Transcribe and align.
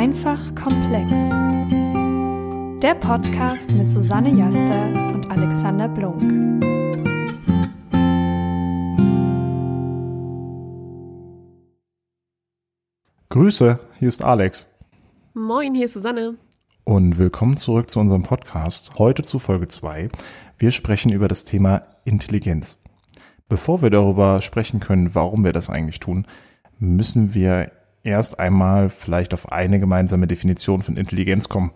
Einfach 0.00 0.54
komplex. 0.54 1.28
Der 2.80 2.94
Podcast 2.94 3.70
mit 3.72 3.90
Susanne 3.90 4.30
Jaster 4.30 5.12
und 5.12 5.30
Alexander 5.30 5.90
Blunk. 5.90 6.22
Grüße, 13.28 13.78
hier 13.98 14.08
ist 14.08 14.24
Alex. 14.24 14.68
Moin, 15.34 15.74
hier 15.74 15.84
ist 15.84 15.92
Susanne. 15.92 16.38
Und 16.84 17.18
willkommen 17.18 17.58
zurück 17.58 17.90
zu 17.90 18.00
unserem 18.00 18.22
Podcast. 18.22 18.92
Heute 18.96 19.22
zu 19.22 19.38
Folge 19.38 19.68
2. 19.68 20.08
Wir 20.56 20.70
sprechen 20.70 21.12
über 21.12 21.28
das 21.28 21.44
Thema 21.44 21.82
Intelligenz. 22.06 22.82
Bevor 23.50 23.82
wir 23.82 23.90
darüber 23.90 24.40
sprechen 24.40 24.80
können, 24.80 25.14
warum 25.14 25.44
wir 25.44 25.52
das 25.52 25.68
eigentlich 25.68 26.00
tun, 26.00 26.26
müssen 26.78 27.34
wir 27.34 27.72
erst 28.02 28.38
einmal 28.38 28.88
vielleicht 28.88 29.34
auf 29.34 29.52
eine 29.52 29.78
gemeinsame 29.80 30.26
Definition 30.26 30.82
von 30.82 30.96
Intelligenz 30.96 31.48
kommen. 31.48 31.72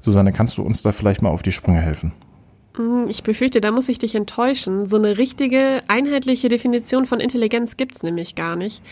Susanne, 0.00 0.32
kannst 0.32 0.58
du 0.58 0.62
uns 0.62 0.82
da 0.82 0.92
vielleicht 0.92 1.22
mal 1.22 1.30
auf 1.30 1.42
die 1.42 1.52
Sprünge 1.52 1.80
helfen? 1.80 2.12
Mm, 2.76 3.08
ich 3.08 3.22
befürchte, 3.22 3.60
da 3.60 3.70
muss 3.70 3.88
ich 3.88 3.98
dich 3.98 4.14
enttäuschen. 4.14 4.86
So 4.86 4.96
eine 4.96 5.18
richtige, 5.18 5.82
einheitliche 5.88 6.48
Definition 6.48 7.06
von 7.06 7.20
Intelligenz 7.20 7.76
gibt's 7.76 8.02
nämlich 8.02 8.34
gar 8.34 8.56
nicht. 8.56 8.82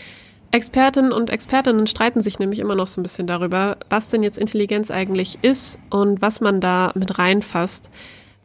Expertinnen 0.51 1.11
und 1.11 1.31
Expertinnen 1.31 1.87
streiten 1.87 2.21
sich 2.21 2.37
nämlich 2.37 2.59
immer 2.59 2.75
noch 2.75 2.85
so 2.87 3.01
ein 3.01 3.03
bisschen 3.03 3.25
darüber, 3.25 3.77
was 3.89 4.09
denn 4.09 4.21
jetzt 4.21 4.37
Intelligenz 4.37 4.91
eigentlich 4.91 5.39
ist 5.41 5.79
und 5.89 6.21
was 6.21 6.41
man 6.41 6.61
da 6.61 6.91
mit 6.93 7.17
reinfasst. 7.17 7.89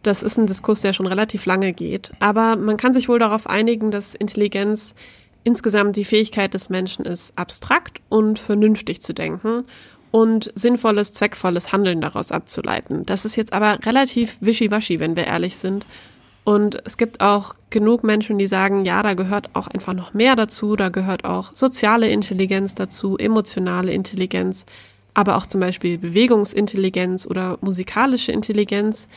Das 0.02 0.22
ist 0.22 0.38
ein 0.38 0.46
Diskurs, 0.46 0.80
der 0.80 0.94
schon 0.94 1.06
relativ 1.06 1.44
lange 1.44 1.72
geht. 1.74 2.12
Aber 2.18 2.56
man 2.56 2.76
kann 2.78 2.94
sich 2.94 3.08
wohl 3.08 3.18
darauf 3.18 3.46
einigen, 3.46 3.90
dass 3.90 4.14
Intelligenz 4.14 4.94
insgesamt 5.44 5.96
die 5.96 6.04
Fähigkeit 6.04 6.54
des 6.54 6.70
Menschen 6.70 7.04
ist, 7.04 7.36
abstrakt 7.36 8.00
und 8.08 8.38
vernünftig 8.38 9.02
zu 9.02 9.12
denken 9.12 9.64
und 10.10 10.50
sinnvolles, 10.54 11.12
zweckvolles 11.12 11.72
Handeln 11.72 12.00
daraus 12.00 12.32
abzuleiten. 12.32 13.04
Das 13.06 13.24
ist 13.24 13.36
jetzt 13.36 13.52
aber 13.52 13.78
relativ 13.84 14.38
wischiwaschi, 14.40 15.00
wenn 15.00 15.16
wir 15.16 15.26
ehrlich 15.26 15.56
sind. 15.56 15.86
Und 16.44 16.80
es 16.86 16.96
gibt 16.96 17.20
auch 17.20 17.56
genug 17.68 18.04
Menschen, 18.04 18.38
die 18.38 18.46
sagen, 18.46 18.86
ja, 18.86 19.02
da 19.02 19.12
gehört 19.12 19.54
auch 19.54 19.66
einfach 19.66 19.92
noch 19.92 20.14
mehr 20.14 20.34
dazu, 20.34 20.76
da 20.76 20.88
gehört 20.88 21.24
auch 21.26 21.54
soziale 21.54 22.08
Intelligenz 22.08 22.74
dazu, 22.74 23.18
emotionale 23.18 23.92
Intelligenz, 23.92 24.64
aber 25.12 25.36
auch 25.36 25.46
zum 25.46 25.60
Beispiel 25.60 25.98
Bewegungsintelligenz 25.98 27.26
oder 27.26 27.58
musikalische 27.60 28.32
Intelligenz. 28.32 29.08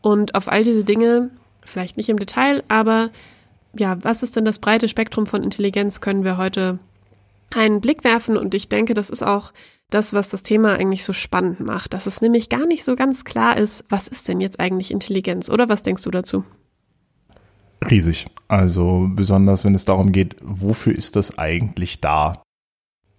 Und 0.00 0.34
auf 0.34 0.48
all 0.50 0.64
diese 0.64 0.82
Dinge, 0.82 1.30
vielleicht 1.62 1.96
nicht 1.96 2.08
im 2.08 2.18
Detail, 2.18 2.64
aber 2.66 3.10
ja, 3.74 4.02
was 4.02 4.22
ist 4.22 4.36
denn 4.36 4.44
das 4.44 4.58
breite 4.58 4.88
Spektrum 4.88 5.26
von 5.26 5.44
Intelligenz, 5.44 6.00
können 6.00 6.24
wir 6.24 6.36
heute 6.36 6.78
einen 7.54 7.80
Blick 7.80 8.04
werfen. 8.04 8.36
Und 8.36 8.54
ich 8.54 8.68
denke, 8.68 8.94
das 8.94 9.10
ist 9.10 9.22
auch 9.22 9.52
das, 9.90 10.12
was 10.12 10.30
das 10.30 10.42
Thema 10.42 10.74
eigentlich 10.74 11.04
so 11.04 11.12
spannend 11.12 11.60
macht, 11.60 11.94
dass 11.94 12.06
es 12.06 12.20
nämlich 12.20 12.48
gar 12.48 12.66
nicht 12.66 12.84
so 12.84 12.94
ganz 12.96 13.24
klar 13.24 13.56
ist, 13.56 13.84
was 13.88 14.08
ist 14.08 14.28
denn 14.28 14.40
jetzt 14.40 14.60
eigentlich 14.60 14.90
Intelligenz? 14.90 15.50
Oder 15.50 15.68
was 15.68 15.82
denkst 15.82 16.04
du 16.04 16.10
dazu? 16.10 16.44
Riesig. 17.88 18.26
Also 18.46 19.08
besonders, 19.10 19.64
wenn 19.64 19.74
es 19.74 19.84
darum 19.84 20.12
geht, 20.12 20.36
wofür 20.42 20.94
ist 20.94 21.16
das 21.16 21.38
eigentlich 21.38 22.00
da? 22.00 22.42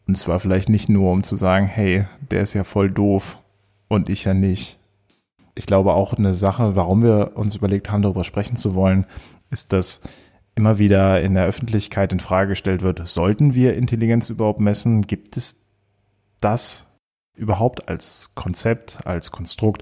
Und 0.08 0.16
zwar 0.16 0.40
vielleicht 0.40 0.70
nicht 0.70 0.88
nur, 0.88 1.12
um 1.12 1.24
zu 1.24 1.36
sagen, 1.36 1.66
hey, 1.66 2.06
der 2.30 2.42
ist 2.42 2.54
ja 2.54 2.64
voll 2.64 2.90
doof 2.90 3.38
und 3.88 4.10
ich 4.10 4.24
ja 4.24 4.34
nicht. 4.34 4.78
Ich 5.56 5.66
glaube 5.66 5.94
auch 5.94 6.14
eine 6.14 6.34
Sache, 6.34 6.76
warum 6.76 7.04
wir 7.04 7.32
uns 7.36 7.56
überlegt 7.56 7.92
haben, 7.92 8.02
darüber 8.02 8.24
sprechen 8.24 8.56
zu 8.56 8.76
wollen, 8.76 9.06
ist, 9.50 9.74
dass 9.74 10.02
immer 10.62 10.78
wieder 10.78 11.24
in 11.24 11.34
der 11.34 11.46
Öffentlichkeit 11.46 12.14
in 12.14 12.20
Frage 12.20 12.50
gestellt 12.50 12.84
wird, 12.84 13.08
sollten 13.10 13.56
wir 13.56 13.76
Intelligenz 13.76 14.30
überhaupt 14.30 14.60
messen? 14.60 15.02
Gibt 15.02 15.36
es 15.36 15.66
das 16.40 16.86
überhaupt 17.36 17.90
als 17.90 18.36
Konzept, 18.36 19.00
als 19.04 19.32
Konstrukt? 19.32 19.82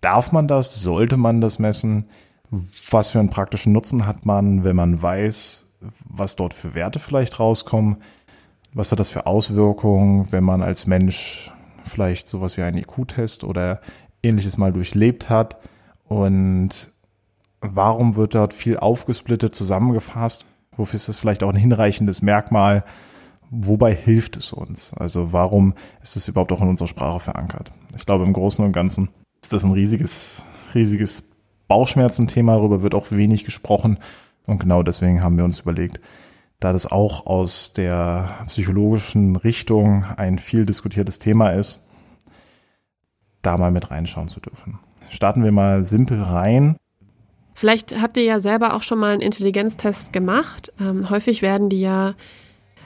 Darf 0.00 0.32
man 0.32 0.48
das? 0.48 0.80
Sollte 0.80 1.16
man 1.16 1.40
das 1.40 1.60
messen? 1.60 2.10
Was 2.50 3.10
für 3.10 3.20
einen 3.20 3.30
praktischen 3.30 3.72
Nutzen 3.72 4.06
hat 4.08 4.26
man, 4.26 4.64
wenn 4.64 4.74
man 4.74 5.00
weiß, 5.00 5.72
was 6.04 6.34
dort 6.34 6.52
für 6.52 6.74
Werte 6.74 6.98
vielleicht 6.98 7.38
rauskommen? 7.38 7.98
Was 8.74 8.90
hat 8.90 8.98
das 8.98 9.08
für 9.08 9.26
Auswirkungen, 9.26 10.32
wenn 10.32 10.42
man 10.42 10.62
als 10.62 10.88
Mensch 10.88 11.52
vielleicht 11.84 12.28
sowas 12.28 12.56
wie 12.56 12.62
einen 12.62 12.78
IQ-Test 12.78 13.44
oder 13.44 13.80
ähnliches 14.20 14.58
mal 14.58 14.72
durchlebt 14.72 15.30
hat? 15.30 15.58
Und 16.08 16.90
warum 17.60 18.16
wird 18.16 18.34
dort 18.34 18.54
viel 18.54 18.76
aufgesplittet 18.76 19.54
zusammengefasst? 19.54 20.46
Wofür 20.76 20.96
ist 20.96 21.08
das 21.08 21.18
vielleicht 21.18 21.42
auch 21.42 21.50
ein 21.50 21.56
hinreichendes 21.56 22.22
Merkmal? 22.22 22.84
Wobei 23.50 23.94
hilft 23.94 24.36
es 24.36 24.52
uns? 24.52 24.94
Also 24.94 25.32
warum 25.32 25.74
ist 26.02 26.16
es 26.16 26.28
überhaupt 26.28 26.52
auch 26.52 26.60
in 26.60 26.68
unserer 26.68 26.88
Sprache 26.88 27.20
verankert? 27.20 27.72
Ich 27.96 28.06
glaube, 28.06 28.24
im 28.24 28.32
Großen 28.32 28.64
und 28.64 28.72
Ganzen 28.72 29.08
ist 29.42 29.52
das 29.52 29.64
ein 29.64 29.72
riesiges, 29.72 30.44
riesiges 30.74 31.24
Bauchschmerzenthema. 31.66 32.56
Darüber 32.56 32.82
wird 32.82 32.94
auch 32.94 33.10
wenig 33.10 33.44
gesprochen. 33.44 33.98
Und 34.46 34.60
genau 34.60 34.82
deswegen 34.82 35.22
haben 35.22 35.36
wir 35.36 35.44
uns 35.44 35.60
überlegt, 35.60 36.00
da 36.60 36.72
das 36.72 36.90
auch 36.90 37.26
aus 37.26 37.72
der 37.72 38.34
psychologischen 38.48 39.36
Richtung 39.36 40.04
ein 40.16 40.38
viel 40.38 40.64
diskutiertes 40.64 41.18
Thema 41.18 41.50
ist, 41.50 41.82
da 43.42 43.56
mal 43.56 43.70
mit 43.70 43.90
reinschauen 43.90 44.28
zu 44.28 44.40
dürfen. 44.40 44.78
Starten 45.08 45.42
wir 45.42 45.52
mal 45.52 45.82
simpel 45.82 46.22
rein. 46.22 46.76
Vielleicht 47.54 48.00
habt 48.00 48.16
ihr 48.16 48.24
ja 48.24 48.40
selber 48.40 48.74
auch 48.74 48.82
schon 48.82 48.98
mal 48.98 49.12
einen 49.12 49.20
Intelligenztest 49.20 50.12
gemacht. 50.12 50.72
Ähm, 50.80 51.10
häufig 51.10 51.42
werden 51.42 51.68
die 51.68 51.80
ja 51.80 52.14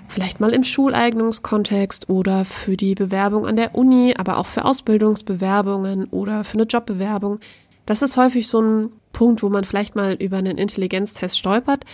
vielleicht 0.08 0.41
mal 0.41 0.52
im 0.52 0.64
Schuleignungskontext 0.64 2.08
oder 2.08 2.44
für 2.44 2.76
die 2.76 2.94
Bewerbung 2.94 3.47
an 3.47 3.56
der 3.56 3.74
Uni, 3.74 4.14
aber 4.16 4.38
auch 4.38 4.47
für 4.47 4.64
Ausbildungsbewerbungen 4.64 6.06
oder 6.06 6.44
für 6.44 6.54
eine 6.54 6.64
Jobbewerbung. 6.64 7.41
Das 7.86 8.03
ist 8.03 8.16
häufig 8.16 8.48
so 8.48 8.60
ein 8.60 8.91
Punkt, 9.12 9.42
wo 9.42 9.48
man 9.48 9.64
vielleicht 9.64 9.94
mal 9.94 10.14
über 10.14 10.38
einen 10.38 10.58
Intelligenztest 10.58 11.38
stolpert. 11.38 11.84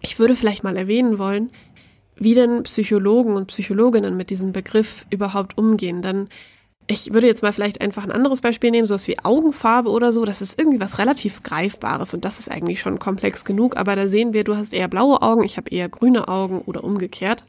Ich 0.00 0.18
würde 0.18 0.34
vielleicht 0.34 0.64
mal 0.64 0.76
erwähnen 0.76 1.18
wollen, 1.18 1.50
wie 2.16 2.34
denn 2.34 2.62
Psychologen 2.64 3.34
und 3.34 3.46
Psychologinnen 3.46 4.16
mit 4.16 4.30
diesem 4.30 4.52
Begriff 4.52 5.06
überhaupt 5.10 5.56
umgehen. 5.56 6.02
Denn 6.02 6.28
ich 6.86 7.14
würde 7.14 7.26
jetzt 7.26 7.42
mal 7.42 7.52
vielleicht 7.52 7.80
einfach 7.80 8.04
ein 8.04 8.12
anderes 8.12 8.40
Beispiel 8.40 8.70
nehmen, 8.70 8.86
sowas 8.86 9.08
wie 9.08 9.18
Augenfarbe 9.18 9.90
oder 9.90 10.12
so. 10.12 10.24
Das 10.24 10.42
ist 10.42 10.58
irgendwie 10.58 10.80
was 10.80 10.98
relativ 10.98 11.42
Greifbares 11.42 12.12
und 12.12 12.24
das 12.24 12.38
ist 12.38 12.50
eigentlich 12.50 12.80
schon 12.80 12.98
komplex 12.98 13.44
genug. 13.44 13.76
Aber 13.76 13.96
da 13.96 14.08
sehen 14.08 14.32
wir, 14.32 14.44
du 14.44 14.56
hast 14.56 14.74
eher 14.74 14.88
blaue 14.88 15.22
Augen, 15.22 15.44
ich 15.44 15.56
habe 15.56 15.70
eher 15.70 15.88
grüne 15.88 16.28
Augen 16.28 16.60
oder 16.60 16.84
umgekehrt. 16.84 17.44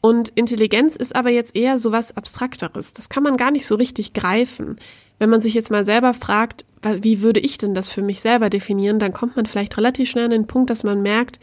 Und 0.00 0.30
Intelligenz 0.30 0.96
ist 0.96 1.14
aber 1.16 1.30
jetzt 1.30 1.56
eher 1.56 1.78
sowas 1.78 2.16
Abstrakteres. 2.16 2.92
Das 2.92 3.08
kann 3.08 3.22
man 3.22 3.36
gar 3.36 3.50
nicht 3.50 3.66
so 3.66 3.74
richtig 3.74 4.12
greifen. 4.12 4.76
Wenn 5.18 5.30
man 5.30 5.40
sich 5.40 5.54
jetzt 5.54 5.70
mal 5.70 5.84
selber 5.84 6.14
fragt, 6.14 6.64
wie 6.82 7.22
würde 7.22 7.40
ich 7.40 7.58
denn 7.58 7.74
das 7.74 7.90
für 7.90 8.02
mich 8.02 8.20
selber 8.20 8.48
definieren, 8.48 8.98
dann 8.98 9.12
kommt 9.12 9.36
man 9.36 9.46
vielleicht 9.46 9.76
relativ 9.76 10.08
schnell 10.08 10.26
an 10.26 10.30
den 10.30 10.46
Punkt, 10.46 10.70
dass 10.70 10.84
man 10.84 11.02
merkt, 11.02 11.40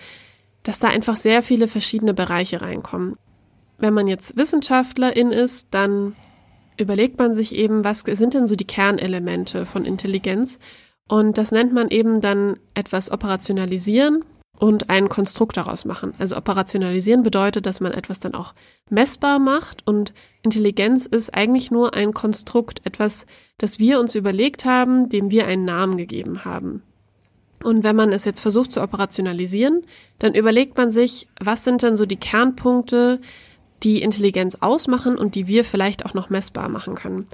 dass 0.64 0.80
da 0.80 0.88
einfach 0.88 1.18
sehr 1.18 1.44
viele 1.44 1.68
verschiedene 1.68 2.14
Bereiche 2.14 2.62
reinkommen. 2.62 3.18
Wenn 3.80 3.94
man 3.94 4.08
jetzt 4.08 4.38
Wissenschaftlerin 4.38 5.32
ist, 5.32 5.68
dann 5.72 6.16
überlegt 6.78 7.20
man 7.20 7.34
sich 7.36 7.56
eben, 7.56 7.84
was 7.84 8.02
sind 8.02 8.34
denn 8.34 8.48
so 8.48 8.56
die 8.56 8.68
Kernelemente 8.68 9.66
von 9.66 9.86
Intelligenz? 9.86 10.60
Und 11.08 11.38
das 11.38 11.52
nennt 11.52 11.74
man 11.74 11.90
eben 11.90 12.22
dann 12.22 12.60
etwas 12.74 13.12
operationalisieren 13.12 14.24
und 14.60 14.90
ein 14.90 15.10
Konstrukt 15.10 15.58
daraus 15.58 15.84
machen. 15.86 16.14
Also 16.20 16.38
operationalisieren 16.38 17.24
bedeutet, 17.24 17.66
dass 17.66 17.82
man 17.82 17.92
etwas 17.92 18.20
dann 18.20 18.34
auch 18.34 18.54
messbar 18.90 19.40
macht 19.40 19.86
und 19.86 20.14
Intelligenz 20.42 21.06
ist 21.06 21.34
eigentlich 21.34 21.72
nur 21.72 21.94
ein 21.94 22.14
Konstrukt, 22.14 22.82
etwas, 22.86 23.26
das 23.58 23.80
wir 23.80 24.00
uns 24.00 24.16
überlegt 24.16 24.66
haben, 24.66 25.10
dem 25.10 25.32
wir 25.32 25.48
einen 25.48 25.66
Namen 25.66 25.98
gegeben 25.98 26.46
haben. 26.46 26.84
Und 27.64 27.84
wenn 27.84 27.96
man 27.96 28.12
es 28.12 28.26
jetzt 28.26 28.42
versucht 28.42 28.72
zu 28.74 28.82
operationalisieren, 28.82 29.86
dann 30.20 30.36
überlegt 30.36 30.78
man 30.78 30.92
sich, 30.92 31.28
was 31.40 31.64
sind 31.64 31.82
denn 31.82 31.96
so 31.96 32.06
die 32.06 32.18
Kernpunkte, 32.18 33.22
die 33.84 34.02
Intelligenz 34.02 34.58
ausmachen 34.60 35.18
und 35.18 35.36
die 35.36 35.48
wir 35.48 35.64
vielleicht 35.66 36.06
auch 36.06 36.14
noch 36.14 36.30
messbar 36.30 36.70
machen 36.70 36.96
können. 36.96 37.28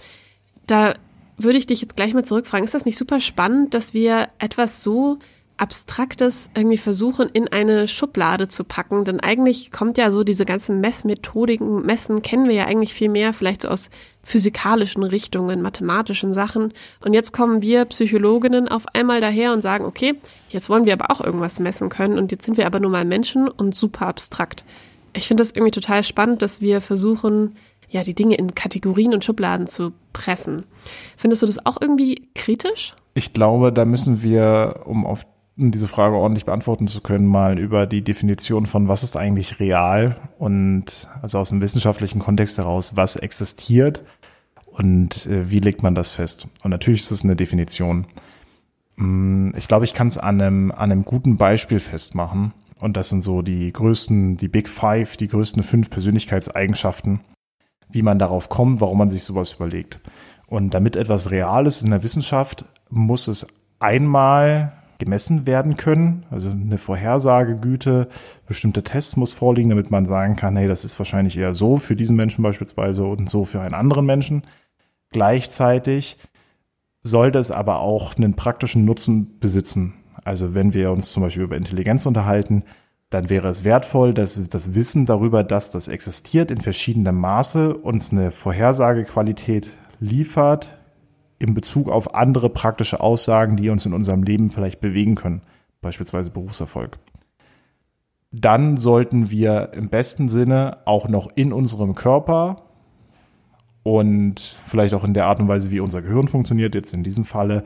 Da 0.67 0.95
würde 1.37 1.57
ich 1.57 1.67
dich 1.67 1.81
jetzt 1.81 1.95
gleich 1.95 2.13
mal 2.13 2.25
zurückfragen, 2.25 2.65
ist 2.65 2.73
das 2.73 2.85
nicht 2.85 2.97
super 2.97 3.19
spannend, 3.19 3.73
dass 3.73 3.93
wir 3.93 4.27
etwas 4.39 4.83
so 4.83 5.19
Abstraktes 5.59 6.49
irgendwie 6.55 6.77
versuchen, 6.77 7.29
in 7.29 7.49
eine 7.49 7.87
Schublade 7.87 8.47
zu 8.47 8.63
packen? 8.63 9.03
Denn 9.03 9.19
eigentlich 9.19 9.71
kommt 9.71 9.97
ja 9.97 10.09
so 10.09 10.23
diese 10.23 10.45
ganzen 10.45 10.79
Messmethodiken, 10.79 11.85
Messen 11.85 12.21
kennen 12.21 12.47
wir 12.47 12.55
ja 12.55 12.65
eigentlich 12.65 12.93
viel 12.93 13.09
mehr, 13.09 13.33
vielleicht 13.33 13.63
so 13.63 13.69
aus 13.69 13.89
physikalischen 14.23 15.03
Richtungen, 15.03 15.61
mathematischen 15.61 16.33
Sachen. 16.33 16.73
Und 17.03 17.13
jetzt 17.13 17.33
kommen 17.33 17.61
wir 17.61 17.85
Psychologinnen 17.85 18.67
auf 18.67 18.85
einmal 18.93 19.21
daher 19.21 19.53
und 19.53 19.61
sagen, 19.61 19.85
okay, 19.85 20.15
jetzt 20.49 20.69
wollen 20.69 20.85
wir 20.85 20.93
aber 20.93 21.11
auch 21.11 21.21
irgendwas 21.21 21.59
messen 21.59 21.89
können 21.89 22.17
und 22.17 22.31
jetzt 22.31 22.45
sind 22.45 22.57
wir 22.57 22.65
aber 22.65 22.79
nur 22.79 22.91
mal 22.91 23.05
Menschen 23.05 23.47
und 23.49 23.75
super 23.75 24.07
abstrakt 24.07 24.63
ich 25.19 25.27
finde 25.27 25.41
das 25.41 25.51
irgendwie 25.51 25.71
total 25.71 26.03
spannend, 26.03 26.41
dass 26.41 26.61
wir 26.61 26.81
versuchen, 26.81 27.55
ja, 27.89 28.03
die 28.03 28.15
Dinge 28.15 28.35
in 28.35 28.55
Kategorien 28.55 29.13
und 29.13 29.25
Schubladen 29.25 29.67
zu 29.67 29.91
pressen. 30.13 30.65
Findest 31.17 31.41
du 31.41 31.45
das 31.45 31.65
auch 31.65 31.77
irgendwie 31.79 32.29
kritisch? 32.35 32.95
Ich 33.15 33.33
glaube, 33.33 33.73
da 33.73 33.85
müssen 33.85 34.21
wir, 34.23 34.81
um 34.85 35.05
auf 35.05 35.25
diese 35.55 35.89
Frage 35.89 36.15
ordentlich 36.15 36.45
beantworten 36.45 36.87
zu 36.87 37.01
können, 37.01 37.25
mal 37.25 37.59
über 37.59 37.85
die 37.85 38.01
Definition 38.01 38.65
von 38.65 38.87
was 38.87 39.03
ist 39.03 39.17
eigentlich 39.17 39.59
real 39.59 40.15
und 40.37 41.09
also 41.21 41.37
aus 41.37 41.49
dem 41.49 41.59
wissenschaftlichen 41.59 42.19
Kontext 42.19 42.57
heraus, 42.57 42.95
was 42.95 43.17
existiert 43.17 44.03
und 44.71 45.25
äh, 45.25 45.51
wie 45.51 45.59
legt 45.59 45.83
man 45.83 45.95
das 45.95 46.07
fest. 46.07 46.47
Und 46.63 46.71
natürlich 46.71 47.01
ist 47.01 47.11
es 47.11 47.25
eine 47.25 47.35
Definition. 47.35 48.07
Mm, 48.95 49.51
ich 49.57 49.67
glaube, 49.67 49.83
ich 49.83 49.93
kann 49.93 50.07
es 50.07 50.17
an 50.17 50.39
einem, 50.39 50.71
an 50.71 50.91
einem 50.91 51.03
guten 51.03 51.35
Beispiel 51.35 51.81
festmachen. 51.81 52.53
Und 52.79 52.95
das 52.95 53.09
sind 53.09 53.21
so 53.21 53.41
die 53.41 53.71
größten, 53.71 54.37
die 54.37 54.47
Big 54.47 54.69
Five, 54.69 55.17
die 55.17 55.27
größten 55.27 55.63
fünf 55.63 55.89
Persönlichkeitseigenschaften, 55.89 57.21
wie 57.89 58.01
man 58.01 58.19
darauf 58.19 58.49
kommt, 58.49 58.81
warum 58.81 58.97
man 58.97 59.09
sich 59.09 59.23
sowas 59.23 59.53
überlegt. 59.53 59.99
Und 60.47 60.73
damit 60.73 60.95
etwas 60.95 61.29
real 61.31 61.67
ist 61.67 61.83
in 61.83 61.91
der 61.91 62.03
Wissenschaft, 62.03 62.65
muss 62.89 63.27
es 63.27 63.47
einmal 63.79 64.73
gemessen 64.97 65.45
werden 65.45 65.77
können. 65.77 66.25
Also 66.29 66.49
eine 66.49 66.77
Vorhersagegüte, 66.77 68.09
bestimmte 68.47 68.83
Tests 68.83 69.15
muss 69.15 69.31
vorliegen, 69.31 69.69
damit 69.69 69.91
man 69.91 70.05
sagen 70.05 70.35
kann, 70.35 70.57
hey, 70.57 70.67
das 70.67 70.85
ist 70.85 70.99
wahrscheinlich 70.99 71.37
eher 71.37 71.53
so 71.53 71.77
für 71.77 71.95
diesen 71.95 72.15
Menschen 72.15 72.43
beispielsweise 72.43 73.05
und 73.05 73.29
so 73.29 73.45
für 73.45 73.61
einen 73.61 73.73
anderen 73.73 74.05
Menschen. 74.05 74.43
Gleichzeitig 75.11 76.17
sollte 77.01 77.39
es 77.39 77.49
aber 77.49 77.79
auch 77.79 78.15
einen 78.15 78.35
praktischen 78.35 78.85
Nutzen 78.85 79.39
besitzen. 79.39 79.93
Also 80.29 80.53
wenn 80.53 80.75
wir 80.75 80.91
uns 80.91 81.11
zum 81.11 81.23
Beispiel 81.23 81.41
über 81.41 81.57
Intelligenz 81.57 82.05
unterhalten, 82.05 82.63
dann 83.09 83.31
wäre 83.31 83.47
es 83.47 83.63
wertvoll, 83.63 84.13
dass 84.13 84.47
das 84.47 84.75
Wissen 84.75 85.07
darüber, 85.07 85.43
dass 85.43 85.71
das 85.71 85.87
existiert 85.87 86.51
in 86.51 86.61
verschiedenem 86.61 87.19
Maße, 87.19 87.73
uns 87.75 88.11
eine 88.11 88.29
Vorhersagequalität 88.29 89.71
liefert, 89.99 90.77
in 91.39 91.55
Bezug 91.55 91.89
auf 91.89 92.13
andere 92.13 92.51
praktische 92.51 92.99
Aussagen, 92.99 93.57
die 93.57 93.71
uns 93.71 93.87
in 93.87 93.93
unserem 93.95 94.21
Leben 94.21 94.51
vielleicht 94.51 94.81
bewegen 94.81 95.15
können, 95.15 95.41
beispielsweise 95.81 96.29
Berufserfolg. 96.29 96.99
Dann 98.31 98.77
sollten 98.77 99.31
wir 99.31 99.71
im 99.73 99.89
besten 99.89 100.29
Sinne 100.29 100.77
auch 100.85 101.07
noch 101.09 101.31
in 101.33 101.51
unserem 101.51 101.95
Körper 101.95 102.67
und 103.81 104.59
vielleicht 104.63 104.93
auch 104.93 105.03
in 105.03 105.15
der 105.15 105.25
Art 105.25 105.39
und 105.39 105.47
Weise, 105.47 105.71
wie 105.71 105.79
unser 105.79 106.03
Gehirn 106.03 106.27
funktioniert, 106.27 106.75
jetzt 106.75 106.93
in 106.93 107.01
diesem 107.01 107.25
Falle, 107.25 107.63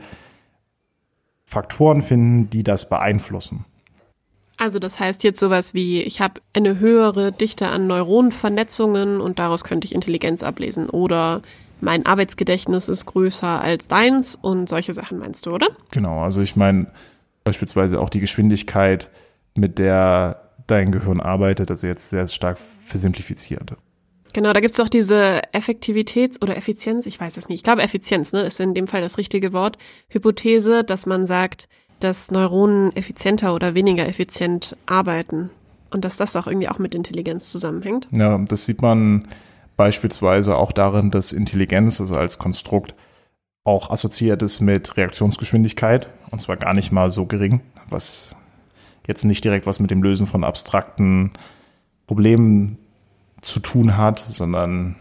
Faktoren 1.54 2.02
finden, 2.02 2.50
die 2.50 2.62
das 2.62 2.88
beeinflussen. 2.88 3.64
Also 4.56 4.78
das 4.78 5.00
heißt 5.00 5.24
jetzt 5.24 5.40
sowas 5.40 5.74
wie, 5.74 6.02
ich 6.02 6.20
habe 6.20 6.40
eine 6.52 6.78
höhere 6.78 7.32
Dichte 7.32 7.68
an 7.68 7.86
Neuronenvernetzungen 7.86 9.20
und 9.20 9.38
daraus 9.38 9.64
könnte 9.64 9.86
ich 9.86 9.94
Intelligenz 9.94 10.42
ablesen. 10.42 10.88
Oder 10.90 11.42
mein 11.80 12.06
Arbeitsgedächtnis 12.06 12.88
ist 12.88 13.06
größer 13.06 13.60
als 13.60 13.88
deins 13.88 14.36
und 14.36 14.68
solche 14.68 14.92
Sachen 14.92 15.18
meinst 15.18 15.46
du, 15.46 15.52
oder? 15.52 15.68
Genau, 15.90 16.22
also 16.22 16.40
ich 16.40 16.56
meine 16.56 16.86
beispielsweise 17.42 18.00
auch 18.00 18.10
die 18.10 18.20
Geschwindigkeit, 18.20 19.10
mit 19.54 19.78
der 19.78 20.50
dein 20.66 20.92
Gehirn 20.92 21.20
arbeitet, 21.20 21.70
also 21.70 21.86
jetzt 21.86 22.10
sehr 22.10 22.26
stark 22.26 22.58
versimplifiziert. 22.84 23.74
Genau, 24.34 24.52
da 24.52 24.60
gibt's 24.60 24.80
auch 24.80 24.90
diese 24.90 25.40
Effektivitäts- 25.52 26.42
oder 26.42 26.56
Effizienz, 26.56 27.06
ich 27.06 27.18
weiß 27.18 27.38
es 27.38 27.48
nicht, 27.48 27.60
ich 27.60 27.64
glaube 27.64 27.82
Effizienz 27.82 28.32
ne, 28.32 28.42
ist 28.42 28.60
in 28.60 28.74
dem 28.74 28.86
Fall 28.86 29.00
das 29.00 29.16
richtige 29.16 29.54
Wort, 29.54 29.78
Hypothese, 30.08 30.84
dass 30.84 31.06
man 31.06 31.26
sagt, 31.26 31.68
dass 32.00 32.30
Neuronen 32.30 32.94
effizienter 32.96 33.54
oder 33.54 33.74
weniger 33.74 34.06
effizient 34.06 34.76
arbeiten 34.84 35.50
und 35.90 36.04
dass 36.04 36.18
das 36.18 36.36
auch 36.36 36.46
irgendwie 36.46 36.68
auch 36.68 36.78
mit 36.78 36.94
Intelligenz 36.94 37.50
zusammenhängt. 37.50 38.08
Ja, 38.10 38.36
das 38.38 38.66
sieht 38.66 38.82
man 38.82 39.28
Beispielsweise 39.76 40.56
auch 40.56 40.70
darin, 40.70 41.10
dass 41.10 41.32
Intelligenz, 41.32 42.00
also 42.00 42.14
als 42.16 42.38
Konstrukt, 42.38 42.94
auch 43.64 43.90
assoziiert 43.90 44.42
ist 44.42 44.60
mit 44.60 44.96
Reaktionsgeschwindigkeit 44.96 46.08
und 46.30 46.40
zwar 46.40 46.56
gar 46.56 46.74
nicht 46.74 46.92
mal 46.92 47.10
so 47.10 47.24
gering, 47.24 47.60
was 47.88 48.36
jetzt 49.06 49.24
nicht 49.24 49.42
direkt 49.42 49.66
was 49.66 49.80
mit 49.80 49.90
dem 49.90 50.02
Lösen 50.02 50.26
von 50.26 50.44
abstrakten 50.44 51.32
Problemen 52.06 52.78
zu 53.44 53.60
tun 53.60 53.96
hat, 53.96 54.24
sondern 54.28 54.96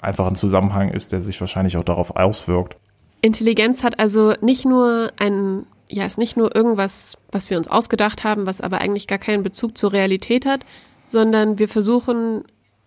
einfach 0.00 0.26
ein 0.26 0.34
Zusammenhang 0.34 0.90
ist, 0.90 1.12
der 1.12 1.20
sich 1.20 1.40
wahrscheinlich 1.40 1.76
auch 1.76 1.84
darauf 1.84 2.16
auswirkt. 2.16 2.76
Intelligenz 3.22 3.82
hat 3.82 3.98
also 3.98 4.34
nicht 4.40 4.64
nur 4.64 5.12
ein, 5.18 5.66
ja, 5.88 6.04
ist 6.06 6.18
nicht 6.18 6.36
nur 6.36 6.54
irgendwas, 6.54 7.18
was 7.30 7.50
wir 7.50 7.58
uns 7.58 7.68
ausgedacht 7.68 8.24
haben, 8.24 8.46
was 8.46 8.60
aber 8.60 8.80
eigentlich 8.80 9.06
gar 9.06 9.18
keinen 9.18 9.42
Bezug 9.42 9.76
zur 9.76 9.92
Realität 9.92 10.46
hat, 10.46 10.64
sondern 11.08 11.58
wir 11.58 11.68
versuchen 11.68 12.44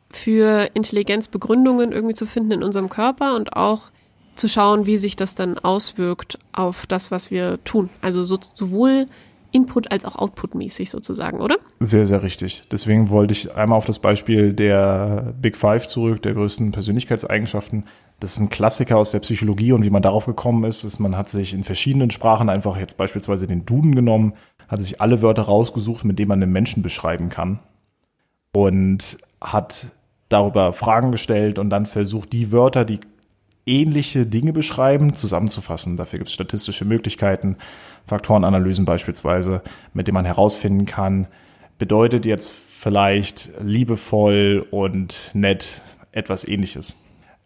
für 0.09 0.69
Intelligenzbegründungen 0.73 1.91
irgendwie 1.91 2.15
zu 2.15 2.25
finden 2.25 2.51
in 2.51 2.63
unserem 2.63 2.89
Körper 2.89 3.35
und 3.35 3.55
auch 3.55 3.91
zu 4.35 4.47
schauen, 4.47 4.85
wie 4.85 4.97
sich 4.97 5.15
das 5.15 5.35
dann 5.35 5.59
auswirkt 5.59 6.39
auf 6.51 6.87
das, 6.87 7.11
was 7.11 7.29
wir 7.29 7.63
tun. 7.63 7.89
Also 8.01 8.23
so, 8.23 8.39
sowohl 8.55 9.07
Input 9.53 9.91
als 9.91 10.03
auch 10.03 10.15
Output-mäßig 10.15 10.89
sozusagen, 10.89 11.39
oder? 11.39 11.55
Sehr, 11.79 12.05
sehr 12.05 12.23
richtig. 12.23 12.63
Deswegen 12.71 13.09
wollte 13.09 13.33
ich 13.33 13.55
einmal 13.55 13.77
auf 13.77 13.85
das 13.85 13.99
Beispiel 13.99 14.51
der 14.53 15.33
Big 15.39 15.55
Five 15.55 15.87
zurück, 15.87 16.21
der 16.23 16.33
größten 16.33 16.71
Persönlichkeitseigenschaften. 16.71 17.85
Das 18.19 18.33
ist 18.33 18.39
ein 18.39 18.49
Klassiker 18.49 18.97
aus 18.97 19.11
der 19.11 19.19
Psychologie 19.19 19.71
und 19.71 19.83
wie 19.83 19.89
man 19.89 20.01
darauf 20.01 20.25
gekommen 20.25 20.63
ist, 20.63 20.83
ist, 20.83 20.99
man 20.99 21.15
hat 21.15 21.29
sich 21.29 21.53
in 21.53 21.63
verschiedenen 21.63 22.09
Sprachen 22.09 22.49
einfach 22.49 22.77
jetzt 22.77 22.97
beispielsweise 22.97 23.47
den 23.47 23.65
Duden 23.65 23.95
genommen, 23.95 24.33
hat 24.67 24.79
sich 24.79 24.99
alle 24.99 25.21
Wörter 25.21 25.43
rausgesucht, 25.43 26.03
mit 26.03 26.17
denen 26.17 26.29
man 26.29 26.41
einen 26.41 26.51
Menschen 26.51 26.81
beschreiben 26.81 27.29
kann 27.29 27.59
und 28.53 29.17
hat 29.39 29.87
darüber 30.29 30.73
Fragen 30.73 31.11
gestellt 31.11 31.59
und 31.59 31.69
dann 31.69 31.85
versucht, 31.85 32.33
die 32.33 32.51
Wörter, 32.51 32.85
die 32.85 32.99
ähnliche 33.65 34.25
Dinge 34.25 34.53
beschreiben, 34.53 35.15
zusammenzufassen. 35.15 35.97
Dafür 35.97 36.19
gibt 36.19 36.29
es 36.29 36.33
statistische 36.33 36.85
Möglichkeiten, 36.85 37.57
Faktorenanalysen 38.05 38.85
beispielsweise, 38.85 39.61
mit 39.93 40.07
denen 40.07 40.15
man 40.15 40.25
herausfinden 40.25 40.85
kann, 40.85 41.27
bedeutet 41.77 42.25
jetzt 42.25 42.51
vielleicht 42.51 43.51
liebevoll 43.61 44.65
und 44.71 45.31
nett 45.33 45.81
etwas 46.11 46.47
ähnliches. 46.47 46.97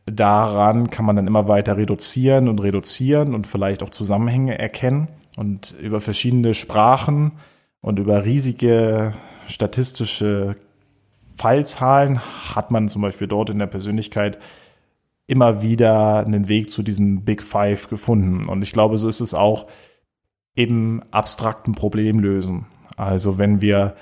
Daran 0.05 0.89
kann 0.89 1.05
man 1.05 1.15
dann 1.15 1.27
immer 1.27 1.47
weiter 1.47 1.77
reduzieren 1.77 2.47
und 2.47 2.61
reduzieren 2.61 3.35
und 3.35 3.45
vielleicht 3.45 3.83
auch 3.83 3.89
Zusammenhänge 3.89 4.57
erkennen 4.57 5.09
und 5.35 5.75
über 5.79 6.01
verschiedene 6.01 6.53
Sprachen 6.53 7.33
und 7.81 7.99
über 7.99 8.25
riesige 8.25 9.13
statistische 9.47 10.55
Fallzahlen 11.37 12.19
hat 12.55 12.71
man 12.71 12.89
zum 12.89 13.01
Beispiel 13.01 13.27
dort 13.27 13.49
in 13.49 13.59
der 13.59 13.67
Persönlichkeit 13.67 14.39
immer 15.27 15.61
wieder 15.61 16.25
einen 16.25 16.47
Weg 16.47 16.71
zu 16.71 16.81
diesen 16.83 17.23
Big 17.23 17.43
Five 17.43 17.89
gefunden. 17.89 18.47
Und 18.47 18.61
ich 18.61 18.71
glaube, 18.71 18.97
so 18.97 19.07
ist 19.07 19.19
es 19.19 19.33
auch 19.33 19.67
im 20.55 21.03
abstrakten 21.11 21.75
Problemlösen. 21.75 22.65
Also 22.95 23.37
wenn 23.37 23.61
wir 23.61 23.95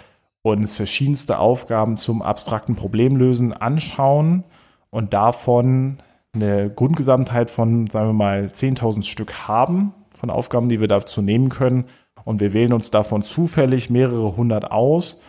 uns 0.44 0.75
verschiedenste 0.75 1.39
Aufgaben 1.39 1.98
zum 1.98 2.22
abstrakten 2.22 2.75
Problemlösen 2.75 3.51
anschauen 3.51 4.44
und 4.92 5.14
davon 5.14 5.97
eine 6.33 6.69
Grundgesamtheit 6.69 7.50
von, 7.50 7.88
sagen 7.88 8.09
wir 8.09 8.14
mal, 8.14 8.45
10.000 8.45 9.04
Stück 9.04 9.47
haben, 9.47 9.94
von 10.14 10.30
Aufgaben, 10.30 10.69
die 10.69 10.80
wir 10.80 10.88
dazu 10.88 11.21
nehmen 11.21 11.50
können, 11.50 11.85
und 12.23 12.40
wir 12.40 12.54
wählen 12.54 12.73
uns 12.73 12.92
davon 12.92 13.21
zufällig 13.21 13.90
mehrere 13.90 14.35
hundert 14.35 14.71
aus 14.71 15.21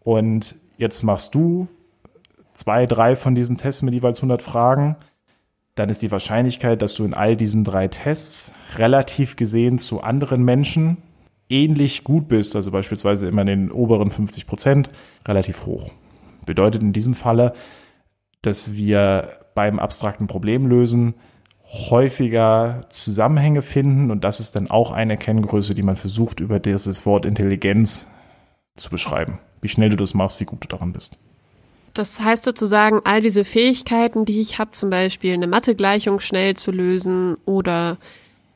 und 0.00 0.56
jetzt 0.76 1.02
machst 1.02 1.34
du 1.34 1.68
zwei, 2.52 2.86
drei 2.86 3.16
von 3.16 3.34
diesen 3.34 3.56
Tests 3.56 3.82
mit 3.82 3.94
jeweils 3.94 4.18
100 4.18 4.42
Fragen, 4.42 4.96
dann 5.74 5.88
ist 5.88 6.02
die 6.02 6.12
Wahrscheinlichkeit, 6.12 6.82
dass 6.82 6.94
du 6.94 7.04
in 7.04 7.14
all 7.14 7.36
diesen 7.36 7.64
drei 7.64 7.88
Tests 7.88 8.52
relativ 8.76 9.36
gesehen 9.36 9.78
zu 9.78 10.02
anderen 10.02 10.44
Menschen 10.44 10.98
ähnlich 11.48 12.04
gut 12.04 12.28
bist, 12.28 12.56
also 12.56 12.70
beispielsweise 12.70 13.28
immer 13.28 13.42
in 13.42 13.46
den 13.46 13.70
oberen 13.70 14.10
50 14.10 14.46
Prozent, 14.46 14.90
relativ 15.26 15.66
hoch. 15.66 15.90
Bedeutet 16.46 16.82
in 16.82 16.92
diesem 16.92 17.14
Falle, 17.14 17.54
dass 18.42 18.74
wir 18.74 19.40
beim 19.54 19.78
abstrakten 19.78 20.26
Problemlösen 20.26 21.14
häufiger 21.64 22.86
Zusammenhänge 22.90 23.62
finden 23.62 24.10
und 24.10 24.22
das 24.22 24.40
ist 24.40 24.54
dann 24.54 24.70
auch 24.70 24.92
eine 24.92 25.16
Kenngröße, 25.16 25.74
die 25.74 25.82
man 25.82 25.96
versucht 25.96 26.40
über 26.40 26.60
dieses 26.60 27.04
Wort 27.04 27.26
Intelligenz 27.26 28.06
zu 28.76 28.90
beschreiben 28.90 29.38
wie 29.64 29.68
schnell 29.70 29.88
du 29.88 29.96
das 29.96 30.12
machst, 30.12 30.40
wie 30.40 30.44
gut 30.44 30.62
du 30.62 30.68
daran 30.68 30.92
bist. 30.92 31.16
Das 31.94 32.20
heißt 32.20 32.44
sozusagen, 32.44 33.00
all 33.04 33.22
diese 33.22 33.44
Fähigkeiten, 33.44 34.24
die 34.24 34.40
ich 34.40 34.58
habe, 34.58 34.72
zum 34.72 34.90
Beispiel 34.90 35.32
eine 35.32 35.46
Mathegleichung 35.46 36.18
schnell 36.18 36.56
zu 36.56 36.72
lösen 36.72 37.36
oder 37.46 37.98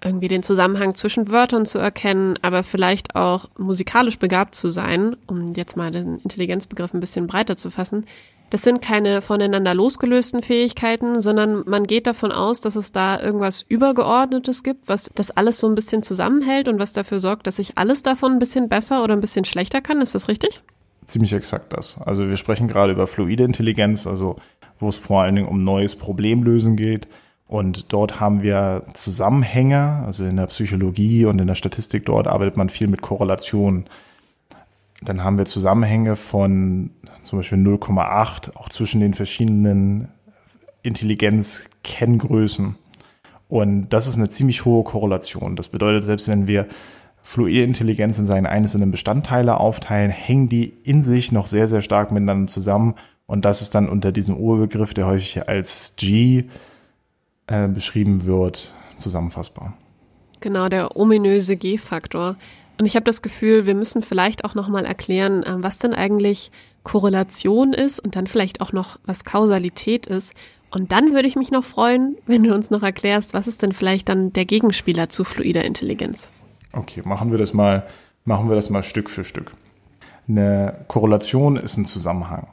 irgendwie 0.03 0.29
den 0.29 0.43
Zusammenhang 0.43 0.95
zwischen 0.95 1.31
Wörtern 1.31 1.65
zu 1.65 1.79
erkennen, 1.79 2.39
aber 2.43 2.63
vielleicht 2.63 3.17
auch 3.17 3.49
musikalisch 3.57 4.19
begabt 4.19 4.55
zu 4.55 4.69
sein, 4.69 5.17
um 5.27 5.55
jetzt 5.55 5.77
mal 5.77 5.91
den 5.91 6.19
Intelligenzbegriff 6.19 6.95
ein 6.95 7.01
bisschen 7.01 7.27
breiter 7.27 7.57
zu 7.57 7.71
fassen, 7.71 8.05
das 8.51 8.63
sind 8.63 8.81
keine 8.81 9.21
voneinander 9.21 9.75
losgelösten 9.75 10.43
Fähigkeiten, 10.43 11.21
sondern 11.21 11.65
man 11.67 11.85
geht 11.85 12.07
davon 12.07 12.33
aus, 12.33 12.61
dass 12.61 12.77
es 12.77 12.93
da 12.93 13.21
irgendwas 13.21 13.65
Übergeordnetes 13.69 14.63
gibt, 14.63 14.89
was 14.89 15.11
das 15.15 15.31
alles 15.31 15.61
so 15.61 15.69
ein 15.69 15.75
bisschen 15.75 16.03
zusammenhält 16.03 16.67
und 16.67 16.79
was 16.79 16.95
dafür 16.95 17.19
sorgt, 17.19 17.47
dass 17.47 17.59
ich 17.59 17.77
alles 17.77 18.03
davon 18.03 18.33
ein 18.33 18.39
bisschen 18.39 18.69
besser 18.69 19.05
oder 19.05 19.15
ein 19.15 19.21
bisschen 19.21 19.45
schlechter 19.45 19.83
kann. 19.83 20.01
Ist 20.01 20.15
das 20.15 20.29
richtig? 20.29 20.63
Ziemlich 21.09 21.33
exakt 21.33 21.73
das. 21.73 22.01
Also 22.01 22.29
wir 22.29 22.37
sprechen 22.37 22.69
gerade 22.69 22.93
über 22.93 23.07
fluide 23.07 23.43
Intelligenz, 23.43 24.07
also 24.07 24.37
wo 24.79 24.89
es 24.89 24.97
vor 24.97 25.23
allen 25.23 25.35
Dingen 25.35 25.49
um 25.49 25.65
neues 25.65 25.97
Problemlösen 25.97 26.77
geht, 26.77 27.09
Und 27.49 27.95
dort 27.95 28.21
haben 28.21 28.43
wir 28.43 28.85
Zusammenhänge, 28.93 30.03
also 30.05 30.25
in 30.25 30.37
der 30.37 30.47
Psychologie 30.47 31.25
und 31.25 31.41
in 31.41 31.47
der 31.47 31.55
Statistik 31.55 32.05
dort 32.05 32.29
arbeitet 32.29 32.59
man 32.59 32.69
viel 32.69 32.89
mit 32.89 33.01
Korrelationen. 33.01 33.87
Dann 35.01 35.25
haben 35.25 35.39
wir 35.39 35.47
Zusammenhänge 35.47 36.17
von 36.17 36.91
zum 37.23 37.39
Beispiel 37.39 37.59
0,8 37.59 38.55
auch 38.55 38.69
zwischen 38.69 39.01
den 39.01 39.15
verschiedenen 39.15 40.09
Intelligenz-Kenngrößen. 40.83 42.77
Und 43.49 43.89
das 43.89 44.09
ist 44.09 44.19
eine 44.19 44.29
ziemlich 44.29 44.67
hohe 44.67 44.85
Korrelation. 44.85 45.57
Das 45.57 45.71
bedeutet, 45.71 46.05
selbst 46.05 46.29
wenn 46.29 46.47
wir 46.47 46.67
Fluidintelligenz 47.29 48.19
in 48.19 48.25
seine 48.25 48.49
einzelnen 48.49 48.91
Bestandteile 48.91 49.61
aufteilen, 49.61 50.11
hängen 50.11 50.49
die 50.49 50.73
in 50.83 51.03
sich 51.03 51.31
noch 51.31 51.47
sehr, 51.47 51.69
sehr 51.69 51.83
stark 51.83 52.11
miteinander 52.11 52.51
zusammen. 52.51 52.95
Und 53.27 53.45
das 53.45 53.61
ist 53.61 53.75
dann 53.75 53.91
unter 53.91 54.13
diesem 54.13 54.39
Oberbegriff, 54.39 54.95
der 54.95 55.07
häufig 55.07 55.47
als 55.47 55.93
G 55.97 56.45
äh, 57.47 57.69
beschrieben 57.69 58.25
wird, 58.25 58.73
zusammenfassbar. 58.97 59.75
Genau, 60.41 60.71
der 60.71 60.97
ominöse 60.97 61.57
G-Faktor. 61.57 62.37
Und 62.81 62.87
ich 62.87 62.97
habe 62.97 63.05
das 63.05 63.21
Gefühl, 63.21 63.67
wir 63.67 63.75
müssen 63.75 64.01
vielleicht 64.01 64.47
auch 64.47 64.55
nochmal 64.55 64.87
erklären, 64.87 65.43
äh, 65.43 65.57
was 65.59 65.79
denn 65.79 65.93
eigentlich 65.93 66.51
Korrelation 66.83 67.75
ist 67.75 68.01
und 68.01 68.17
dann 68.17 68.27
vielleicht 68.27 68.63
auch 68.63 68.73
noch, 68.73 68.99
was 69.05 69.27
Kausalität 69.27 70.07
ist. 70.07 70.33
Und 70.71 70.93
dann 70.93 71.13
würde 71.13 71.29
ich 71.29 71.37
mich 71.37 71.51
noch 71.51 71.65
freuen, 71.65 72.17
wenn 72.25 72.45
du 72.45 72.55
uns 72.55 72.71
noch 72.71 72.83
erklärst, 72.83 73.35
was 73.35 73.47
ist 73.47 73.61
denn 73.61 73.73
vielleicht 73.73 74.09
dann 74.09 74.33
der 74.33 74.47
Gegenspieler 74.47 75.11
zu 75.11 75.25
fluider 75.25 75.67
Intelligenz? 75.67 76.27
Okay, 76.79 77.03
machen 77.05 77.33
wir 77.33 77.39
das 77.39 77.53
mal, 77.55 77.89
machen 78.25 78.49
wir 78.49 78.55
das 78.55 78.71
mal 78.71 78.85
Stück 78.85 79.11
für 79.11 79.25
Stück. 79.25 79.55
Eine 80.29 80.85
Korrelation 80.87 81.57
ist 81.57 81.77
ein 81.77 81.87
Zusammenhang. 81.87 82.47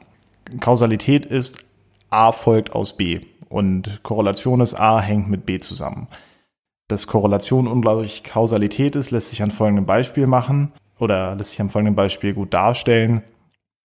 Kausalität 0.60 1.24
ist 1.24 1.64
A 2.10 2.32
folgt 2.32 2.72
aus 2.72 2.96
B 2.96 3.20
und 3.48 4.02
Korrelation 4.02 4.60
ist 4.60 4.74
A 4.74 5.00
hängt 5.00 5.28
mit 5.28 5.46
B 5.46 5.60
zusammen. 5.60 6.08
Dass 6.88 7.06
Korrelation 7.06 7.68
unglaublich 7.68 8.24
Kausalität 8.24 8.96
ist, 8.96 9.12
lässt 9.12 9.28
sich 9.30 9.42
an 9.42 9.52
folgendem 9.52 9.86
Beispiel 9.86 10.26
machen 10.26 10.72
oder 10.98 11.36
lässt 11.36 11.50
sich 11.50 11.60
an 11.60 11.70
folgendem 11.70 11.94
Beispiel 11.94 12.34
gut 12.34 12.52
darstellen. 12.52 13.22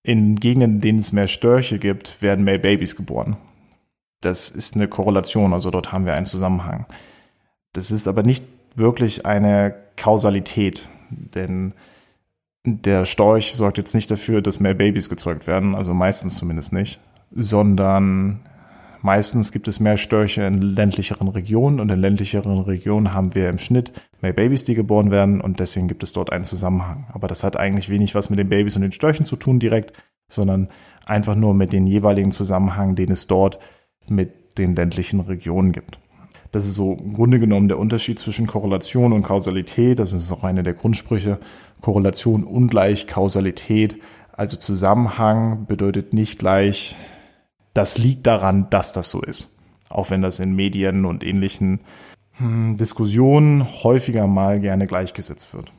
In 0.03 0.38
Gegenden, 0.38 0.75
in 0.75 0.81
denen 0.81 1.00
es 1.00 1.12
mehr 1.12 1.27
Störche 1.27 1.77
gibt, 1.77 2.24
werden 2.24 2.45
mehr 2.45 2.57
Babys 2.57 2.95
geboren. 2.95 3.38
Das 4.21 4.50
ist 4.50 4.75
eine 4.75 4.88
Korrelation, 4.88 5.53
also 5.53 5.69
dort 5.69 5.91
haben 5.91 6.05
wir 6.05 6.15
einen 6.15 6.25
Zusammenhang. 6.25 6.88
Das 7.74 7.91
ist 7.91 8.07
aber 8.07 8.24
nicht 8.24 8.45
wirklich 8.75 9.25
eine 9.25 9.75
Kausalität, 10.01 10.89
denn 11.12 11.74
der 12.65 13.05
Storch 13.05 13.53
sorgt 13.53 13.77
jetzt 13.77 13.93
nicht 13.93 14.10
dafür, 14.10 14.41
dass 14.41 14.60
mehr 14.60 14.74
Babys 14.74 15.10
gezeugt 15.10 15.46
werden, 15.46 15.75
also 15.75 15.93
meistens 15.93 16.38
zumindest 16.38 16.74
nicht, 16.74 17.00
sondern 17.36 18.39
meistens 19.03 19.51
gibt 19.51 19.67
es 19.67 19.79
mehr 19.79 19.98
Störche 19.98 20.41
in 20.41 20.60
ländlicheren 20.60 21.27
Regionen 21.27 21.79
und 21.79 21.89
in 21.89 22.00
ländlicheren 22.00 22.62
Regionen 22.62 23.13
haben 23.13 23.36
wir 23.36 23.48
im 23.48 23.60
Schnitt 23.60 23.91
mehr 24.22 24.34
Babys, 24.34 24.65
die 24.65 24.74
geboren 24.74 25.12
werden 25.12 25.39
und 25.39 25.60
deswegen 25.60 25.88
gibt 25.88 26.01
es 26.01 26.13
dort 26.13 26.31
einen 26.31 26.46
Zusammenhang. 26.46 27.05
Aber 27.13 27.27
das 27.27 27.43
hat 27.43 27.55
eigentlich 27.55 27.89
wenig 27.89 28.15
was 28.15 28.31
mit 28.31 28.39
den 28.39 28.50
Babys 28.50 28.75
und 28.75 28.81
den 28.81 28.91
Störchen 28.91 29.25
zu 29.25 29.36
tun 29.36 29.60
direkt, 29.60 29.93
sondern 30.31 30.70
einfach 31.05 31.36
nur 31.36 31.53
mit 31.53 31.74
den 31.74 31.86
jeweiligen 31.86 32.31
Zusammenhang, 32.31 32.96
den 32.96 33.12
es 33.12 33.27
dort 33.27 33.60
mit 34.08 34.58
den 34.58 34.75
ländlichen 34.75 35.20
Regionen 35.20 35.72
gibt. 35.72 36.00
Das 36.51 36.65
ist 36.65 36.75
so 36.75 36.93
im 36.93 37.13
Grunde 37.13 37.39
genommen 37.39 37.70
der 37.70 37.79
Unterschied 37.79 38.20
zwischen 38.20 38.46
Korrelation 38.46 39.13
und 39.13 39.24
Kausalität. 39.24 40.00
Das 40.00 40.12
ist 40.12 40.31
auch 40.31 40.43
eine 40.43 40.63
der 40.63 40.74
Grundsprüche. 40.74 41.39
Korrelation 41.79 42.43
ungleich 42.43 43.08
Kausalität. 43.08 43.98
Also 44.34 44.58
Zusammenhang 44.58 45.65
bedeutet 45.65 46.13
nicht 46.13 46.39
gleich, 46.39 46.96
das 47.74 47.98
liegt 47.98 48.27
daran, 48.27 48.70
dass 48.70 48.91
das 48.91 49.10
so 49.10 49.22
ist. 49.22 49.60
Auch 49.89 50.10
wenn 50.10 50.22
das 50.22 50.39
in 50.39 50.55
Medien 50.55 51.05
und 51.05 51.24
ähnlichen 51.24 51.81
hm, 52.34 52.75
Diskussionen 52.75 53.65
häufiger 53.84 54.27
mal 54.27 54.60
gerne 54.60 54.88
gleichgesetzt 54.88 55.53
wird. 55.53 55.72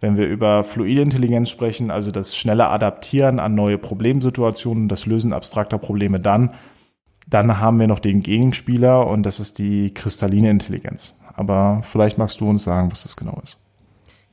Wenn 0.00 0.16
wir 0.16 0.28
über 0.28 0.62
fluide 0.62 1.00
Intelligenz 1.00 1.50
sprechen, 1.50 1.90
also 1.90 2.10
das 2.10 2.36
schnelle 2.36 2.68
Adaptieren 2.68 3.40
an 3.40 3.54
neue 3.54 3.78
Problemsituationen, 3.78 4.88
das 4.88 5.06
Lösen 5.06 5.32
abstrakter 5.32 5.78
Probleme 5.78 6.20
dann, 6.20 6.54
dann 7.26 7.60
haben 7.60 7.80
wir 7.80 7.88
noch 7.88 7.98
den 7.98 8.22
Gegenspieler 8.22 9.06
und 9.06 9.24
das 9.24 9.40
ist 9.40 9.58
die 9.58 9.92
kristalline 9.92 10.50
Intelligenz. 10.50 11.18
Aber 11.34 11.80
vielleicht 11.82 12.18
magst 12.18 12.40
du 12.40 12.48
uns 12.48 12.64
sagen, 12.64 12.90
was 12.90 13.02
das 13.02 13.16
genau 13.16 13.40
ist. 13.42 13.58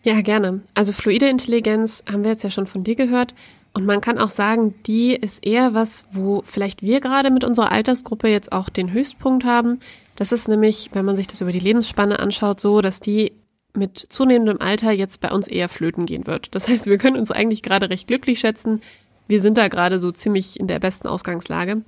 Ja, 0.04 0.22
gerne. 0.22 0.62
Also 0.74 0.92
fluide 0.92 1.30
Intelligenz 1.30 2.04
haben 2.10 2.24
wir 2.24 2.32
jetzt 2.32 2.44
ja 2.44 2.50
schon 2.50 2.68
von 2.68 2.84
dir 2.84 2.96
gehört. 2.96 3.34
Und 3.74 3.86
man 3.86 4.02
kann 4.02 4.20
auch 4.20 4.30
sagen, 4.30 4.76
die 4.86 5.16
ist 5.16 5.44
eher 5.46 5.74
was, 5.74 6.06
wo 6.12 6.44
vielleicht 6.46 6.84
wir 6.84 7.00
gerade 7.00 7.32
mit 7.32 7.44
unserer 7.44 7.72
Altersgruppe 7.72 8.28
jetzt 8.28 8.52
auch 8.52 8.70
den 8.70 8.92
Höchstpunkt 8.92 9.46
haben. 9.46 9.80
Das 10.16 10.32
ist 10.32 10.48
nämlich, 10.48 10.92
wenn 10.94 11.06
man 11.06 11.16
sich 11.16 11.26
das 11.26 11.42
über 11.42 11.52
die 11.52 11.60
Lebensspanne 11.60 12.20
anschaut, 12.20 12.60
so, 12.60 12.82
dass 12.82 13.00
die 13.00 13.34
mit 13.74 13.98
zunehmendem 13.98 14.62
Alter 14.62 14.92
jetzt 14.92 15.22
bei 15.22 15.32
uns 15.32 15.48
eher 15.48 15.70
flöten 15.70 16.06
gehen 16.06 16.28
wird. 16.28 16.54
Das 16.54 16.68
heißt, 16.68 16.86
wir 16.86 17.00
können 17.00 17.18
uns 17.18 17.32
eigentlich 17.32 17.64
gerade 17.64 17.90
recht 17.90 18.08
glücklich 18.08 18.40
schätzen. 18.40 18.82
Wir 19.28 19.42
sind 19.42 19.58
da 19.58 19.68
gerade 19.68 19.98
so 19.98 20.12
ziemlich 20.12 20.60
in 20.60 20.68
der 20.68 20.80
besten 20.80 21.08
Ausgangslage. 21.08 21.82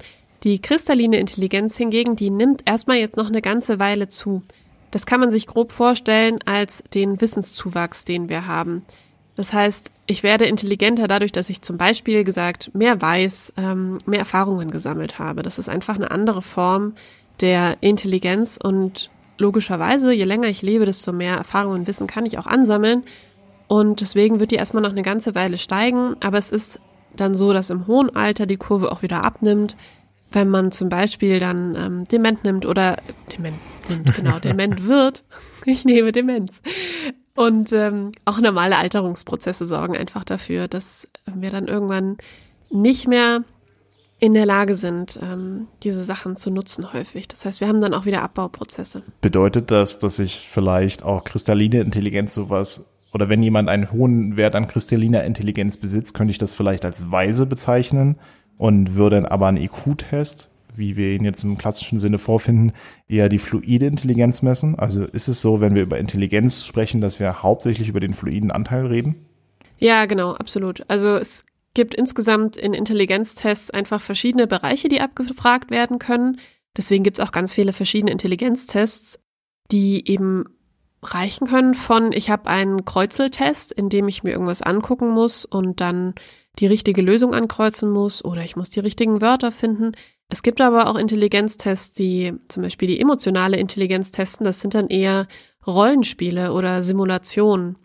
Die 0.46 0.60
kristalline 0.60 1.18
Intelligenz 1.18 1.75
hingegen, 1.75 2.16
die 2.16 2.30
nimmt 2.30 2.62
erstmal 2.66 2.98
jetzt 2.98 3.18
noch 3.18 3.30
eine 3.30 3.42
ganze 3.42 3.80
Weile 3.80 4.10
zu. 4.10 4.44
Das 4.92 5.08
kann 5.08 5.20
man 5.20 5.32
sich 5.32 5.48
grob 5.48 5.72
vorstellen 5.72 6.38
als 6.46 6.84
den 6.94 7.20
Wissenszuwachs, 7.20 8.06
den 8.06 8.30
wir 8.30 8.46
haben. 8.46 8.86
Das 9.36 9.54
heißt, 9.54 9.92
ich 10.06 10.22
werde 10.22 10.46
intelligenter 10.46 11.08
dadurch, 11.08 11.32
dass 11.32 11.50
ich 11.50 11.64
zum 11.64 11.78
Beispiel 11.78 12.24
gesagt 12.24 12.70
mehr 12.75 13.02
weiß, 13.02 13.56
ähm, 13.58 13.98
mehr 14.06 14.20
Erfahrungen 14.20 14.70
gesammelt 14.70 15.18
habe. 15.18 15.42
Das 15.42 15.58
ist 15.58 15.68
einfach 15.68 15.96
eine 15.96 16.12
andere 16.12 16.44
Form 16.44 16.94
der 17.42 17.78
Intelligenz 17.82 18.60
und 18.62 19.10
logischerweise, 19.40 20.14
je 20.14 20.25
länger 20.25 20.48
ich 20.48 20.62
lebe, 20.62 20.86
desto 20.86 21.12
mehr 21.12 21.38
Erfahrungen 21.38 21.80
und 21.80 21.88
Wissen 21.88 22.06
kann 22.06 22.28
ich 22.28 22.38
auch 22.38 22.46
ansammeln. 22.46 23.04
Und 23.68 24.00
deswegen 24.00 24.40
wird 24.40 24.52
die 24.52 24.58
erstmal 24.58 24.84
noch 24.84 24.92
eine 24.92 25.02
ganze 25.02 25.34
Weile 25.34 25.58
steigen, 25.58 26.16
aber 26.20 26.38
es 26.38 26.52
ist 26.52 26.80
dann 27.16 27.34
so, 27.34 27.52
dass 27.52 27.72
im 27.72 27.88
hohen 27.88 28.16
Alter 28.16 28.46
die 28.46 28.58
Kurve 28.58 28.92
auch 28.92 29.02
wieder 29.02 29.25
abnimmt 29.25 29.75
wenn 30.32 30.50
man 30.50 30.72
zum 30.72 30.89
Beispiel 30.89 31.39
dann 31.39 31.75
ähm, 31.75 32.08
Dement 32.08 32.44
nimmt 32.44 32.65
oder 32.65 32.98
Dement 33.32 33.55
nimmt, 33.89 34.13
genau, 34.15 34.39
Dement 34.44 34.88
wird. 34.88 35.24
Ich 35.65 35.86
nehme 35.86 36.12
Demenz. 36.12 36.62
Und 37.36 37.74
ähm, 37.74 38.12
auch 38.24 38.39
normale 38.39 38.77
Alterungsprozesse 38.77 39.65
sorgen 39.65 39.96
einfach 39.98 40.24
dafür, 40.24 40.67
dass 40.67 41.08
wir 41.25 41.50
dann 41.50 41.67
irgendwann 41.67 42.17
nicht 42.70 43.08
mehr 43.08 43.44
in 44.20 44.34
der 44.34 44.46
Lage 44.46 44.75
sind, 44.75 45.20
ähm, 45.22 45.67
diese 45.84 46.05
Sachen 46.05 46.38
zu 46.38 46.50
nutzen 46.50 46.94
häufig. 46.94 47.27
Das 47.27 47.44
heißt, 47.44 47.60
wir 47.60 47.67
haben 47.67 47.82
dann 47.82 47.94
auch 47.94 48.05
wieder 48.05 48.22
Abbauprozesse. 48.22 49.03
Bedeutet 49.22 49.72
das, 49.72 50.00
dass 50.00 50.20
ich 50.20 50.48
vielleicht 50.50 51.03
auch 51.03 51.25
kristalline 51.25 51.82
Intelligenz 51.82 52.34
sowas 52.34 52.89
oder 53.13 53.29
wenn 53.29 53.44
jemand 53.44 53.70
einen 53.70 53.91
hohen 53.91 54.36
Wert 54.38 54.55
an 54.55 54.67
kristalliner 54.67 55.24
Intelligenz 55.24 55.77
besitzt, 55.77 56.13
könnte 56.13 56.32
ich 56.32 56.38
das 56.38 56.53
vielleicht 56.53 56.84
als 56.84 57.12
weise 57.12 57.46
bezeichnen? 57.46 58.17
Und 58.57 58.95
würde 58.95 59.31
aber 59.31 59.47
einen 59.47 59.57
IQ-Test, 59.57 60.50
wie 60.75 60.95
wir 60.95 61.13
ihn 61.13 61.24
jetzt 61.24 61.43
im 61.43 61.57
klassischen 61.57 62.00
Sinne 62.00 62.17
vorfinden, 62.17 62.74
eher 63.07 63.29
die 63.29 63.39
fluide 63.39 63.85
Intelligenz 63.85 64.41
messen. 64.41 64.77
Also 64.77 65.05
ist 65.05 65.27
es 65.27 65.41
so, 65.41 65.62
wenn 65.62 65.75
wir 65.75 65.83
über 65.83 65.97
Intelligenz 65.97 66.65
sprechen, 66.65 67.01
dass 67.01 67.19
wir 67.19 67.43
hauptsächlich 67.43 67.89
über 67.89 68.00
den 68.00 68.13
fluiden 68.13 68.51
Anteil 68.51 68.85
reden? 68.88 69.15
Ja, 69.77 70.05
genau, 70.05 70.33
absolut. 70.33 70.83
Also 70.89 71.15
es 71.15 71.45
gibt 71.74 71.93
insgesamt 71.93 72.57
in 72.57 72.74
Intelligenztests 72.74 73.69
einfach 73.69 74.01
verschiedene 74.01 74.47
Bereiche, 74.47 74.88
die 74.88 75.01
abgefragt 75.01 75.71
werden 75.71 76.00
können. 76.00 76.39
Deswegen 76.77 77.03
gibt 77.03 77.19
es 77.19 77.25
auch 77.25 77.31
ganz 77.31 77.53
viele 77.53 77.74
verschiedene 77.74 78.12
Intelligenztests, 78.12 79.19
die 79.71 80.09
eben 80.09 80.45
reichen 81.03 81.47
können 81.47 81.74
von, 81.74 82.12
ich 82.12 82.29
habe 82.29 82.50
einen 82.50 82.85
Kreuzeltest, 82.85 83.71
in 83.71 83.89
dem 83.89 84.07
ich 84.07 84.24
mir 84.24 84.31
irgendwas 84.31 84.62
angucken 84.62 85.09
muss 85.09 85.45
und 85.45 85.81
dann 85.81 86.15
die 86.59 86.67
richtige 86.67 87.01
Lösung 87.01 87.33
ankreuzen 87.33 87.89
muss 87.89 88.24
oder 88.24 88.43
ich 88.43 88.55
muss 88.55 88.69
die 88.69 88.79
richtigen 88.79 89.21
Wörter 89.21 89.51
finden. 89.51 89.91
Es 90.29 90.41
gibt 90.41 90.62
aber 90.62 90.88
auch 90.89 90.95
Intelligenztests, 90.95 91.93
die 91.93 92.33
zum 92.47 92.63
Beispiel 92.63 92.88
die 92.88 93.00
emotionale 93.00 93.57
Intelligenz 93.57 94.12
testen. 94.12 94.45
Das 94.45 94.62
sind 94.62 94.74
dann 94.74 94.88
eher 94.88 95.27
Rollenspiele 95.67 96.51
oder 96.53 96.83
Simulationen. 96.83 97.77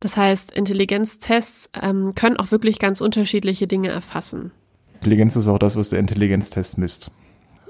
Das 0.00 0.16
heißt, 0.16 0.52
Intelligenztests 0.52 1.70
ähm, 1.80 2.14
können 2.14 2.38
auch 2.38 2.50
wirklich 2.50 2.78
ganz 2.78 3.00
unterschiedliche 3.00 3.66
Dinge 3.66 3.90
erfassen. 3.90 4.52
Intelligenz 4.94 5.36
ist 5.36 5.48
auch 5.48 5.58
das, 5.58 5.76
was 5.76 5.90
der 5.90 5.98
Intelligenztest 5.98 6.78
misst. 6.78 7.10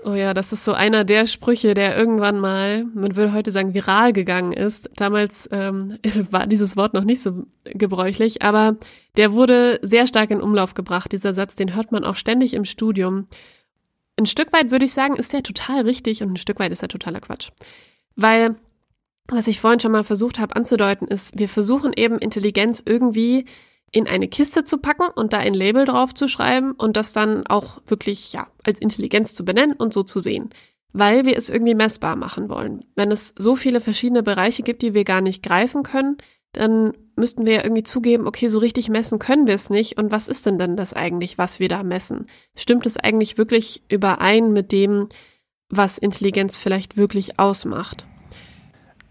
Oh 0.02 0.14
ja, 0.14 0.32
das 0.32 0.50
ist 0.52 0.64
so 0.64 0.72
einer 0.72 1.04
der 1.04 1.26
Sprüche, 1.26 1.74
der 1.74 1.96
irgendwann 1.96 2.38
mal, 2.38 2.84
man 2.94 3.16
würde 3.16 3.34
heute 3.34 3.50
sagen, 3.50 3.74
viral 3.74 4.14
gegangen 4.14 4.52
ist. 4.52 4.88
Damals 4.96 5.48
ähm, 5.52 5.98
war 6.30 6.46
dieses 6.46 6.76
Wort 6.76 6.94
noch 6.94 7.04
nicht 7.04 7.20
so 7.20 7.44
gebräuchlich, 7.64 8.40
aber 8.40 8.76
der 9.16 9.32
wurde 9.32 9.78
sehr 9.82 10.06
stark 10.06 10.30
in 10.30 10.40
Umlauf 10.40 10.72
gebracht. 10.72 11.12
Dieser 11.12 11.34
Satz, 11.34 11.54
den 11.54 11.74
hört 11.74 11.92
man 11.92 12.04
auch 12.04 12.16
ständig 12.16 12.54
im 12.54 12.64
Studium. 12.64 13.26
Ein 14.18 14.26
Stück 14.26 14.52
weit 14.52 14.70
würde 14.70 14.86
ich 14.86 14.92
sagen, 14.92 15.16
ist 15.16 15.34
der 15.34 15.42
total 15.42 15.82
richtig 15.82 16.22
und 16.22 16.32
ein 16.32 16.36
Stück 16.38 16.60
weit 16.60 16.72
ist 16.72 16.82
er 16.82 16.88
totaler 16.88 17.20
Quatsch. 17.20 17.50
Weil, 18.16 18.56
was 19.28 19.48
ich 19.48 19.60
vorhin 19.60 19.80
schon 19.80 19.92
mal 19.92 20.04
versucht 20.04 20.38
habe 20.38 20.56
anzudeuten, 20.56 21.08
ist, 21.08 21.38
wir 21.38 21.48
versuchen 21.48 21.92
eben 21.94 22.18
Intelligenz 22.18 22.82
irgendwie 22.84 23.44
in 23.92 24.06
eine 24.06 24.28
Kiste 24.28 24.64
zu 24.64 24.78
packen 24.78 25.08
und 25.14 25.32
da 25.32 25.38
ein 25.38 25.54
Label 25.54 25.84
drauf 25.84 26.14
zu 26.14 26.28
schreiben 26.28 26.72
und 26.72 26.96
das 26.96 27.12
dann 27.12 27.46
auch 27.46 27.80
wirklich 27.86 28.32
ja 28.32 28.46
als 28.64 28.78
Intelligenz 28.78 29.34
zu 29.34 29.44
benennen 29.44 29.74
und 29.74 29.92
so 29.92 30.02
zu 30.02 30.20
sehen. 30.20 30.50
weil 30.92 31.24
wir 31.24 31.36
es 31.36 31.50
irgendwie 31.50 31.74
messbar 31.74 32.16
machen 32.16 32.48
wollen. 32.48 32.84
Wenn 32.96 33.12
es 33.12 33.34
so 33.38 33.54
viele 33.56 33.80
verschiedene 33.80 34.22
Bereiche 34.22 34.62
gibt, 34.62 34.82
die 34.82 34.94
wir 34.94 35.04
gar 35.04 35.20
nicht 35.20 35.42
greifen 35.42 35.82
können, 35.82 36.16
dann 36.52 36.92
müssten 37.14 37.46
wir 37.46 37.54
ja 37.54 37.62
irgendwie 37.62 37.84
zugeben, 37.84 38.26
okay, 38.26 38.48
so 38.48 38.58
richtig 38.58 38.88
messen 38.88 39.18
können 39.20 39.46
wir 39.46 39.54
es 39.54 39.70
nicht. 39.70 39.98
Und 39.98 40.10
was 40.10 40.26
ist 40.26 40.46
denn 40.46 40.58
denn 40.58 40.76
das 40.76 40.92
eigentlich, 40.92 41.38
was 41.38 41.60
wir 41.60 41.68
da 41.68 41.84
messen? 41.84 42.26
Stimmt 42.56 42.86
es 42.86 42.96
eigentlich 42.96 43.38
wirklich 43.38 43.82
überein 43.88 44.52
mit 44.52 44.72
dem, 44.72 45.08
was 45.68 45.98
Intelligenz 45.98 46.56
vielleicht 46.56 46.96
wirklich 46.96 47.38
ausmacht? 47.38 48.06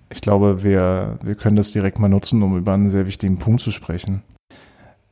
Ich 0.09 0.19
glaube, 0.21 0.63
wir, 0.63 1.19
wir 1.23 1.35
können 1.35 1.55
das 1.55 1.71
direkt 1.71 1.99
mal 1.99 2.09
nutzen, 2.09 2.43
um 2.43 2.57
über 2.57 2.73
einen 2.73 2.89
sehr 2.89 3.05
wichtigen 3.07 3.37
Punkt 3.37 3.61
zu 3.61 3.71
sprechen. 3.71 4.23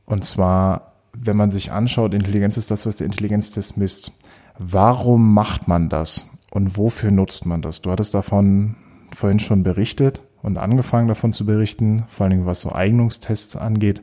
Und 0.08 0.24
zwar, 0.24 0.94
wenn 1.12 1.36
man 1.36 1.50
sich 1.50 1.70
anschaut, 1.70 2.14
Intelligenz 2.14 2.56
ist 2.56 2.70
das, 2.70 2.86
was 2.86 2.96
der 2.96 3.06
Intelligenztest 3.06 3.76
misst. 3.76 4.12
Warum 4.58 5.34
macht 5.34 5.68
man 5.68 5.90
das? 5.90 6.26
Und 6.50 6.78
wofür 6.78 7.10
nutzt 7.10 7.44
man 7.44 7.60
das? 7.60 7.82
Du 7.82 7.90
hattest 7.90 8.14
davon 8.14 8.76
vorhin 9.14 9.38
schon 9.38 9.62
berichtet 9.62 10.22
und 10.42 10.56
angefangen 10.56 11.08
davon 11.08 11.30
zu 11.30 11.44
berichten, 11.44 12.04
vor 12.06 12.24
allen 12.24 12.30
Dingen 12.32 12.46
was 12.46 12.62
so 12.62 12.72
Eignungstests 12.72 13.54
angeht. 13.56 14.02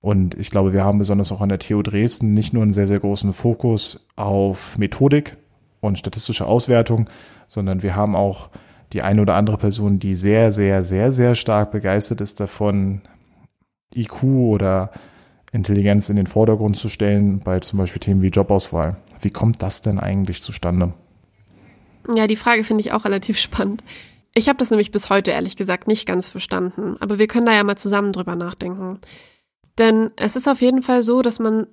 Und 0.00 0.34
ich 0.34 0.50
glaube, 0.50 0.72
wir 0.72 0.84
haben 0.84 0.98
besonders 0.98 1.30
auch 1.30 1.40
an 1.40 1.48
der 1.48 1.60
TU 1.60 1.82
Dresden 1.82 2.32
nicht 2.32 2.52
nur 2.52 2.62
einen 2.62 2.72
sehr, 2.72 2.88
sehr 2.88 3.00
großen 3.00 3.32
Fokus 3.32 4.08
auf 4.16 4.76
Methodik 4.76 5.36
und 5.80 5.98
statistische 5.98 6.46
Auswertung, 6.46 7.08
sondern 7.46 7.82
wir 7.82 7.94
haben 7.94 8.16
auch 8.16 8.50
die 8.92 9.02
eine 9.02 9.22
oder 9.22 9.36
andere 9.36 9.58
Person, 9.58 10.00
die 10.00 10.16
sehr, 10.16 10.50
sehr, 10.50 10.82
sehr, 10.82 11.12
sehr 11.12 11.36
stark 11.36 11.70
begeistert 11.70 12.20
ist 12.20 12.40
davon, 12.40 13.02
IQ 13.94 14.24
oder 14.24 14.90
Intelligenz 15.52 16.08
in 16.08 16.16
den 16.16 16.26
Vordergrund 16.26 16.76
zu 16.76 16.88
stellen, 16.88 17.40
bei 17.40 17.60
zum 17.60 17.78
Beispiel 17.78 18.00
Themen 18.00 18.22
wie 18.22 18.28
Jobauswahl. 18.28 18.96
Wie 19.20 19.30
kommt 19.30 19.62
das 19.62 19.82
denn 19.82 19.98
eigentlich 19.98 20.40
zustande? 20.40 20.92
Ja, 22.14 22.26
die 22.26 22.36
Frage 22.36 22.64
finde 22.64 22.82
ich 22.82 22.92
auch 22.92 23.04
relativ 23.04 23.38
spannend. 23.38 23.82
Ich 24.34 24.48
habe 24.48 24.58
das 24.58 24.70
nämlich 24.70 24.90
bis 24.90 25.10
heute 25.10 25.30
ehrlich 25.30 25.56
gesagt 25.56 25.88
nicht 25.88 26.06
ganz 26.06 26.28
verstanden, 26.28 26.96
aber 27.00 27.18
wir 27.18 27.26
können 27.26 27.46
da 27.46 27.52
ja 27.52 27.64
mal 27.64 27.76
zusammen 27.76 28.12
drüber 28.12 28.36
nachdenken. 28.36 29.00
Denn 29.78 30.10
es 30.16 30.36
ist 30.36 30.48
auf 30.48 30.60
jeden 30.60 30.82
Fall 30.82 31.02
so, 31.02 31.22
dass 31.22 31.38
man 31.38 31.66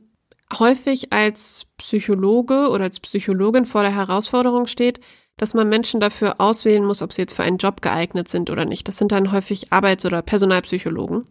häufig 0.58 1.12
als 1.12 1.66
Psychologe 1.78 2.70
oder 2.70 2.86
als 2.86 3.00
Psychologin 3.00 3.66
vor 3.66 3.82
der 3.82 3.96
Herausforderung 3.96 4.68
steht, 4.68 5.00
dass 5.38 5.54
man 5.54 5.68
Menschen 5.68 6.00
dafür 6.00 6.40
auswählen 6.40 6.86
muss, 6.86 7.02
ob 7.02 7.12
sie 7.12 7.24
jetzt 7.24 7.34
für 7.34 7.44
einen 7.44 7.58
Job 7.58 7.82
geeignet 7.82 8.30
sind 8.30 8.50
oder 8.50 8.66
nicht. 8.66 8.88
Das 8.88 8.98
sind 8.98 9.12
dann 9.12 9.32
häufig 9.32 9.74
Arbeits- 9.74 10.06
oder 10.06 10.22
Personalpsychologen. 10.22 11.28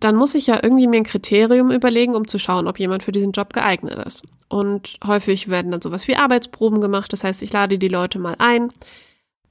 Dann 0.00 0.16
muss 0.16 0.34
ich 0.34 0.46
ja 0.46 0.58
irgendwie 0.62 0.86
mir 0.86 0.98
ein 0.98 1.04
Kriterium 1.04 1.70
überlegen, 1.70 2.14
um 2.14 2.26
zu 2.26 2.38
schauen, 2.38 2.66
ob 2.66 2.78
jemand 2.78 3.02
für 3.02 3.12
diesen 3.12 3.32
Job 3.32 3.52
geeignet 3.52 3.94
ist. 4.06 4.22
Und 4.48 4.98
häufig 5.06 5.48
werden 5.48 5.70
dann 5.70 5.82
sowas 5.82 6.08
wie 6.08 6.16
Arbeitsproben 6.16 6.80
gemacht. 6.80 7.12
Das 7.12 7.22
heißt, 7.22 7.42
ich 7.42 7.52
lade 7.52 7.78
die 7.78 7.88
Leute 7.88 8.18
mal 8.18 8.36
ein, 8.38 8.72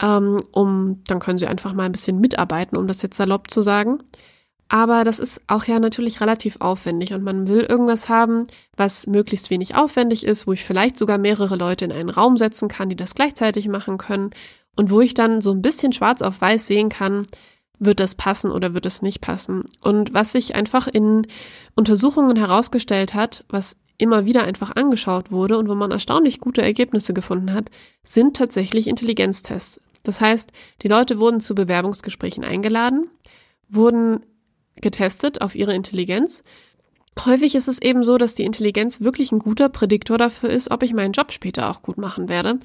ähm, 0.02 0.42
um, 0.52 1.02
dann 1.08 1.20
können 1.20 1.40
sie 1.40 1.48
einfach 1.48 1.74
mal 1.74 1.84
ein 1.84 1.92
bisschen 1.92 2.20
mitarbeiten, 2.20 2.78
um 2.78 2.88
das 2.88 3.02
jetzt 3.02 3.18
salopp 3.18 3.52
zu 3.52 3.62
sagen. 3.62 4.00
Aber 4.70 5.04
das 5.04 5.18
ist 5.18 5.42
auch 5.48 5.66
ja 5.66 5.80
natürlich 5.80 6.22
relativ 6.22 6.58
aufwendig 6.62 7.14
und 7.14 7.24
man 7.24 7.48
will 7.48 7.62
irgendwas 7.62 8.08
haben, 8.08 8.46
was 8.78 9.08
möglichst 9.08 9.50
wenig 9.50 9.76
aufwendig 9.76 10.24
ist, 10.24 10.46
wo 10.46 10.54
ich 10.54 10.64
vielleicht 10.64 10.98
sogar 11.00 11.18
mehrere 11.18 11.56
Leute 11.56 11.86
in 11.86 11.92
einen 11.92 12.10
Raum 12.10 12.38
setzen 12.38 12.70
kann, 12.70 12.88
die 12.88 12.96
das 12.96 13.16
gleichzeitig 13.16 13.68
machen 13.68 13.98
können 13.98 14.30
und 14.76 14.92
wo 14.92 15.02
ich 15.02 15.16
dann 15.16 15.42
so 15.42 15.52
ein 15.52 15.64
bisschen 15.64 15.92
schwarz 15.92 16.22
auf 16.22 16.40
weiß 16.40 16.68
sehen 16.68 16.90
kann, 16.90 17.26
wird 17.80 18.00
das 18.00 18.16
passen 18.16 18.52
oder 18.52 18.74
wird 18.74 18.86
es 18.86 19.02
nicht 19.02 19.22
passen. 19.22 19.64
Und 19.82 20.14
was 20.14 20.34
sich 20.34 20.56
einfach 20.56 20.88
in 20.88 21.26
Untersuchungen 21.76 22.36
herausgestellt 22.36 23.14
hat, 23.14 23.46
was 23.50 23.78
immer 23.98 24.26
wieder 24.26 24.44
einfach 24.44 24.76
angeschaut 24.76 25.32
wurde 25.32 25.58
und 25.58 25.68
wo 25.70 25.76
man 25.76 25.92
erstaunlich 25.92 26.40
gute 26.40 26.62
Ergebnisse 26.62 27.14
gefunden 27.14 27.54
hat, 27.54 27.70
sind 28.04 28.36
tatsächlich 28.36 28.88
Intelligenztests. 28.88 29.80
Das 30.04 30.22
heißt, 30.22 30.52
die 30.82 30.88
Leute 30.88 31.20
wurden 31.20 31.42
zu 31.42 31.56
Bewerbungsgesprächen 31.56 32.44
eingeladen, 32.44 33.10
wurden 33.68 34.22
getestet 34.82 35.42
auf 35.42 35.56
ihre 35.56 35.74
Intelligenz. 35.74 36.44
Häufig 37.26 37.56
ist 37.56 37.68
es 37.68 37.82
eben 37.82 38.04
so, 38.04 38.18
dass 38.18 38.36
die 38.36 38.46
Intelligenz 38.46 39.02
wirklich 39.02 39.34
ein 39.34 39.40
guter 39.40 39.68
Prädiktor 39.68 40.18
dafür 40.18 40.50
ist, 40.50 40.72
ob 40.72 40.84
ich 40.84 40.94
meinen 40.94 41.12
Job 41.12 41.34
später 41.34 41.70
auch 41.70 41.82
gut 41.82 41.98
machen 41.98 42.30
werde. 42.30 42.60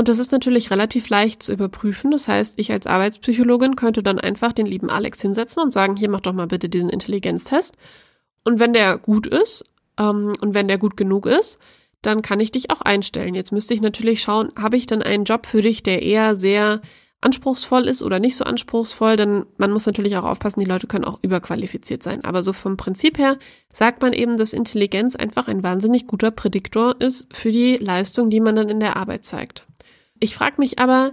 Und 0.00 0.08
das 0.08 0.18
ist 0.18 0.32
natürlich 0.32 0.70
relativ 0.70 1.10
leicht 1.10 1.42
zu 1.42 1.52
überprüfen. 1.52 2.10
Das 2.10 2.26
heißt, 2.26 2.54
ich 2.58 2.72
als 2.72 2.86
Arbeitspsychologin 2.86 3.76
könnte 3.76 4.02
dann 4.02 4.18
einfach 4.18 4.54
den 4.54 4.64
lieben 4.64 4.88
Alex 4.88 5.20
hinsetzen 5.20 5.62
und 5.62 5.74
sagen, 5.74 5.94
hier 5.94 6.08
mach 6.08 6.22
doch 6.22 6.32
mal 6.32 6.46
bitte 6.46 6.70
diesen 6.70 6.88
Intelligenztest. 6.88 7.76
Und 8.42 8.60
wenn 8.60 8.72
der 8.72 8.96
gut 8.96 9.26
ist 9.26 9.62
ähm, 9.98 10.32
und 10.40 10.54
wenn 10.54 10.68
der 10.68 10.78
gut 10.78 10.96
genug 10.96 11.26
ist, 11.26 11.58
dann 12.00 12.22
kann 12.22 12.40
ich 12.40 12.50
dich 12.50 12.70
auch 12.70 12.80
einstellen. 12.80 13.34
Jetzt 13.34 13.52
müsste 13.52 13.74
ich 13.74 13.82
natürlich 13.82 14.22
schauen, 14.22 14.52
habe 14.58 14.78
ich 14.78 14.86
dann 14.86 15.02
einen 15.02 15.24
Job 15.24 15.44
für 15.44 15.60
dich, 15.60 15.82
der 15.82 16.00
eher 16.00 16.34
sehr 16.34 16.80
anspruchsvoll 17.20 17.86
ist 17.86 18.02
oder 18.02 18.20
nicht 18.20 18.38
so 18.38 18.44
anspruchsvoll, 18.44 19.16
denn 19.16 19.44
man 19.58 19.70
muss 19.70 19.84
natürlich 19.84 20.16
auch 20.16 20.24
aufpassen, 20.24 20.60
die 20.60 20.66
Leute 20.66 20.86
können 20.86 21.04
auch 21.04 21.18
überqualifiziert 21.20 22.02
sein. 22.02 22.24
Aber 22.24 22.40
so 22.40 22.54
vom 22.54 22.78
Prinzip 22.78 23.18
her 23.18 23.36
sagt 23.70 24.00
man 24.00 24.14
eben, 24.14 24.38
dass 24.38 24.54
Intelligenz 24.54 25.14
einfach 25.14 25.46
ein 25.46 25.62
wahnsinnig 25.62 26.06
guter 26.06 26.30
Prädiktor 26.30 26.98
ist 27.02 27.36
für 27.36 27.50
die 27.50 27.76
Leistung, 27.76 28.30
die 28.30 28.40
man 28.40 28.56
dann 28.56 28.70
in 28.70 28.80
der 28.80 28.96
Arbeit 28.96 29.26
zeigt. 29.26 29.66
Ich 30.20 30.34
frage 30.34 30.56
mich 30.58 30.78
aber 30.78 31.12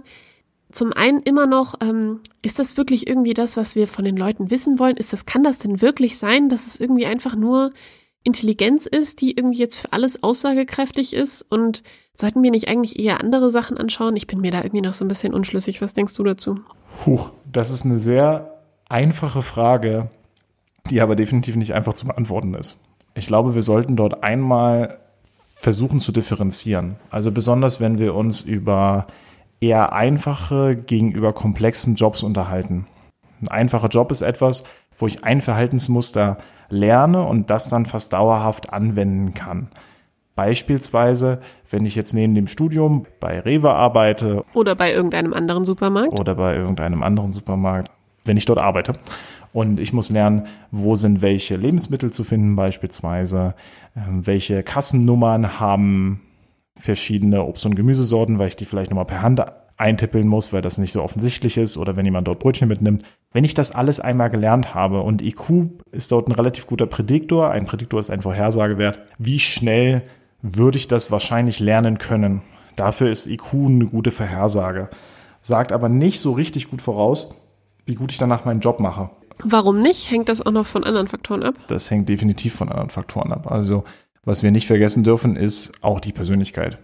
zum 0.70 0.92
einen 0.92 1.20
immer 1.20 1.46
noch, 1.46 1.74
ähm, 1.80 2.20
ist 2.42 2.58
das 2.58 2.76
wirklich 2.76 3.06
irgendwie 3.06 3.34
das, 3.34 3.56
was 3.56 3.74
wir 3.74 3.86
von 3.86 4.04
den 4.04 4.16
Leuten 4.16 4.50
wissen 4.50 4.78
wollen? 4.78 4.96
Ist 4.96 5.12
das, 5.12 5.26
kann 5.26 5.42
das 5.42 5.58
denn 5.58 5.80
wirklich 5.80 6.18
sein, 6.18 6.48
dass 6.48 6.66
es 6.66 6.78
irgendwie 6.78 7.06
einfach 7.06 7.34
nur 7.34 7.72
Intelligenz 8.22 8.84
ist, 8.84 9.20
die 9.22 9.36
irgendwie 9.36 9.58
jetzt 9.58 9.78
für 9.78 9.92
alles 9.92 10.22
aussagekräftig 10.22 11.14
ist? 11.14 11.42
Und 11.48 11.82
sollten 12.12 12.42
wir 12.42 12.50
nicht 12.50 12.68
eigentlich 12.68 12.98
eher 12.98 13.20
andere 13.20 13.50
Sachen 13.50 13.78
anschauen? 13.78 14.16
Ich 14.16 14.26
bin 14.26 14.40
mir 14.40 14.50
da 14.50 14.58
irgendwie 14.58 14.82
noch 14.82 14.94
so 14.94 15.04
ein 15.04 15.08
bisschen 15.08 15.32
unschlüssig. 15.32 15.80
Was 15.80 15.94
denkst 15.94 16.14
du 16.14 16.24
dazu? 16.24 16.60
Huch, 17.06 17.32
das 17.50 17.70
ist 17.70 17.86
eine 17.86 17.98
sehr 17.98 18.62
einfache 18.90 19.42
Frage, 19.42 20.10
die 20.90 21.00
aber 21.00 21.16
definitiv 21.16 21.56
nicht 21.56 21.72
einfach 21.72 21.94
zu 21.94 22.06
beantworten 22.06 22.54
ist. 22.54 22.84
Ich 23.14 23.26
glaube, 23.26 23.54
wir 23.54 23.62
sollten 23.62 23.96
dort 23.96 24.22
einmal 24.22 24.98
versuchen 25.58 26.00
zu 26.00 26.12
differenzieren. 26.12 26.96
Also 27.10 27.32
besonders, 27.32 27.80
wenn 27.80 27.98
wir 27.98 28.14
uns 28.14 28.40
über 28.40 29.06
eher 29.60 29.92
einfache 29.92 30.76
gegenüber 30.76 31.32
komplexen 31.32 31.96
Jobs 31.96 32.22
unterhalten. 32.22 32.86
Ein 33.40 33.48
einfacher 33.48 33.88
Job 33.88 34.12
ist 34.12 34.22
etwas, 34.22 34.62
wo 34.96 35.08
ich 35.08 35.24
ein 35.24 35.40
Verhaltensmuster 35.40 36.38
lerne 36.68 37.24
und 37.24 37.50
das 37.50 37.68
dann 37.68 37.86
fast 37.86 38.12
dauerhaft 38.12 38.72
anwenden 38.72 39.34
kann. 39.34 39.68
Beispielsweise, 40.36 41.40
wenn 41.68 41.84
ich 41.84 41.96
jetzt 41.96 42.14
neben 42.14 42.36
dem 42.36 42.46
Studium 42.46 43.06
bei 43.18 43.40
Rewe 43.40 43.72
arbeite. 43.72 44.44
Oder 44.54 44.76
bei 44.76 44.92
irgendeinem 44.92 45.34
anderen 45.34 45.64
Supermarkt. 45.64 46.18
Oder 46.20 46.36
bei 46.36 46.54
irgendeinem 46.54 47.02
anderen 47.02 47.32
Supermarkt, 47.32 47.90
wenn 48.24 48.36
ich 48.36 48.44
dort 48.44 48.60
arbeite. 48.60 48.92
Und 49.52 49.80
ich 49.80 49.92
muss 49.92 50.10
lernen, 50.10 50.46
wo 50.70 50.96
sind 50.96 51.22
welche 51.22 51.56
Lebensmittel 51.56 52.12
zu 52.12 52.24
finden, 52.24 52.56
beispielsweise, 52.56 53.54
ähm, 53.96 54.26
welche 54.26 54.62
Kassennummern 54.62 55.58
haben 55.58 56.20
verschiedene 56.76 57.44
Obst- 57.44 57.66
und 57.66 57.74
Gemüsesorten, 57.74 58.38
weil 58.38 58.48
ich 58.48 58.56
die 58.56 58.64
vielleicht 58.64 58.90
nochmal 58.90 59.06
per 59.06 59.22
Hand 59.22 59.42
eintippeln 59.78 60.26
muss, 60.26 60.52
weil 60.52 60.60
das 60.60 60.78
nicht 60.78 60.92
so 60.92 61.02
offensichtlich 61.02 61.56
ist 61.56 61.76
oder 61.76 61.96
wenn 61.96 62.04
jemand 62.04 62.26
dort 62.26 62.40
Brötchen 62.40 62.68
mitnimmt. 62.68 63.04
Wenn 63.32 63.44
ich 63.44 63.54
das 63.54 63.70
alles 63.70 64.00
einmal 64.00 64.28
gelernt 64.28 64.74
habe 64.74 65.00
und 65.02 65.22
IQ 65.22 65.70
ist 65.92 66.10
dort 66.10 66.28
ein 66.28 66.32
relativ 66.32 66.66
guter 66.66 66.86
Prädiktor, 66.86 67.50
ein 67.50 67.64
Prädiktor 67.64 68.00
ist 68.00 68.10
ein 68.10 68.22
Vorhersagewert, 68.22 68.98
wie 69.18 69.38
schnell 69.38 70.02
würde 70.42 70.78
ich 70.78 70.88
das 70.88 71.10
wahrscheinlich 71.10 71.60
lernen 71.60 71.98
können? 71.98 72.42
Dafür 72.74 73.10
ist 73.10 73.26
IQ 73.26 73.54
eine 73.54 73.86
gute 73.86 74.10
Vorhersage, 74.10 74.88
sagt 75.42 75.72
aber 75.72 75.88
nicht 75.88 76.20
so 76.20 76.32
richtig 76.32 76.70
gut 76.70 76.82
voraus, 76.82 77.34
wie 77.86 77.94
gut 77.94 78.12
ich 78.12 78.18
danach 78.18 78.44
meinen 78.44 78.60
Job 78.60 78.80
mache. 78.80 79.10
Warum 79.44 79.82
nicht? 79.82 80.10
Hängt 80.10 80.28
das 80.28 80.44
auch 80.44 80.52
noch 80.52 80.66
von 80.66 80.84
anderen 80.84 81.08
Faktoren 81.08 81.42
ab? 81.42 81.54
Das 81.68 81.90
hängt 81.90 82.08
definitiv 82.08 82.54
von 82.54 82.68
anderen 82.68 82.90
Faktoren 82.90 83.32
ab. 83.32 83.50
Also 83.50 83.84
was 84.24 84.42
wir 84.42 84.50
nicht 84.50 84.66
vergessen 84.66 85.04
dürfen, 85.04 85.36
ist 85.36 85.82
auch 85.82 86.00
die 86.00 86.12
Persönlichkeit. 86.12 86.78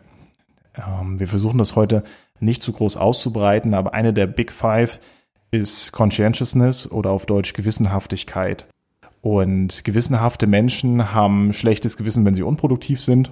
Ähm, 0.76 1.20
wir 1.20 1.28
versuchen 1.28 1.58
das 1.58 1.76
heute 1.76 2.04
nicht 2.40 2.62
zu 2.62 2.72
groß 2.72 2.96
auszubreiten, 2.96 3.74
aber 3.74 3.94
eine 3.94 4.12
der 4.12 4.26
Big 4.26 4.52
Five 4.52 5.00
ist 5.50 5.92
Conscientiousness 5.92 6.90
oder 6.90 7.10
auf 7.10 7.26
Deutsch 7.26 7.52
Gewissenhaftigkeit. 7.52 8.66
Und 9.20 9.84
gewissenhafte 9.84 10.46
Menschen 10.46 11.14
haben 11.14 11.52
schlechtes 11.52 11.96
Gewissen, 11.96 12.24
wenn 12.24 12.34
sie 12.34 12.42
unproduktiv 12.42 13.00
sind. 13.00 13.30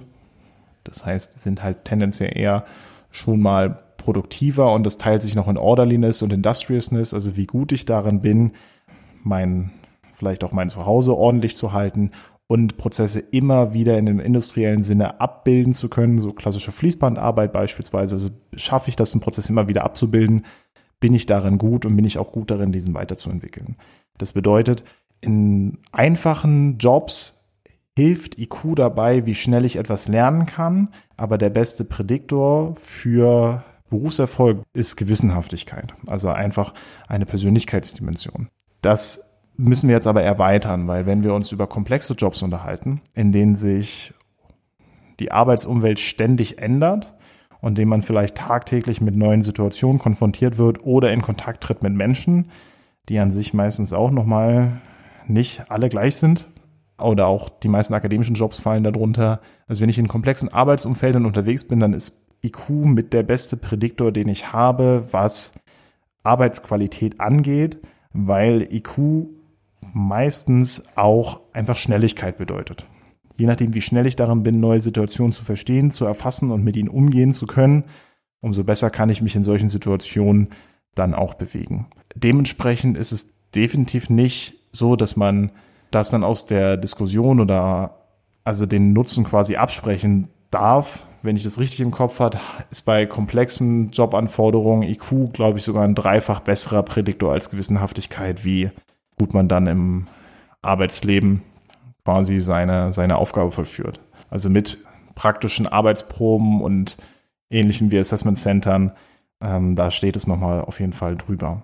Das 0.83 1.05
heißt, 1.05 1.39
sind 1.39 1.63
halt 1.63 1.85
tendenziell 1.85 2.35
eher 2.35 2.65
schon 3.11 3.41
mal 3.41 3.83
produktiver 3.97 4.73
und 4.73 4.83
das 4.83 4.97
teilt 4.97 5.21
sich 5.21 5.35
noch 5.35 5.47
in 5.47 5.57
Orderliness 5.57 6.21
und 6.21 6.33
Industriousness, 6.33 7.13
also 7.13 7.37
wie 7.37 7.45
gut 7.45 7.71
ich 7.71 7.85
darin 7.85 8.21
bin, 8.21 8.51
mein, 9.23 9.71
vielleicht 10.13 10.43
auch 10.43 10.51
mein 10.51 10.69
Zuhause 10.69 11.15
ordentlich 11.15 11.55
zu 11.55 11.73
halten 11.73 12.11
und 12.47 12.77
Prozesse 12.77 13.19
immer 13.19 13.73
wieder 13.73 13.97
in 13.97 14.05
dem 14.05 14.19
industriellen 14.19 14.83
Sinne 14.83 15.19
abbilden 15.19 15.73
zu 15.73 15.89
können, 15.89 16.19
so 16.19 16.33
klassische 16.33 16.71
Fließbandarbeit 16.71 17.51
beispielsweise. 17.51 18.15
Also 18.15 18.29
schaffe 18.55 18.89
ich 18.89 18.95
das, 18.95 19.13
einen 19.13 19.21
Prozess 19.21 19.49
immer 19.49 19.67
wieder 19.67 19.83
abzubilden, 19.83 20.45
bin 20.99 21.13
ich 21.13 21.25
darin 21.25 21.57
gut 21.57 21.85
und 21.85 21.95
bin 21.95 22.05
ich 22.05 22.17
auch 22.17 22.31
gut 22.31 22.51
darin, 22.51 22.71
diesen 22.71 22.93
weiterzuentwickeln. 22.93 23.75
Das 24.17 24.33
bedeutet, 24.33 24.83
in 25.21 25.79
einfachen 25.91 26.77
Jobs 26.77 27.41
hilft 27.95 28.37
IQ 28.37 28.75
dabei, 28.75 29.25
wie 29.25 29.35
schnell 29.35 29.65
ich 29.65 29.75
etwas 29.75 30.07
lernen 30.07 30.45
kann, 30.45 30.89
aber 31.17 31.37
der 31.37 31.49
beste 31.49 31.85
Prädiktor 31.85 32.75
für 32.75 33.63
Berufserfolg 33.89 34.63
ist 34.73 34.95
Gewissenhaftigkeit, 34.95 35.93
also 36.07 36.29
einfach 36.29 36.73
eine 37.07 37.25
Persönlichkeitsdimension. 37.25 38.49
Das 38.83 39.31
müssen 39.55 39.87
wir 39.87 39.95
jetzt 39.95 40.07
aber 40.07 40.23
erweitern, 40.23 40.87
weil 40.87 41.05
wenn 41.05 41.23
wir 41.23 41.33
uns 41.33 41.51
über 41.53 41.67
komplexe 41.67 42.13
Jobs 42.13 42.43
unterhalten, 42.43 43.01
in 43.13 43.31
denen 43.31 43.55
sich 43.55 44.13
die 45.19 45.31
Arbeitsumwelt 45.31 45.99
ständig 45.99 46.59
ändert 46.59 47.13
und 47.61 47.77
dem 47.77 47.87
man 47.87 48.01
vielleicht 48.01 48.35
tagtäglich 48.35 48.99
mit 48.99 49.15
neuen 49.15 49.41
Situationen 49.41 49.99
konfrontiert 49.99 50.57
wird 50.57 50.83
oder 50.83 51.13
in 51.13 51.21
Kontakt 51.21 51.63
tritt 51.63 51.81
mit 51.81 51.93
Menschen, 51.93 52.51
die 53.07 53.19
an 53.19 53.31
sich 53.31 53.53
meistens 53.53 53.93
auch 53.93 54.11
nochmal 54.11 54.81
nicht 55.27 55.71
alle 55.71 55.87
gleich 55.87 56.17
sind 56.17 56.49
oder 56.99 57.27
auch 57.27 57.49
die 57.49 57.69
meisten 57.69 57.93
akademischen 57.93 58.35
Jobs 58.35 58.59
fallen 58.59 58.83
darunter. 58.83 59.39
Also 59.65 59.81
wenn 59.81 59.89
ich 59.89 59.99
in 59.99 60.09
komplexen 60.09 60.49
Arbeitsumfeldern 60.49 61.25
unterwegs 61.25 61.63
bin, 61.63 61.79
dann 61.79 61.93
ist 61.93 62.27
IQ 62.43 62.69
mit 62.69 63.13
der 63.13 63.23
beste 63.23 63.55
Prädiktor, 63.55 64.11
den 64.11 64.27
ich 64.27 64.51
habe, 64.51 65.07
was 65.11 65.53
Arbeitsqualität 66.23 67.21
angeht, 67.21 67.79
weil 68.13 68.73
IQ 68.73 69.27
meistens 69.93 70.83
auch 70.95 71.41
einfach 71.51 71.75
Schnelligkeit 71.75 72.37
bedeutet. 72.37 72.87
Je 73.37 73.47
nachdem, 73.47 73.73
wie 73.73 73.81
schnell 73.81 74.05
ich 74.05 74.15
darin 74.15 74.43
bin, 74.43 74.59
neue 74.59 74.79
Situationen 74.79 75.33
zu 75.33 75.43
verstehen, 75.43 75.91
zu 75.91 76.05
erfassen 76.05 76.51
und 76.51 76.63
mit 76.63 76.77
ihnen 76.77 76.89
umgehen 76.89 77.31
zu 77.31 77.47
können, 77.47 77.85
umso 78.41 78.63
besser 78.63 78.89
kann 78.89 79.09
ich 79.09 79.21
mich 79.21 79.35
in 79.35 79.43
solchen 79.43 79.69
Situationen 79.69 80.49
dann 80.95 81.13
auch 81.15 81.33
bewegen. 81.33 81.87
Dementsprechend 82.15 82.97
ist 82.97 83.11
es 83.11 83.35
definitiv 83.55 84.09
nicht 84.09 84.55
so, 84.71 84.95
dass 84.95 85.15
man 85.15 85.51
das 85.91 86.09
dann 86.09 86.23
aus 86.23 86.45
der 86.45 86.77
Diskussion 86.77 87.39
oder 87.39 87.97
also 88.43 88.65
den 88.65 88.93
Nutzen 88.93 89.23
quasi 89.23 89.55
absprechen 89.55 90.27
darf, 90.51 91.07
wenn 91.23 91.37
ich 91.37 91.43
das 91.43 91.57
richtig 91.57 91.79
im 91.79 91.91
Kopf 91.91 92.19
habe, 92.19 92.37
ist 92.69 92.81
bei 92.81 93.05
komplexen 93.05 93.91
Jobanforderungen 93.91 94.87
IQ, 94.87 95.31
glaube 95.31 95.57
ich, 95.57 95.63
sogar 95.63 95.83
ein 95.83 95.95
dreifach 95.95 96.41
besserer 96.41 96.83
Prädiktor 96.83 97.31
als 97.31 97.49
Gewissenhaftigkeit, 97.49 98.43
wie 98.43 98.69
gut 99.17 99.33
man 99.33 99.47
dann 99.47 99.67
im 99.67 100.07
Arbeitsleben 100.61 101.41
quasi 102.03 102.41
seine, 102.41 102.91
seine 102.91 103.15
Aufgabe 103.15 103.51
vollführt. 103.51 104.01
Also 104.29 104.49
mit 104.49 104.79
praktischen 105.15 105.65
Arbeitsproben 105.65 106.61
und 106.61 106.97
ähnlichem 107.49 107.89
wie 107.91 107.99
Assessment 107.99 108.37
Centern, 108.37 108.91
ähm, 109.41 109.75
da 109.75 109.91
steht 109.91 110.17
es 110.17 110.27
nochmal 110.27 110.61
auf 110.61 110.81
jeden 110.81 110.93
Fall 110.93 111.15
drüber. 111.15 111.63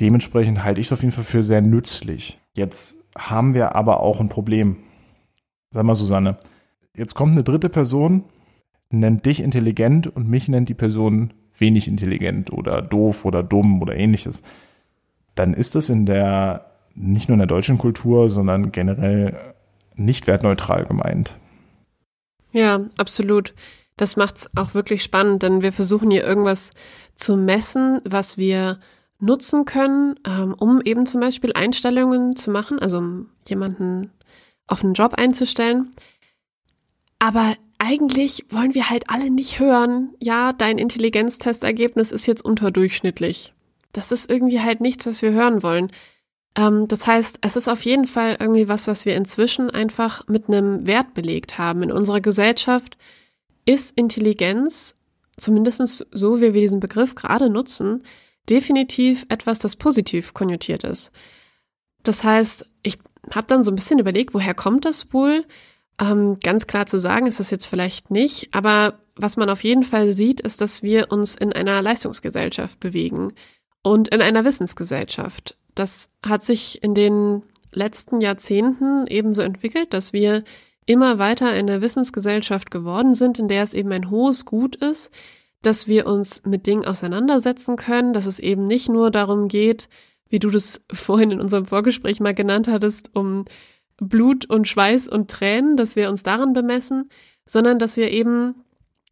Dementsprechend 0.00 0.64
halte 0.64 0.80
ich 0.80 0.86
es 0.86 0.92
auf 0.92 1.02
jeden 1.02 1.12
Fall 1.12 1.24
für 1.24 1.42
sehr 1.42 1.60
nützlich. 1.60 2.38
Jetzt 2.54 2.96
haben 3.16 3.52
wir 3.52 3.76
aber 3.76 4.00
auch 4.00 4.20
ein 4.20 4.30
Problem. 4.30 4.78
Sag 5.70 5.84
mal, 5.84 5.94
Susanne, 5.94 6.38
jetzt 6.94 7.14
kommt 7.14 7.32
eine 7.32 7.44
dritte 7.44 7.68
Person, 7.68 8.24
nennt 8.90 9.26
dich 9.26 9.42
intelligent 9.42 10.06
und 10.06 10.28
mich 10.28 10.48
nennt 10.48 10.68
die 10.68 10.74
Person 10.74 11.32
wenig 11.58 11.88
intelligent 11.88 12.52
oder 12.52 12.82
doof 12.82 13.24
oder 13.24 13.42
dumm 13.42 13.82
oder 13.82 13.96
ähnliches. 13.96 14.42
Dann 15.34 15.54
ist 15.54 15.74
das 15.74 15.90
in 15.90 16.06
der, 16.06 16.66
nicht 16.94 17.28
nur 17.28 17.34
in 17.34 17.40
der 17.40 17.46
deutschen 17.46 17.78
Kultur, 17.78 18.28
sondern 18.28 18.72
generell 18.72 19.54
nicht 19.94 20.26
wertneutral 20.26 20.84
gemeint. 20.84 21.36
Ja, 22.52 22.80
absolut. 22.96 23.54
Das 23.96 24.16
macht 24.16 24.38
es 24.38 24.50
auch 24.54 24.74
wirklich 24.74 25.02
spannend, 25.02 25.42
denn 25.42 25.62
wir 25.62 25.72
versuchen 25.72 26.10
hier 26.10 26.24
irgendwas 26.24 26.70
zu 27.14 27.36
messen, 27.36 28.00
was 28.04 28.36
wir 28.36 28.78
nutzen 29.18 29.64
können, 29.64 30.16
ähm, 30.26 30.54
um 30.58 30.82
eben 30.82 31.06
zum 31.06 31.20
Beispiel 31.20 31.52
Einstellungen 31.54 32.36
zu 32.36 32.50
machen, 32.50 32.78
also 32.78 32.98
um 32.98 33.30
jemanden 33.48 34.10
auf 34.66 34.84
einen 34.84 34.92
Job 34.92 35.14
einzustellen. 35.14 35.92
Aber 37.18 37.56
eigentlich 37.78 38.44
wollen 38.50 38.74
wir 38.74 38.90
halt 38.90 39.10
alle 39.10 39.30
nicht 39.30 39.58
hören, 39.58 40.14
ja, 40.20 40.52
dein 40.52 40.78
Intelligenztestergebnis 40.78 42.12
ist 42.12 42.26
jetzt 42.26 42.44
unterdurchschnittlich. 42.44 43.52
Das 43.92 44.12
ist 44.12 44.30
irgendwie 44.30 44.60
halt 44.60 44.80
nichts, 44.80 45.06
was 45.06 45.22
wir 45.22 45.32
hören 45.32 45.62
wollen. 45.62 45.90
Ähm, 46.56 46.88
das 46.88 47.06
heißt, 47.06 47.38
es 47.42 47.56
ist 47.56 47.68
auf 47.68 47.82
jeden 47.82 48.06
Fall 48.06 48.36
irgendwie 48.40 48.68
was, 48.68 48.88
was 48.88 49.04
wir 49.04 49.14
inzwischen 49.16 49.70
einfach 49.70 50.26
mit 50.28 50.48
einem 50.48 50.86
Wert 50.86 51.14
belegt 51.14 51.58
haben. 51.58 51.82
In 51.82 51.92
unserer 51.92 52.20
Gesellschaft 52.20 52.96
ist 53.66 53.96
Intelligenz, 53.96 54.96
zumindest 55.36 56.06
so 56.10 56.40
wie 56.40 56.54
wir 56.54 56.60
diesen 56.60 56.80
Begriff 56.80 57.14
gerade 57.14 57.50
nutzen, 57.50 58.02
definitiv 58.48 59.26
etwas, 59.28 59.58
das 59.58 59.76
positiv 59.76 60.34
konnotiert 60.34 60.84
ist. 60.84 61.10
Das 62.02 62.22
heißt, 62.22 62.66
ich 62.82 62.98
habe 63.34 63.46
dann 63.48 63.62
so 63.62 63.72
ein 63.72 63.74
bisschen 63.74 63.98
überlegt, 63.98 64.32
woher 64.32 64.54
kommt 64.54 64.84
das 64.84 65.12
wohl? 65.12 65.44
Ähm, 66.00 66.38
ganz 66.42 66.66
klar 66.66 66.86
zu 66.86 66.98
sagen 66.98 67.26
ist 67.26 67.40
das 67.40 67.50
jetzt 67.50 67.66
vielleicht 67.66 68.10
nicht, 68.10 68.48
aber 68.52 68.98
was 69.16 69.36
man 69.36 69.48
auf 69.48 69.64
jeden 69.64 69.84
Fall 69.84 70.12
sieht, 70.12 70.40
ist, 70.40 70.60
dass 70.60 70.82
wir 70.82 71.10
uns 71.10 71.34
in 71.34 71.52
einer 71.52 71.80
Leistungsgesellschaft 71.80 72.78
bewegen 72.80 73.32
und 73.82 74.08
in 74.08 74.20
einer 74.20 74.44
Wissensgesellschaft. 74.44 75.56
Das 75.74 76.10
hat 76.24 76.44
sich 76.44 76.82
in 76.82 76.94
den 76.94 77.42
letzten 77.72 78.20
Jahrzehnten 78.20 79.06
ebenso 79.06 79.42
entwickelt, 79.42 79.94
dass 79.94 80.12
wir 80.12 80.44
immer 80.86 81.18
weiter 81.18 81.54
in 81.54 81.66
der 81.66 81.82
Wissensgesellschaft 81.82 82.70
geworden 82.70 83.14
sind, 83.14 83.38
in 83.38 83.48
der 83.48 83.62
es 83.62 83.74
eben 83.74 83.92
ein 83.92 84.10
hohes 84.10 84.44
Gut 84.44 84.76
ist, 84.76 85.10
dass 85.62 85.88
wir 85.88 86.06
uns 86.06 86.44
mit 86.44 86.66
Dingen 86.66 86.84
auseinandersetzen 86.84 87.76
können, 87.76 88.12
dass 88.12 88.26
es 88.26 88.38
eben 88.38 88.66
nicht 88.66 88.88
nur 88.88 89.10
darum 89.10 89.48
geht, 89.48 89.88
wie 90.28 90.38
du 90.38 90.50
das 90.50 90.84
vorhin 90.92 91.32
in 91.32 91.40
unserem 91.40 91.66
Vorgespräch 91.66 92.20
mal 92.20 92.34
genannt 92.34 92.68
hattest, 92.68 93.10
um 93.14 93.44
Blut 93.98 94.48
und 94.48 94.68
Schweiß 94.68 95.08
und 95.08 95.30
Tränen, 95.30 95.76
dass 95.76 95.96
wir 95.96 96.08
uns 96.08 96.22
daran 96.22 96.52
bemessen, 96.52 97.08
sondern 97.46 97.78
dass 97.78 97.96
wir 97.96 98.10
eben 98.10 98.54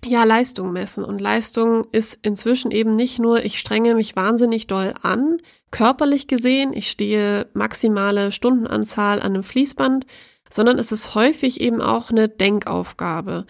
ja 0.04 0.24
Leistung 0.24 0.72
messen. 0.72 1.04
Und 1.04 1.20
Leistung 1.20 1.86
ist 1.92 2.18
inzwischen 2.22 2.70
eben 2.70 2.94
nicht 2.94 3.18
nur, 3.18 3.44
ich 3.44 3.58
strenge 3.58 3.94
mich 3.94 4.16
wahnsinnig 4.16 4.66
doll 4.66 4.94
an, 5.02 5.38
körperlich 5.70 6.26
gesehen, 6.26 6.72
ich 6.72 6.90
stehe 6.90 7.46
maximale 7.54 8.32
Stundenanzahl 8.32 9.20
an 9.20 9.34
einem 9.34 9.42
Fließband, 9.42 10.06
sondern 10.50 10.78
es 10.78 10.92
ist 10.92 11.14
häufig 11.14 11.60
eben 11.60 11.80
auch 11.80 12.10
eine 12.10 12.28
Denkaufgabe. 12.28 13.46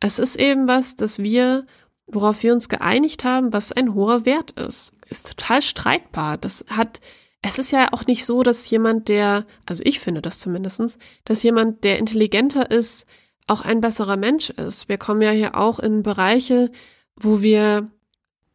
Es 0.00 0.18
ist 0.18 0.36
eben 0.36 0.66
was, 0.66 0.96
dass 0.96 1.22
wir 1.22 1.66
worauf 2.08 2.42
wir 2.42 2.52
uns 2.52 2.68
geeinigt 2.68 3.24
haben, 3.24 3.52
was 3.52 3.72
ein 3.72 3.94
hoher 3.94 4.24
Wert 4.24 4.52
ist. 4.52 4.94
Ist 5.08 5.28
total 5.28 5.62
streitbar. 5.62 6.38
Das 6.38 6.64
hat, 6.68 7.00
es 7.42 7.58
ist 7.58 7.70
ja 7.70 7.88
auch 7.92 8.06
nicht 8.06 8.24
so, 8.24 8.42
dass 8.42 8.68
jemand, 8.68 9.08
der, 9.08 9.46
also 9.66 9.82
ich 9.84 10.00
finde 10.00 10.22
das 10.22 10.40
zumindestens, 10.40 10.98
dass 11.24 11.42
jemand, 11.42 11.84
der 11.84 11.98
intelligenter 11.98 12.70
ist, 12.70 13.06
auch 13.46 13.62
ein 13.62 13.80
besserer 13.80 14.16
Mensch 14.16 14.50
ist. 14.50 14.88
Wir 14.88 14.98
kommen 14.98 15.22
ja 15.22 15.30
hier 15.30 15.56
auch 15.56 15.78
in 15.78 16.02
Bereiche, 16.02 16.70
wo 17.16 17.40
wir, 17.40 17.90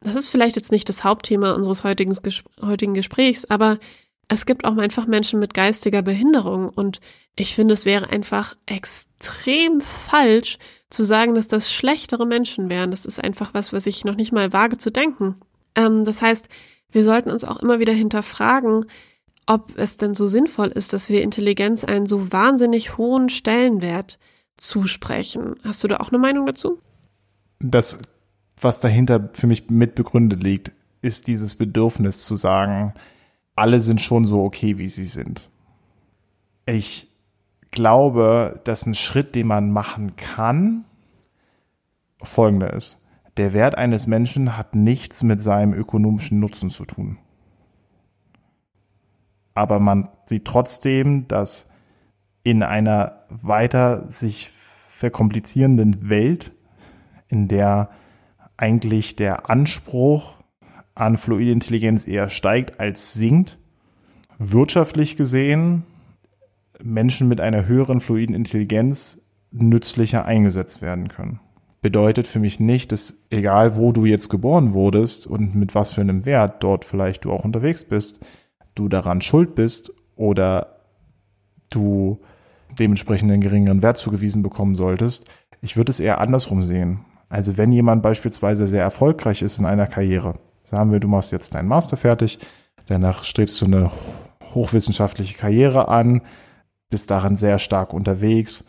das 0.02 0.16
ist 0.16 0.28
vielleicht 0.28 0.56
jetzt 0.56 0.72
nicht 0.72 0.88
das 0.90 1.04
Hauptthema 1.04 1.54
unseres 1.54 1.84
heutigen, 1.84 2.16
heutigen 2.62 2.94
Gesprächs, 2.94 3.46
aber 3.46 3.80
es 4.28 4.46
gibt 4.46 4.66
auch 4.66 4.78
einfach 4.78 5.08
Menschen 5.08 5.40
mit 5.40 5.54
geistiger 5.54 6.02
Behinderung 6.02 6.70
und 6.70 7.00
ich 7.36 7.56
finde, 7.56 7.74
es 7.74 7.86
wäre 7.86 8.10
einfach 8.10 8.56
extrem 8.66 9.82
falsch 9.82 10.58
zu 10.90 11.04
sagen, 11.04 11.36
dass 11.36 11.48
das 11.48 11.72
schlechtere 11.74 12.26
Menschen 12.26 12.70
wären. 12.70 12.92
Das 12.92 13.06
ist 13.06 13.22
einfach 13.24 13.54
was, 13.54 13.74
was 13.74 13.88
ich 13.88 14.06
noch 14.06 14.16
nicht 14.16 14.32
mal 14.32 14.54
wage 14.54 14.78
zu 14.78 14.92
denken. 14.92 15.36
Ähm, 15.76 16.06
das 16.06 16.22
heißt, 16.22 16.48
wir 16.94 17.04
sollten 17.04 17.32
uns 17.32 17.44
auch 17.44 17.60
immer 17.60 17.80
wieder 17.80 17.94
hinterfragen, 17.94 18.86
ob 19.46 19.78
es 19.78 19.98
denn 19.98 20.16
so 20.16 20.28
sinnvoll 20.28 20.70
ist, 20.70 20.94
dass 20.94 21.10
wir 21.10 21.22
Intelligenz 21.22 21.84
einen 21.84 22.06
so 22.06 22.32
wahnsinnig 22.32 22.98
hohen 22.98 23.30
Stellenwert 23.30 24.20
zusprechen. 24.58 25.56
Hast 25.64 25.84
du 25.84 25.88
da 25.88 25.98
auch 25.98 26.10
eine 26.10 26.20
Meinung 26.20 26.46
dazu? 26.46 26.80
Das, 27.60 28.00
was 28.60 28.80
dahinter 28.80 29.30
für 29.34 29.48
mich 29.48 29.70
mitbegründet 29.70 30.42
liegt, 30.42 30.72
ist 31.02 31.28
dieses 31.28 31.56
Bedürfnis 31.56 32.22
zu 32.22 32.36
sagen, 32.36 32.94
alle 33.56 33.82
sind 33.82 34.00
schon 34.00 34.26
so 34.26 34.44
okay, 34.44 34.78
wie 34.78 34.88
sie 34.88 35.04
sind. 35.04 35.50
Ich 36.66 37.10
glaube, 37.72 38.62
dass 38.64 38.86
ein 38.86 38.96
Schritt, 38.96 39.36
den 39.36 39.48
man 39.48 39.72
machen 39.72 40.16
kann, 40.16 40.86
folgender 42.22 42.72
ist. 42.72 43.03
Der 43.38 43.54
Wert 43.54 43.76
eines 43.78 44.08
Menschen 44.08 44.58
hat 44.58 44.76
nichts 44.76 45.24
mit 45.24 45.40
seinem 45.40 45.74
ökonomischen 45.74 46.40
Nutzen 46.40 46.70
zu 46.70 46.86
tun. 46.86 47.18
Aber 49.56 49.80
man 49.80 50.10
sieht 50.26 50.46
trotzdem, 50.46 51.28
dass 51.28 51.70
in 52.44 52.64
einer 52.64 53.26
weiter 53.30 54.10
sich 54.10 54.50
verkomplizierenden 54.50 56.10
Welt, 56.10 56.52
in 57.28 57.48
der 57.48 57.90
eigentlich 58.58 59.16
der 59.16 59.50
Anspruch 59.50 60.38
an 60.96 61.18
fluide 61.18 61.52
Intelligenz 61.52 62.08
eher 62.08 62.30
steigt 62.30 62.80
als 62.80 63.14
sinkt, 63.14 63.58
wirtschaftlich 64.38 65.18
gesehen 65.18 65.84
Menschen 66.82 67.28
mit 67.28 67.42
einer 67.42 67.66
höheren 67.66 68.02
fluiden 68.02 68.36
Intelligenz 68.36 69.26
nützlicher 69.52 70.26
eingesetzt 70.26 70.82
werden 70.82 71.08
können. 71.08 71.40
Bedeutet 71.84 72.28
für 72.28 72.40
mich 72.40 72.62
nicht, 72.62 72.94
dass 72.94 73.26
egal 73.30 73.76
wo 73.76 73.92
du 73.92 74.06
jetzt 74.06 74.30
geboren 74.30 74.72
wurdest 74.72 75.28
und 75.28 75.54
mit 75.54 75.76
was 75.76 75.92
für 75.92 76.00
einem 76.00 76.26
Wert 76.26 76.64
dort 76.64 76.86
vielleicht 76.86 77.26
du 77.26 77.32
auch 77.34 77.44
unterwegs 77.44 77.84
bist, 77.84 78.22
du 78.74 78.88
daran 78.88 79.20
schuld 79.20 79.54
bist 79.54 79.92
oder 80.16 80.78
du 81.70 82.22
dementsprechend 82.80 83.30
einen 83.30 83.42
geringeren 83.42 83.84
Wert 83.84 83.98
zugewiesen 83.98 84.44
bekommen 84.44 84.76
solltest. 84.76 85.28
Ich 85.60 85.76
würde 85.76 85.90
es 85.90 86.00
eher 86.00 86.22
andersrum 86.22 86.64
sehen. 86.64 87.04
Also 87.28 87.58
wenn 87.58 87.74
jemand 87.74 88.02
beispielsweise 88.02 88.66
sehr 88.66 88.84
erfolgreich 88.84 89.42
ist 89.42 89.60
in 89.60 89.66
einer 89.66 89.88
Karriere, 89.88 90.40
sagen 90.64 90.90
wir, 90.94 91.02
du 91.02 91.10
machst 91.10 91.34
jetzt 91.34 91.54
deinen 91.54 91.68
Master 91.68 91.98
fertig, 91.98 92.40
danach 92.86 93.26
strebst 93.26 93.60
du 93.60 93.66
eine 93.66 93.92
hochwissenschaftliche 94.54 95.38
Karriere 95.38 95.90
an, 95.90 96.22
bist 96.90 97.12
darin 97.12 97.36
sehr 97.36 97.60
stark 97.60 97.94
unterwegs, 97.94 98.66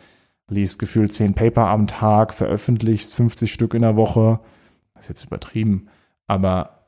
liest 0.49 0.79
gefühlt 0.79 1.11
zehn 1.11 1.33
Paper 1.33 1.67
am 1.67 1.87
Tag, 1.87 2.33
veröffentlichst 2.33 3.13
50 3.13 3.51
Stück 3.51 3.73
in 3.73 3.81
der 3.81 3.95
Woche, 3.95 4.39
das 4.93 5.05
ist 5.05 5.09
jetzt 5.09 5.25
übertrieben, 5.25 5.87
aber 6.27 6.87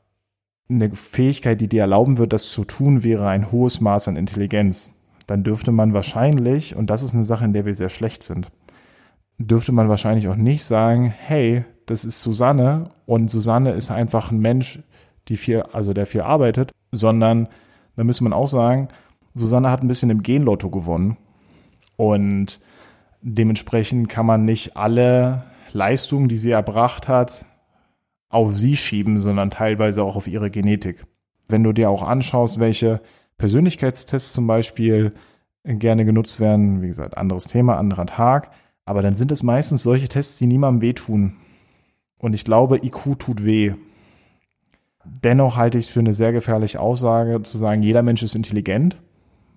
eine 0.69 0.93
Fähigkeit, 0.93 1.61
die 1.61 1.69
dir 1.69 1.81
erlauben 1.81 2.17
wird, 2.17 2.33
das 2.33 2.51
zu 2.51 2.63
tun, 2.65 3.03
wäre 3.03 3.27
ein 3.27 3.51
hohes 3.51 3.79
Maß 3.79 4.09
an 4.09 4.17
Intelligenz. 4.17 4.91
Dann 5.25 5.43
dürfte 5.43 5.71
man 5.71 5.93
wahrscheinlich, 5.93 6.75
und 6.75 6.89
das 6.89 7.03
ist 7.03 7.13
eine 7.13 7.23
Sache, 7.23 7.45
in 7.45 7.53
der 7.53 7.65
wir 7.65 7.73
sehr 7.73 7.89
schlecht 7.89 8.23
sind, 8.23 8.47
dürfte 9.37 9.71
man 9.71 9.89
wahrscheinlich 9.89 10.27
auch 10.27 10.35
nicht 10.35 10.65
sagen, 10.65 11.05
hey, 11.05 11.63
das 11.85 12.05
ist 12.05 12.19
Susanne 12.19 12.89
und 13.05 13.29
Susanne 13.29 13.71
ist 13.71 13.91
einfach 13.91 14.31
ein 14.31 14.39
Mensch, 14.39 14.79
die 15.27 15.37
viel, 15.37 15.61
also 15.61 15.93
der 15.93 16.05
viel 16.05 16.21
arbeitet, 16.21 16.71
sondern 16.91 17.47
da 17.95 18.03
müsste 18.03 18.23
man 18.23 18.33
auch 18.33 18.47
sagen, 18.47 18.89
Susanne 19.35 19.71
hat 19.71 19.83
ein 19.83 19.87
bisschen 19.87 20.09
im 20.09 20.23
Genlotto 20.23 20.69
gewonnen. 20.69 21.17
Und 21.95 22.59
dementsprechend 23.21 24.09
kann 24.09 24.25
man 24.25 24.45
nicht 24.45 24.77
alle 24.77 25.43
Leistungen, 25.73 26.27
die 26.27 26.37
sie 26.37 26.51
erbracht 26.51 27.07
hat, 27.07 27.45
auf 28.29 28.55
sie 28.55 28.75
schieben, 28.75 29.17
sondern 29.17 29.51
teilweise 29.51 30.03
auch 30.03 30.15
auf 30.15 30.27
ihre 30.27 30.51
Genetik. 30.51 31.05
Wenn 31.47 31.63
du 31.63 31.71
dir 31.71 31.89
auch 31.89 32.03
anschaust, 32.03 32.59
welche 32.59 33.01
Persönlichkeitstests 33.37 34.33
zum 34.33 34.47
Beispiel 34.47 35.13
gerne 35.63 36.05
genutzt 36.05 36.39
werden, 36.39 36.81
wie 36.81 36.87
gesagt, 36.87 37.17
anderes 37.17 37.45
Thema, 37.45 37.77
anderer 37.77 38.05
Tag, 38.05 38.51
aber 38.85 39.01
dann 39.01 39.15
sind 39.15 39.31
es 39.31 39.43
meistens 39.43 39.83
solche 39.83 40.07
Tests, 40.07 40.37
die 40.37 40.47
niemandem 40.47 40.81
wehtun. 40.81 41.37
Und 42.17 42.33
ich 42.33 42.45
glaube, 42.45 42.77
IQ 42.77 43.19
tut 43.19 43.43
weh. 43.43 43.73
Dennoch 45.23 45.57
halte 45.57 45.77
ich 45.77 45.85
es 45.85 45.91
für 45.91 45.99
eine 45.99 46.13
sehr 46.13 46.31
gefährliche 46.31 46.79
Aussage, 46.79 47.41
zu 47.43 47.57
sagen, 47.57 47.83
jeder 47.83 48.01
Mensch 48.01 48.23
ist 48.23 48.35
intelligent, 48.35 49.01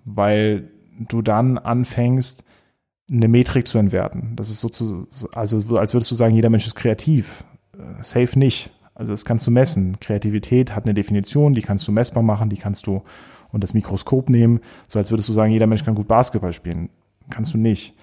weil 0.05 0.69
du 0.99 1.21
dann 1.21 1.57
anfängst, 1.57 2.45
eine 3.11 3.27
Metrik 3.27 3.67
zu 3.67 3.77
entwerten. 3.77 4.33
Das 4.35 4.49
ist 4.49 4.61
sozusagen, 4.61 5.07
also 5.33 5.77
als 5.77 5.93
würdest 5.93 6.11
du 6.11 6.15
sagen, 6.15 6.33
jeder 6.33 6.49
Mensch 6.49 6.65
ist 6.65 6.75
kreativ. 6.75 7.43
Äh, 7.77 8.01
safe 8.01 8.39
nicht. 8.39 8.71
Also 8.95 9.13
das 9.13 9.25
kannst 9.25 9.45
du 9.47 9.51
messen. 9.51 9.99
Kreativität 9.99 10.75
hat 10.75 10.85
eine 10.85 10.93
Definition, 10.93 11.53
die 11.53 11.61
kannst 11.61 11.87
du 11.87 11.91
messbar 11.91 12.23
machen, 12.23 12.49
die 12.49 12.57
kannst 12.57 12.87
du 12.87 13.03
und 13.51 13.63
das 13.63 13.73
Mikroskop 13.73 14.29
nehmen, 14.29 14.61
so 14.87 14.97
als 14.97 15.11
würdest 15.11 15.27
du 15.29 15.33
sagen, 15.33 15.51
jeder 15.51 15.67
Mensch 15.67 15.83
kann 15.83 15.95
gut 15.95 16.07
Basketball 16.07 16.53
spielen. 16.53 16.89
Kannst 17.29 17.53
du 17.53 17.57
nicht. 17.57 17.95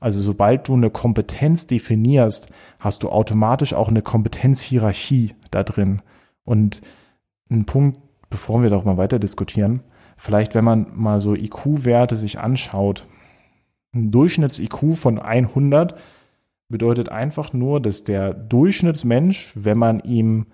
Also 0.00 0.20
sobald 0.20 0.68
du 0.68 0.74
eine 0.74 0.90
Kompetenz 0.90 1.66
definierst, 1.66 2.48
hast 2.78 3.02
du 3.02 3.08
automatisch 3.08 3.72
auch 3.72 3.88
eine 3.88 4.02
Kompetenzhierarchie 4.02 5.34
da 5.50 5.62
drin. 5.62 6.02
Und 6.44 6.82
ein 7.50 7.64
Punkt, 7.64 7.98
bevor 8.28 8.62
wir 8.62 8.70
mal 8.82 8.96
weiter 8.96 9.18
diskutieren, 9.18 9.82
vielleicht 10.16 10.54
wenn 10.54 10.64
man 10.64 10.88
mal 10.94 11.20
so 11.20 11.34
IQ-Werte 11.34 12.16
sich 12.16 12.38
anschaut, 12.38 13.06
ein 13.96 14.10
Durchschnitts-IQ 14.10 14.94
von 14.94 15.18
100 15.18 15.96
bedeutet 16.68 17.08
einfach 17.08 17.52
nur, 17.52 17.80
dass 17.80 18.04
der 18.04 18.34
Durchschnittsmensch, 18.34 19.52
wenn 19.54 19.78
man 19.78 20.00
ihm, 20.00 20.46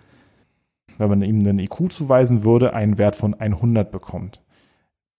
wenn 0.99 1.09
man 1.09 1.23
ihm 1.23 1.41
einen 1.41 1.59
IQ 1.59 1.91
zuweisen 1.93 2.45
würde, 2.45 2.75
einen 2.75 2.99
Wert 2.99 3.17
von 3.17 3.35
100 3.35 3.91
bekommt. 3.91 4.43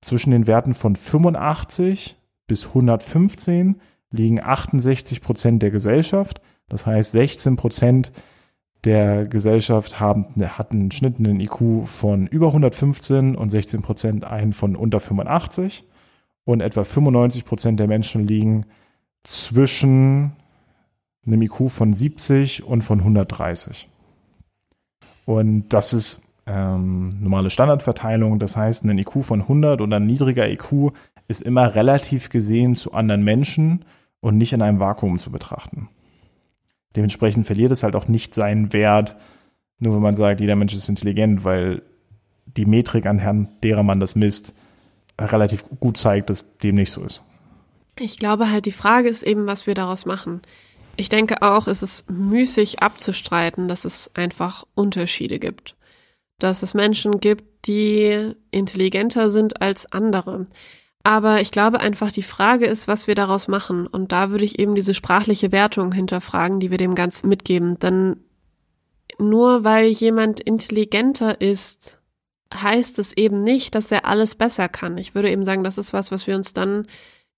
Zwischen 0.02 0.32
den 0.32 0.48
Werten 0.48 0.74
von 0.74 0.96
85 0.96 2.18
bis 2.48 2.68
115 2.68 3.80
liegen 4.12 4.42
68 4.42 5.22
Prozent 5.22 5.64
der 5.64 5.72
Gesellschaft. 5.72 6.42
Das 6.70 6.86
heißt, 6.86 7.12
16 7.12 7.56
Prozent 7.56 8.12
der 8.84 9.26
Gesellschaft 9.26 10.00
haben, 10.00 10.28
hatten 10.58 10.90
einen 11.02 11.40
IQ 11.40 11.86
von 11.88 12.28
über 12.28 12.48
115 12.48 13.36
und 13.36 13.50
16 13.50 13.82
Prozent 13.82 14.24
einen 14.26 14.54
von 14.54 14.76
unter 14.76 15.00
85. 15.00 15.86
Und 16.45 16.62
etwa 16.62 16.84
95 16.84 17.45
Prozent 17.45 17.79
der 17.79 17.88
Menschen 17.88 18.27
liegen 18.27 18.65
zwischen 19.23 20.34
einem 21.25 21.41
IQ 21.41 21.69
von 21.69 21.93
70 21.93 22.63
und 22.63 22.82
von 22.82 22.99
130. 22.99 23.88
Und 25.25 25.69
das 25.69 25.93
ist 25.93 26.21
ähm, 26.45 27.17
normale 27.21 27.49
Standardverteilung. 27.49 28.39
Das 28.39 28.58
heißt, 28.58 28.84
ein 28.84 28.97
IQ 28.97 29.23
von 29.23 29.41
100 29.41 29.82
oder 29.82 29.97
ein 29.97 30.06
niedriger 30.06 30.49
IQ 30.49 30.91
ist 31.27 31.41
immer 31.41 31.75
relativ 31.75 32.29
gesehen 32.29 32.75
zu 32.75 32.93
anderen 32.93 33.23
Menschen 33.23 33.86
und 34.19 34.38
nicht 34.38 34.53
in 34.53 34.62
einem 34.62 34.79
Vakuum 34.79 35.19
zu 35.19 35.32
betrachten. 35.32 35.89
Dementsprechend 36.95 37.47
verliert 37.47 37.71
es 37.71 37.84
halt 37.84 37.95
auch 37.95 38.08
nicht 38.08 38.34
seinen 38.34 38.73
Wert, 38.73 39.15
nur 39.79 39.95
wenn 39.95 40.01
man 40.01 40.15
sagt, 40.15 40.41
jeder 40.41 40.56
Mensch 40.56 40.75
ist 40.75 40.89
intelligent, 40.89 41.43
weil 41.43 41.82
die 42.45 42.65
Metrik 42.65 43.06
anhand 43.06 43.63
derer 43.63 43.84
man 43.84 43.99
das 43.99 44.15
misst, 44.15 44.53
relativ 45.19 45.65
gut 45.80 45.97
zeigt, 45.97 46.30
dass 46.30 46.58
dem 46.58 46.76
nicht 46.76 46.91
so 46.91 47.04
ist. 47.04 47.21
Ich 47.99 48.17
glaube 48.17 48.49
halt, 48.49 48.65
die 48.65 48.71
Frage 48.71 49.10
ist 49.10 49.23
eben, 49.23 49.45
was 49.45 49.67
wir 49.67 49.76
daraus 49.76 50.06
machen. 50.06 50.41
Ich 50.95 51.10
denke 51.10 51.41
auch, 51.41 51.67
es 51.67 51.84
ist 51.84 52.10
müßig 52.10 52.82
abzustreiten, 52.82 53.67
dass 53.67 53.86
es 53.86 54.12
einfach 54.15 54.65
Unterschiede 54.76 55.39
gibt. 55.39 55.76
Dass 56.39 56.63
es 56.63 56.73
Menschen 56.73 57.19
gibt, 57.19 57.67
die 57.67 58.34
intelligenter 58.52 59.30
sind 59.30 59.62
als 59.62 59.91
andere. 59.91 60.45
Aber 61.04 61.41
ich 61.41 61.52
glaube 61.52 61.80
einfach, 61.80 62.12
die 62.12 62.23
Frage 62.23 62.65
ist, 62.65 62.88
was 62.88 63.08
wir 63.08 63.15
daraus 63.15 63.47
machen. 63.47 63.88
Und 63.88 64.12
da 64.12 64.30
würde 64.30 64.45
ich 64.45 64.60
eben 64.60 64.73
diese 64.73 64.93
sprachliche 64.93 65.52
Wertung 65.52 65.91
hinterfragen, 65.91 66.60
die 66.60 66.71
wir 66.71 66.78
dem 66.78 66.95
Ganzen 66.95 67.28
mitgeben. 67.28 67.78
Denn 67.80 68.17
nur 69.19 69.63
weil 69.63 69.88
jemand 69.88 70.39
intelligenter 70.39 71.41
ist, 71.41 71.99
heißt 72.54 73.00
es 73.00 73.13
eben 73.13 73.44
nicht, 73.44 73.76
dass 73.76 73.92
er 73.92 74.06
alles 74.06 74.36
besser 74.36 74.70
kann. 74.70 74.98
Ich 74.98 75.16
würde 75.16 75.32
eben 75.32 75.46
sagen, 75.46 75.63
das 75.63 75.78
ist 75.78 75.94
was, 75.94 76.12
was 76.12 76.28
wir 76.28 76.36
uns 76.36 76.54
dann 76.54 76.88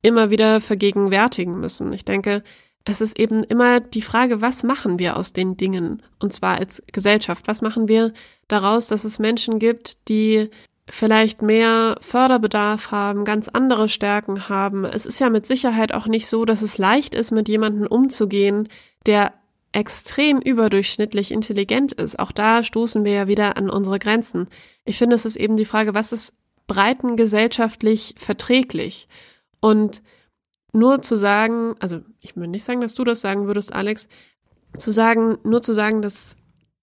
immer 0.01 0.30
wieder 0.30 0.62
vergegenwärtigen 0.62 1.60
müssen. 1.60 1.91
Ich 1.93 2.06
denke, 2.06 2.43
es 2.86 3.01
ist 3.01 3.17
eben 3.19 3.43
immer 3.43 3.80
die 3.80 4.04
Frage, 4.04 4.41
was 4.41 4.63
machen 4.63 4.99
wir 4.99 5.17
aus 5.17 5.34
den 5.34 5.58
Dingen? 5.58 6.04
Und 6.19 6.34
zwar 6.34 6.58
als 6.58 6.84
Gesellschaft. 6.91 7.47
Was 7.47 7.62
machen 7.62 7.88
wir 7.88 8.13
daraus, 8.47 8.88
dass 8.88 9.04
es 9.04 9.17
Menschen 9.17 9.58
gibt, 9.58 10.08
die 10.08 10.49
vielleicht 10.88 11.41
mehr 11.41 11.97
Förderbedarf 11.99 12.91
haben, 12.91 13.25
ganz 13.25 13.47
andere 13.49 13.89
Stärken 13.89 14.49
haben. 14.49 14.86
Es 14.86 15.08
ist 15.08 15.19
ja 15.19 15.32
mit 15.32 15.47
Sicherheit 15.47 15.93
auch 15.93 16.06
nicht 16.06 16.28
so, 16.28 16.45
dass 16.45 16.62
es 16.62 16.78
leicht 16.78 17.15
ist, 17.15 17.32
mit 17.32 17.47
jemandem 17.47 17.88
umzugehen, 17.88 18.69
der 19.08 19.34
extrem 19.75 20.39
überdurchschnittlich 20.39 21.31
intelligent 21.31 21.91
ist. 21.91 22.17
Auch 22.17 22.31
da 22.31 22.63
stoßen 22.63 23.03
wir 23.03 23.11
ja 23.11 23.27
wieder 23.27 23.57
an 23.57 23.69
unsere 23.69 23.99
Grenzen. 23.99 24.47
Ich 24.85 24.97
finde, 24.97 25.15
es 25.15 25.25
ist 25.25 25.35
eben 25.35 25.57
die 25.57 25.65
Frage, 25.65 25.93
was 25.93 26.13
ist 26.13 26.38
breitengesellschaftlich 26.67 28.15
verträglich? 28.17 29.09
Und 29.59 30.01
nur 30.71 31.01
zu 31.01 31.17
sagen, 31.17 31.75
also 31.79 31.99
ich 32.21 32.38
würde 32.38 32.49
nicht 32.49 32.63
sagen, 32.63 32.79
dass 32.79 32.95
du 32.95 33.03
das 33.03 33.19
sagen 33.19 33.47
würdest, 33.47 33.73
Alex, 33.73 34.07
zu 34.77 34.91
sagen, 34.91 35.39
nur 35.43 35.61
zu 35.61 35.73
sagen, 35.73 36.01
dass 36.01 36.38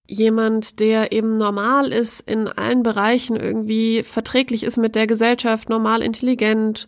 jemand, 0.07 0.79
der 0.79 1.11
eben 1.11 1.35
normal 1.37 1.91
ist, 1.91 2.19
in 2.19 2.47
allen 2.47 2.83
Bereichen 2.83 3.35
irgendwie 3.35 4.03
verträglich 4.03 4.63
ist 4.63 4.77
mit 4.77 4.93
der 4.93 5.07
Gesellschaft, 5.07 5.67
normal 5.67 6.03
intelligent, 6.03 6.87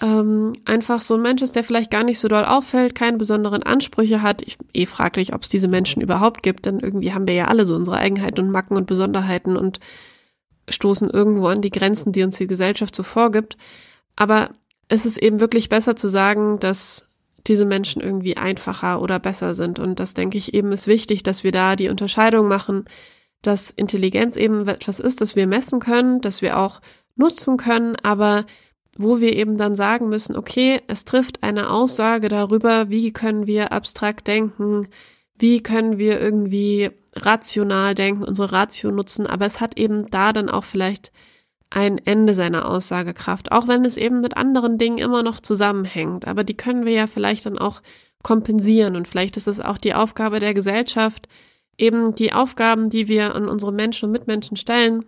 ähm, 0.00 0.52
einfach 0.64 1.00
so 1.00 1.14
ein 1.14 1.22
Mensch 1.22 1.42
ist, 1.42 1.54
der 1.56 1.64
vielleicht 1.64 1.90
gar 1.90 2.02
nicht 2.02 2.18
so 2.18 2.28
doll 2.28 2.44
auffällt, 2.44 2.94
keine 2.94 3.16
besonderen 3.16 3.62
Ansprüche 3.62 4.22
hat. 4.22 4.42
Ich 4.42 4.58
eh 4.72 4.86
fraglich, 4.86 5.34
ob 5.34 5.42
es 5.42 5.48
diese 5.48 5.68
Menschen 5.68 6.02
überhaupt 6.02 6.42
gibt, 6.42 6.66
denn 6.66 6.80
irgendwie 6.80 7.12
haben 7.12 7.26
wir 7.26 7.34
ja 7.34 7.46
alle 7.46 7.64
so 7.64 7.76
unsere 7.76 7.98
Eigenheiten 7.98 8.40
und 8.40 8.50
Macken 8.50 8.76
und 8.76 8.86
Besonderheiten 8.86 9.56
und 9.56 9.80
stoßen 10.68 11.10
irgendwo 11.10 11.46
an 11.46 11.62
die 11.62 11.70
Grenzen, 11.70 12.12
die 12.12 12.22
uns 12.22 12.38
die 12.38 12.46
Gesellschaft 12.46 12.96
so 12.96 13.02
vorgibt. 13.02 13.56
Aber 14.16 14.50
ist 14.88 15.06
es 15.06 15.16
eben 15.16 15.40
wirklich 15.40 15.68
besser 15.68 15.96
zu 15.96 16.08
sagen, 16.08 16.58
dass 16.58 17.08
diese 17.46 17.64
Menschen 17.64 18.00
irgendwie 18.00 18.36
einfacher 18.36 19.00
oder 19.02 19.18
besser 19.18 19.54
sind. 19.54 19.78
Und 19.78 20.00
das 20.00 20.14
denke 20.14 20.38
ich 20.38 20.54
eben 20.54 20.72
ist 20.72 20.86
wichtig, 20.86 21.22
dass 21.22 21.44
wir 21.44 21.52
da 21.52 21.76
die 21.76 21.88
Unterscheidung 21.88 22.48
machen, 22.48 22.84
dass 23.42 23.70
Intelligenz 23.70 24.36
eben 24.36 24.66
etwas 24.66 25.00
ist, 25.00 25.20
das 25.20 25.36
wir 25.36 25.46
messen 25.46 25.78
können, 25.78 26.20
das 26.20 26.40
wir 26.40 26.58
auch 26.58 26.80
nutzen 27.16 27.58
können, 27.58 27.96
aber 28.02 28.46
wo 28.96 29.20
wir 29.20 29.34
eben 29.34 29.56
dann 29.56 29.76
sagen 29.76 30.08
müssen, 30.08 30.36
okay, 30.36 30.80
es 30.86 31.04
trifft 31.04 31.42
eine 31.42 31.70
Aussage 31.70 32.28
darüber, 32.28 32.90
wie 32.90 33.12
können 33.12 33.46
wir 33.46 33.72
abstrakt 33.72 34.26
denken, 34.26 34.88
wie 35.36 35.62
können 35.62 35.98
wir 35.98 36.20
irgendwie 36.20 36.90
rational 37.14 37.94
denken, 37.94 38.24
unsere 38.24 38.52
Ratio 38.52 38.90
nutzen, 38.90 39.26
aber 39.26 39.46
es 39.46 39.60
hat 39.60 39.76
eben 39.76 40.10
da 40.10 40.32
dann 40.32 40.48
auch 40.48 40.64
vielleicht 40.64 41.12
ein 41.70 41.98
Ende 41.98 42.34
seiner 42.34 42.68
Aussagekraft, 42.68 43.50
auch 43.50 43.66
wenn 43.66 43.84
es 43.84 43.96
eben 43.96 44.20
mit 44.20 44.36
anderen 44.36 44.78
Dingen 44.78 44.98
immer 44.98 45.24
noch 45.24 45.40
zusammenhängt. 45.40 46.26
Aber 46.28 46.44
die 46.44 46.56
können 46.56 46.84
wir 46.84 46.92
ja 46.92 47.06
vielleicht 47.08 47.46
dann 47.46 47.58
auch 47.58 47.82
kompensieren 48.22 48.94
und 48.94 49.08
vielleicht 49.08 49.36
ist 49.36 49.48
es 49.48 49.60
auch 49.60 49.78
die 49.78 49.94
Aufgabe 49.94 50.38
der 50.38 50.54
Gesellschaft, 50.54 51.28
eben 51.76 52.14
die 52.14 52.32
Aufgaben, 52.32 52.90
die 52.90 53.08
wir 53.08 53.34
an 53.34 53.48
unsere 53.48 53.72
Menschen 53.72 54.06
und 54.06 54.12
Mitmenschen 54.12 54.56
stellen, 54.56 55.04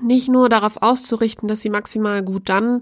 nicht 0.00 0.28
nur 0.28 0.48
darauf 0.48 0.82
auszurichten, 0.82 1.48
dass 1.48 1.60
sie 1.60 1.70
maximal 1.70 2.22
gut 2.22 2.48
dann 2.48 2.80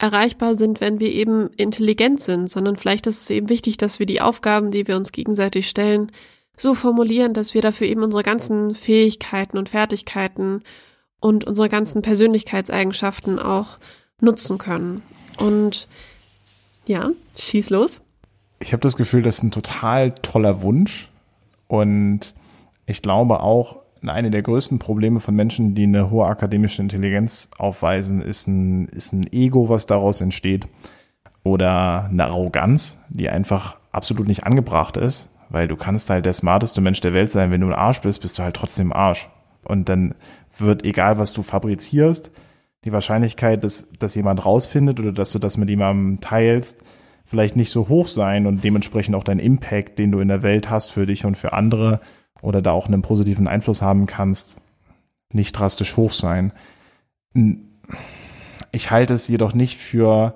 erreichbar 0.00 0.54
sind, 0.54 0.80
wenn 0.80 0.98
wir 0.98 1.12
eben 1.12 1.50
intelligent 1.56 2.20
sind, 2.20 2.50
sondern 2.50 2.76
vielleicht 2.76 3.06
ist 3.06 3.22
es 3.22 3.30
eben 3.30 3.50
wichtig, 3.50 3.76
dass 3.76 3.98
wir 3.98 4.06
die 4.06 4.22
Aufgaben, 4.22 4.70
die 4.70 4.88
wir 4.88 4.96
uns 4.96 5.12
gegenseitig 5.12 5.68
stellen, 5.68 6.10
so 6.56 6.74
formulieren, 6.74 7.34
dass 7.34 7.52
wir 7.52 7.60
dafür 7.60 7.86
eben 7.86 8.02
unsere 8.02 8.22
ganzen 8.22 8.74
Fähigkeiten 8.74 9.58
und 9.58 9.68
Fertigkeiten 9.68 10.62
und 11.20 11.44
unsere 11.44 11.68
ganzen 11.68 12.00
Persönlichkeitseigenschaften 12.00 13.38
auch 13.38 13.78
nutzen 14.20 14.56
können. 14.56 15.02
Und 15.38 15.86
ja, 16.86 17.10
schieß 17.36 17.68
los. 17.68 18.00
Ich 18.58 18.72
habe 18.72 18.80
das 18.80 18.96
Gefühl, 18.96 19.22
das 19.22 19.36
ist 19.36 19.42
ein 19.42 19.50
total 19.50 20.12
toller 20.12 20.62
Wunsch. 20.62 21.10
Und 21.66 22.34
ich 22.86 23.02
glaube 23.02 23.40
auch, 23.40 23.76
eine 24.08 24.30
der 24.30 24.42
größten 24.42 24.78
Probleme 24.78 25.20
von 25.20 25.34
Menschen, 25.34 25.74
die 25.74 25.84
eine 25.84 26.10
hohe 26.10 26.26
akademische 26.26 26.80
Intelligenz 26.82 27.50
aufweisen, 27.58 28.22
ist 28.22 28.46
ein, 28.48 28.86
ist 28.88 29.12
ein 29.12 29.30
Ego, 29.32 29.68
was 29.68 29.86
daraus 29.86 30.20
entsteht. 30.20 30.66
Oder 31.42 32.06
eine 32.10 32.26
Arroganz, 32.26 32.98
die 33.08 33.28
einfach 33.28 33.76
absolut 33.92 34.28
nicht 34.28 34.44
angebracht 34.44 34.96
ist. 34.96 35.28
Weil 35.48 35.68
du 35.68 35.76
kannst 35.76 36.10
halt 36.10 36.24
der 36.26 36.32
smarteste 36.32 36.80
Mensch 36.80 37.00
der 37.00 37.12
Welt 37.12 37.30
sein. 37.30 37.50
Wenn 37.50 37.60
du 37.60 37.66
ein 37.66 37.74
Arsch 37.74 38.00
bist, 38.00 38.22
bist 38.22 38.38
du 38.38 38.42
halt 38.42 38.54
trotzdem 38.54 38.92
Arsch. 38.92 39.28
Und 39.64 39.88
dann 39.88 40.14
wird, 40.56 40.84
egal 40.84 41.18
was 41.18 41.32
du 41.32 41.42
fabrizierst, 41.42 42.30
die 42.84 42.92
Wahrscheinlichkeit, 42.92 43.62
dass, 43.62 43.90
dass 43.98 44.14
jemand 44.14 44.44
rausfindet 44.44 45.00
oder 45.00 45.12
dass 45.12 45.32
du 45.32 45.38
das 45.38 45.56
mit 45.56 45.68
jemandem 45.68 46.20
teilst, 46.20 46.82
vielleicht 47.24 47.56
nicht 47.56 47.70
so 47.70 47.88
hoch 47.88 48.08
sein 48.08 48.46
und 48.46 48.64
dementsprechend 48.64 49.14
auch 49.14 49.24
dein 49.24 49.38
Impact, 49.38 49.98
den 49.98 50.12
du 50.12 50.20
in 50.20 50.28
der 50.28 50.42
Welt 50.42 50.70
hast 50.70 50.90
für 50.90 51.06
dich 51.06 51.24
und 51.24 51.36
für 51.36 51.52
andere 51.52 52.00
oder 52.42 52.62
da 52.62 52.72
auch 52.72 52.86
einen 52.86 53.02
positiven 53.02 53.48
Einfluss 53.48 53.82
haben 53.82 54.06
kannst, 54.06 54.58
nicht 55.32 55.52
drastisch 55.52 55.96
hoch 55.96 56.12
sein. 56.12 56.52
Ich 58.72 58.90
halte 58.90 59.14
es 59.14 59.28
jedoch 59.28 59.54
nicht 59.54 59.78
für, 59.78 60.34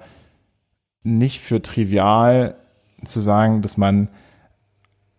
nicht 1.02 1.40
für 1.40 1.62
trivial 1.62 2.56
zu 3.04 3.20
sagen, 3.20 3.62
dass 3.62 3.76
man 3.76 4.08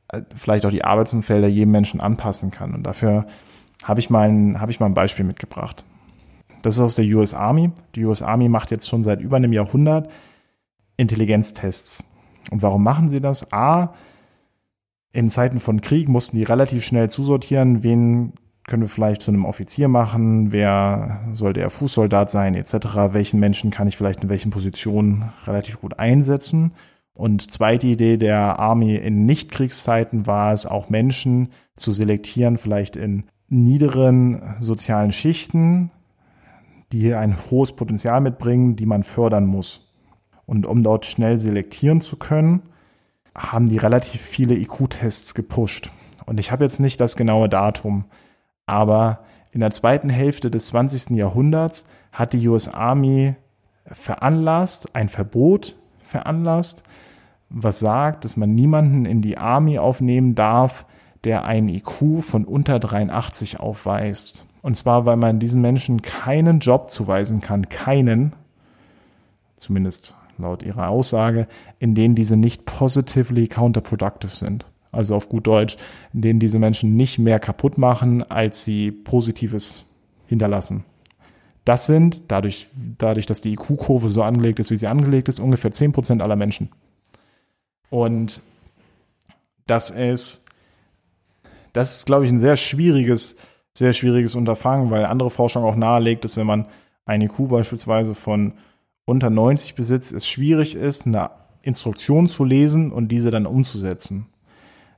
äh, 0.10 0.22
vielleicht 0.36 0.66
auch 0.66 0.72
die 0.72 0.84
Arbeitsumfelder 0.84 1.48
jedem 1.48 1.72
Menschen 1.72 2.02
anpassen 2.02 2.52
kann. 2.52 2.74
Und 2.74 2.84
dafür 2.84 3.28
habe 3.84 4.00
ich 4.00 4.10
mal 4.10 4.30
ein, 4.30 4.60
habe 4.62 4.72
ich 4.72 4.80
mal 4.80 4.88
ein 4.88 4.94
Beispiel 4.94 5.26
mitgebracht. 5.26 5.84
Das 6.62 6.76
ist 6.76 6.82
aus 6.82 6.96
der 6.96 7.06
US 7.06 7.34
Army. 7.34 7.72
Die 7.96 8.06
US 8.06 8.22
Army 8.22 8.50
macht 8.50 8.72
jetzt 8.72 8.90
schon 8.90 9.04
seit 9.04 9.22
über 9.22 9.38
einem 9.38 9.54
Jahrhundert 9.54 10.10
Intelligenztests. 10.98 12.04
Und 12.52 12.62
warum 12.62 12.84
machen 12.84 13.10
sie 13.10 13.22
das? 13.22 13.52
A, 13.52 13.94
in 15.16 15.30
Zeiten 15.30 15.60
von 15.60 15.80
Krieg 15.80 16.10
mussten 16.10 16.36
die 16.36 16.44
relativ 16.44 16.84
schnell 16.84 17.10
zusortieren, 17.10 17.84
wen 17.84 18.34
können 18.68 18.84
wir 18.84 18.90
vielleicht 18.90 19.22
zu 19.22 19.32
einem 19.32 19.46
Offizier 19.46 19.88
machen, 19.88 20.52
wer 20.52 21.22
sollte 21.32 21.62
er 21.62 21.70
Fußsoldat 21.70 22.30
sein, 22.30 22.54
etc., 22.54 22.74
welchen 23.12 23.40
Menschen 23.40 23.72
kann 23.72 23.88
ich 23.88 23.96
vielleicht 23.96 24.24
in 24.24 24.30
welchen 24.30 24.52
Positionen 24.52 25.32
relativ 25.46 25.80
gut 25.80 26.00
einsetzen. 26.00 26.74
Und 27.14 27.50
zweite 27.50 27.88
Idee 27.88 28.18
der 28.18 28.60
Army 28.60 28.96
in 28.96 29.26
Nichtkriegszeiten 29.26 30.28
war 30.28 30.52
es, 30.52 30.66
auch 30.66 30.90
Menschen 30.90 31.48
zu 31.78 31.92
selektieren, 31.92 32.58
vielleicht 32.58 32.98
in 32.98 33.24
niederen 33.48 34.58
sozialen 34.60 35.14
Schichten, 35.14 35.92
die 36.92 37.14
ein 37.14 37.38
hohes 37.50 37.72
Potenzial 37.72 38.20
mitbringen, 38.20 38.76
die 38.76 38.86
man 38.86 39.04
fördern 39.04 39.46
muss. 39.46 39.94
Und 40.46 40.66
um 40.66 40.84
dort 40.84 41.06
schnell 41.06 41.38
selektieren 41.38 42.02
zu 42.02 42.18
können, 42.18 42.64
haben 43.36 43.70
die 43.70 43.78
relativ 43.78 44.22
viele 44.22 44.56
IQ-Tests 44.56 45.34
gepusht. 45.36 45.92
Und 46.26 46.40
ich 46.40 46.52
habe 46.52 46.64
jetzt 46.64 46.80
nicht 46.80 47.00
das 47.00 47.16
genaue 47.16 47.50
Datum, 47.50 48.06
aber 48.66 49.20
in 49.52 49.60
der 49.60 49.72
zweiten 49.72 50.10
Hälfte 50.10 50.50
des 50.50 50.68
20. 50.68 51.12
Jahrhunderts 51.12 51.86
hat 52.12 52.34
die 52.34 52.48
US 52.48 52.68
Army 52.68 53.36
veranlasst, 53.86 54.96
ein 54.96 55.10
Verbot 55.10 55.76
veranlasst, 56.02 56.84
was 57.50 57.80
sagt, 57.80 58.26
dass 58.26 58.38
man 58.38 58.56
niemanden 58.56 59.06
in 59.06 59.22
die 59.22 59.38
Army 59.38 59.78
aufnehmen 59.78 60.36
darf, 60.36 60.86
der 61.24 61.46
einen 61.46 61.70
IQ 61.70 62.22
von 62.22 62.46
unter 62.46 62.80
83 62.80 63.60
aufweist. 63.60 64.46
Und 64.62 64.76
zwar, 64.76 65.06
weil 65.06 65.18
man 65.18 65.40
diesen 65.40 65.62
Menschen 65.62 66.02
keinen 66.02 66.60
Job 66.60 66.90
zuweisen 66.90 67.40
kann, 67.40 67.70
keinen, 67.70 68.34
zumindest 69.56 70.16
laut 70.38 70.64
ihrer 70.64 70.90
Aussage, 70.90 71.48
in 71.80 71.96
denen 71.96 72.16
diese 72.16 72.38
nicht 72.38 72.66
positively 72.66 73.48
counterproductive 73.48 74.36
sind. 74.36 74.66
Also 74.92 75.16
auf 75.16 75.30
gut 75.30 75.48
Deutsch, 75.48 75.78
in 76.14 76.22
denen 76.22 76.40
diese 76.40 76.60
Menschen 76.60 76.96
nicht 76.96 77.20
mehr 77.20 77.40
kaputt 77.40 77.78
machen, 77.78 78.24
als 78.24 78.64
sie 78.64 78.92
Positives 78.92 79.86
hinterlassen. 80.28 80.86
Das 81.66 81.86
sind, 81.86 82.32
dadurch, 82.32 82.68
dadurch 82.98 83.26
dass 83.26 83.42
die 83.42 83.54
IQ-Kurve 83.54 84.10
so 84.10 84.24
angelegt 84.24 84.60
ist, 84.60 84.72
wie 84.72 84.78
sie 84.78 84.88
angelegt 84.88 85.28
ist, 85.28 85.40
ungefähr 85.40 85.72
10% 85.72 86.22
aller 86.22 86.36
Menschen. 86.36 86.70
Und 87.90 88.42
das 89.68 89.90
ist, 89.90 90.46
das 91.74 91.98
ist, 91.98 92.06
glaube 92.06 92.26
ich, 92.26 92.32
ein 92.32 92.40
sehr 92.40 92.56
schwieriges 92.56 93.36
sehr 93.78 93.94
schwieriges 93.94 94.36
Unterfangen, 94.36 94.90
weil 94.90 95.06
andere 95.06 95.30
Forschung 95.30 95.64
auch 95.64 95.76
nahelegt, 95.76 96.24
dass 96.24 96.38
wenn 96.38 96.48
man 96.48 96.66
ein 97.06 97.22
IQ 97.22 97.50
beispielsweise 97.50 98.16
von 98.16 98.54
unter 99.06 99.30
90 99.30 99.76
besitzt, 99.76 100.12
es 100.14 100.28
schwierig 100.28 100.76
ist, 100.76 101.06
eine 101.06 101.30
Instruktion 101.62 102.28
zu 102.28 102.44
lesen 102.44 102.92
und 102.92 103.10
diese 103.10 103.32
dann 103.32 103.46
umzusetzen. 103.46 104.28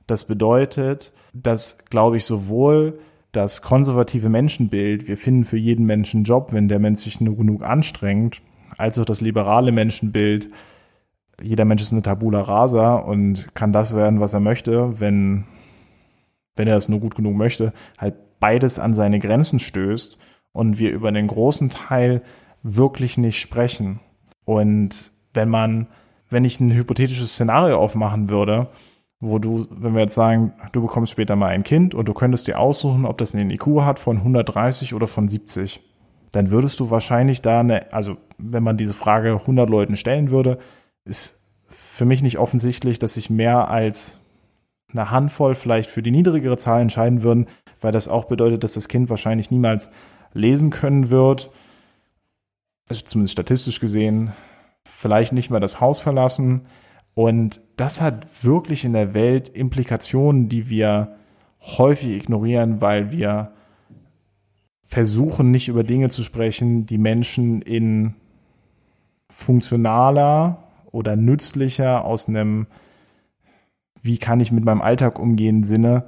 Das 0.06 0.24
bedeutet, 0.24 1.12
dass, 1.32 1.78
glaube 1.90 2.16
ich, 2.16 2.24
sowohl 2.24 2.98
das 3.32 3.60
konservative 3.60 4.30
Menschenbild, 4.30 5.06
wir 5.06 5.16
finden 5.16 5.44
für 5.44 5.58
jeden 5.58 5.84
Menschen 5.84 6.18
einen 6.18 6.24
Job, 6.24 6.52
wenn 6.52 6.68
der 6.68 6.78
Mensch 6.78 7.00
sich 7.00 7.20
nur 7.20 7.36
genug 7.36 7.62
anstrengt, 7.62 8.42
als 8.76 8.98
auch 8.98 9.04
das 9.04 9.20
liberale 9.20 9.72
Menschenbild, 9.72 10.50
jeder 11.40 11.64
Mensch 11.64 11.82
ist 11.82 11.92
eine 11.92 12.02
Tabula 12.02 12.40
rasa 12.40 12.96
und 12.96 13.54
kann 13.54 13.72
das 13.72 13.94
werden, 13.94 14.20
was 14.20 14.34
er 14.34 14.40
möchte, 14.40 14.98
wenn, 15.00 15.44
wenn 16.56 16.68
er 16.68 16.76
es 16.76 16.88
nur 16.88 17.00
gut 17.00 17.14
genug 17.14 17.36
möchte, 17.36 17.72
halt 17.98 18.14
beides 18.40 18.78
an 18.78 18.94
seine 18.94 19.18
Grenzen 19.18 19.58
stößt 19.58 20.18
und 20.52 20.78
wir 20.78 20.92
über 20.92 21.12
den 21.12 21.26
großen 21.26 21.70
Teil 21.70 22.22
wirklich 22.62 23.18
nicht 23.18 23.40
sprechen. 23.40 24.00
Und 24.44 25.12
wenn 25.32 25.48
man, 25.48 25.86
wenn 26.30 26.44
ich 26.44 26.60
ein 26.60 26.72
hypothetisches 26.72 27.32
Szenario 27.32 27.78
aufmachen 27.78 28.28
würde, 28.28 28.68
wo 29.20 29.38
du, 29.38 29.66
wenn 29.70 29.94
wir 29.94 30.02
jetzt 30.02 30.14
sagen, 30.14 30.52
du 30.72 30.80
bekommst 30.80 31.12
später 31.12 31.36
mal 31.36 31.48
ein 31.48 31.64
Kind 31.64 31.94
und 31.94 32.08
du 32.08 32.14
könntest 32.14 32.46
dir 32.46 32.58
aussuchen, 32.58 33.04
ob 33.04 33.18
das 33.18 33.34
einen 33.34 33.50
IQ 33.50 33.80
hat 33.80 33.98
von 33.98 34.18
130 34.18 34.94
oder 34.94 35.08
von 35.08 35.28
70, 35.28 35.80
dann 36.32 36.50
würdest 36.50 36.78
du 36.78 36.90
wahrscheinlich 36.90 37.42
da 37.42 37.60
eine, 37.60 37.92
also 37.92 38.16
wenn 38.38 38.62
man 38.62 38.76
diese 38.76 38.94
Frage 38.94 39.32
100 39.32 39.68
Leuten 39.68 39.96
stellen 39.96 40.30
würde, 40.30 40.58
ist 41.04 41.40
für 41.66 42.04
mich 42.04 42.22
nicht 42.22 42.38
offensichtlich, 42.38 42.98
dass 42.98 43.14
sich 43.14 43.28
mehr 43.28 43.68
als 43.70 44.18
eine 44.90 45.10
Handvoll 45.10 45.54
vielleicht 45.54 45.90
für 45.90 46.02
die 46.02 46.10
niedrigere 46.10 46.56
Zahl 46.56 46.80
entscheiden 46.80 47.22
würden, 47.22 47.46
weil 47.80 47.92
das 47.92 48.08
auch 48.08 48.24
bedeutet, 48.26 48.64
dass 48.64 48.72
das 48.72 48.88
Kind 48.88 49.10
wahrscheinlich 49.10 49.50
niemals 49.50 49.90
lesen 50.32 50.70
können 50.70 51.10
wird, 51.10 51.50
zumindest 52.90 53.32
statistisch 53.32 53.80
gesehen, 53.80 54.32
vielleicht 54.84 55.32
nicht 55.32 55.50
mehr 55.50 55.60
das 55.60 55.80
Haus 55.80 56.00
verlassen. 56.00 56.66
Und 57.14 57.60
das 57.76 58.00
hat 58.00 58.44
wirklich 58.44 58.84
in 58.84 58.92
der 58.92 59.14
Welt 59.14 59.48
Implikationen, 59.48 60.48
die 60.48 60.68
wir 60.68 61.16
häufig 61.60 62.16
ignorieren, 62.16 62.80
weil 62.80 63.10
wir 63.12 63.52
versuchen, 64.82 65.50
nicht 65.50 65.68
über 65.68 65.84
Dinge 65.84 66.08
zu 66.08 66.22
sprechen, 66.22 66.86
die 66.86 66.98
Menschen 66.98 67.60
in 67.60 68.14
funktionaler 69.28 70.64
oder 70.90 71.16
nützlicher 71.16 72.04
aus 72.04 72.28
einem, 72.28 72.66
wie 74.00 74.18
kann 74.18 74.40
ich 74.40 74.52
mit 74.52 74.64
meinem 74.64 74.80
Alltag 74.80 75.18
umgehen, 75.18 75.62
Sinne 75.62 76.04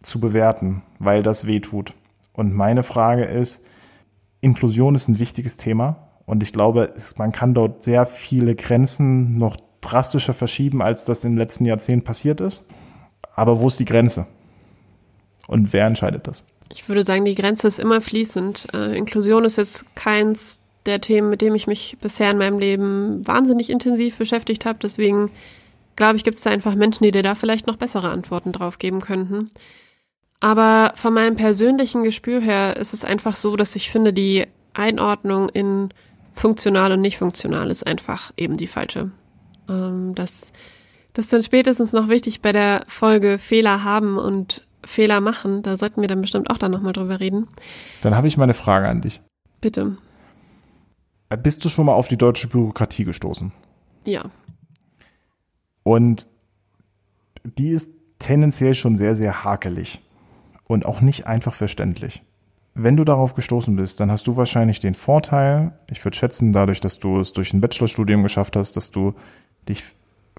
zu 0.00 0.20
bewerten, 0.20 0.82
weil 0.98 1.22
das 1.22 1.46
weh 1.46 1.60
tut. 1.60 1.94
Und 2.32 2.52
meine 2.52 2.82
Frage 2.82 3.24
ist, 3.24 3.64
Inklusion 4.40 4.94
ist 4.94 5.08
ein 5.08 5.18
wichtiges 5.18 5.56
Thema 5.56 6.11
und 6.26 6.42
ich 6.42 6.52
glaube, 6.52 6.92
es, 6.96 7.18
man 7.18 7.32
kann 7.32 7.54
dort 7.54 7.82
sehr 7.82 8.06
viele 8.06 8.54
Grenzen 8.54 9.38
noch 9.38 9.56
drastischer 9.80 10.32
verschieben, 10.32 10.82
als 10.82 11.04
das 11.04 11.24
im 11.24 11.36
letzten 11.36 11.64
Jahrzehnt 11.64 12.04
passiert 12.04 12.40
ist. 12.40 12.66
Aber 13.34 13.60
wo 13.60 13.66
ist 13.66 13.80
die 13.80 13.84
Grenze? 13.84 14.26
Und 15.48 15.72
wer 15.72 15.86
entscheidet 15.86 16.26
das? 16.26 16.46
Ich 16.70 16.88
würde 16.88 17.02
sagen, 17.02 17.24
die 17.24 17.34
Grenze 17.34 17.68
ist 17.68 17.80
immer 17.80 18.00
fließend. 18.00 18.68
Äh, 18.72 18.96
Inklusion 18.96 19.44
ist 19.44 19.58
jetzt 19.58 19.94
keins 19.96 20.60
der 20.86 21.00
Themen, 21.00 21.30
mit 21.30 21.40
dem 21.40 21.54
ich 21.54 21.66
mich 21.66 21.96
bisher 22.00 22.30
in 22.30 22.38
meinem 22.38 22.58
Leben 22.58 23.26
wahnsinnig 23.26 23.70
intensiv 23.70 24.18
beschäftigt 24.18 24.64
habe. 24.64 24.78
Deswegen 24.80 25.30
glaube 25.96 26.16
ich, 26.16 26.24
gibt 26.24 26.36
es 26.36 26.42
da 26.42 26.50
einfach 26.50 26.74
Menschen, 26.74 27.04
die 27.04 27.10
dir 27.10 27.22
da 27.22 27.34
vielleicht 27.34 27.66
noch 27.66 27.76
bessere 27.76 28.10
Antworten 28.10 28.52
drauf 28.52 28.78
geben 28.78 29.00
könnten. 29.00 29.50
Aber 30.40 30.92
von 30.96 31.14
meinem 31.14 31.36
persönlichen 31.36 32.02
Gespür 32.02 32.40
her 32.40 32.76
ist 32.76 32.94
es 32.94 33.04
einfach 33.04 33.36
so, 33.36 33.56
dass 33.56 33.76
ich 33.76 33.90
finde, 33.90 34.12
die 34.12 34.46
Einordnung 34.74 35.48
in 35.50 35.90
funktional 36.32 36.92
und 36.92 37.00
nicht 37.00 37.18
funktional 37.18 37.70
ist 37.70 37.86
einfach 37.86 38.32
eben 38.36 38.56
die 38.56 38.66
falsche. 38.66 39.10
Ähm, 39.68 40.14
das, 40.14 40.52
das 41.12 41.26
ist 41.26 41.32
dann 41.32 41.42
spätestens 41.42 41.92
noch 41.92 42.08
wichtig 42.08 42.42
bei 42.42 42.52
der 42.52 42.84
Folge 42.86 43.38
Fehler 43.38 43.84
haben 43.84 44.18
und 44.18 44.66
Fehler 44.84 45.20
machen. 45.20 45.62
Da 45.62 45.76
sollten 45.76 46.00
wir 46.00 46.08
dann 46.08 46.20
bestimmt 46.20 46.50
auch 46.50 46.58
dann 46.58 46.72
nochmal 46.72 46.92
drüber 46.92 47.20
reden. 47.20 47.48
Dann 48.00 48.14
habe 48.14 48.28
ich 48.28 48.36
mal 48.36 48.44
eine 48.44 48.54
Frage 48.54 48.88
an 48.88 49.02
dich. 49.02 49.20
Bitte. 49.60 49.96
Bist 51.42 51.64
du 51.64 51.68
schon 51.68 51.86
mal 51.86 51.94
auf 51.94 52.08
die 52.08 52.18
deutsche 52.18 52.48
Bürokratie 52.48 53.04
gestoßen? 53.04 53.52
Ja. 54.04 54.30
Und 55.82 56.26
die 57.44 57.70
ist 57.70 57.90
tendenziell 58.18 58.74
schon 58.74 58.96
sehr, 58.96 59.14
sehr 59.14 59.44
hakelig 59.44 60.00
und 60.64 60.86
auch 60.86 61.00
nicht 61.00 61.26
einfach 61.26 61.54
verständlich. 61.54 62.22
Wenn 62.74 62.96
du 62.96 63.04
darauf 63.04 63.34
gestoßen 63.34 63.76
bist, 63.76 64.00
dann 64.00 64.10
hast 64.10 64.26
du 64.26 64.36
wahrscheinlich 64.36 64.80
den 64.80 64.94
Vorteil, 64.94 65.72
ich 65.90 66.02
würde 66.04 66.16
schätzen, 66.16 66.52
dadurch, 66.52 66.80
dass 66.80 66.98
du 66.98 67.20
es 67.20 67.32
durch 67.32 67.52
ein 67.52 67.60
Bachelorstudium 67.60 68.22
geschafft 68.22 68.56
hast, 68.56 68.76
dass 68.76 68.90
du 68.90 69.14
dich 69.68 69.82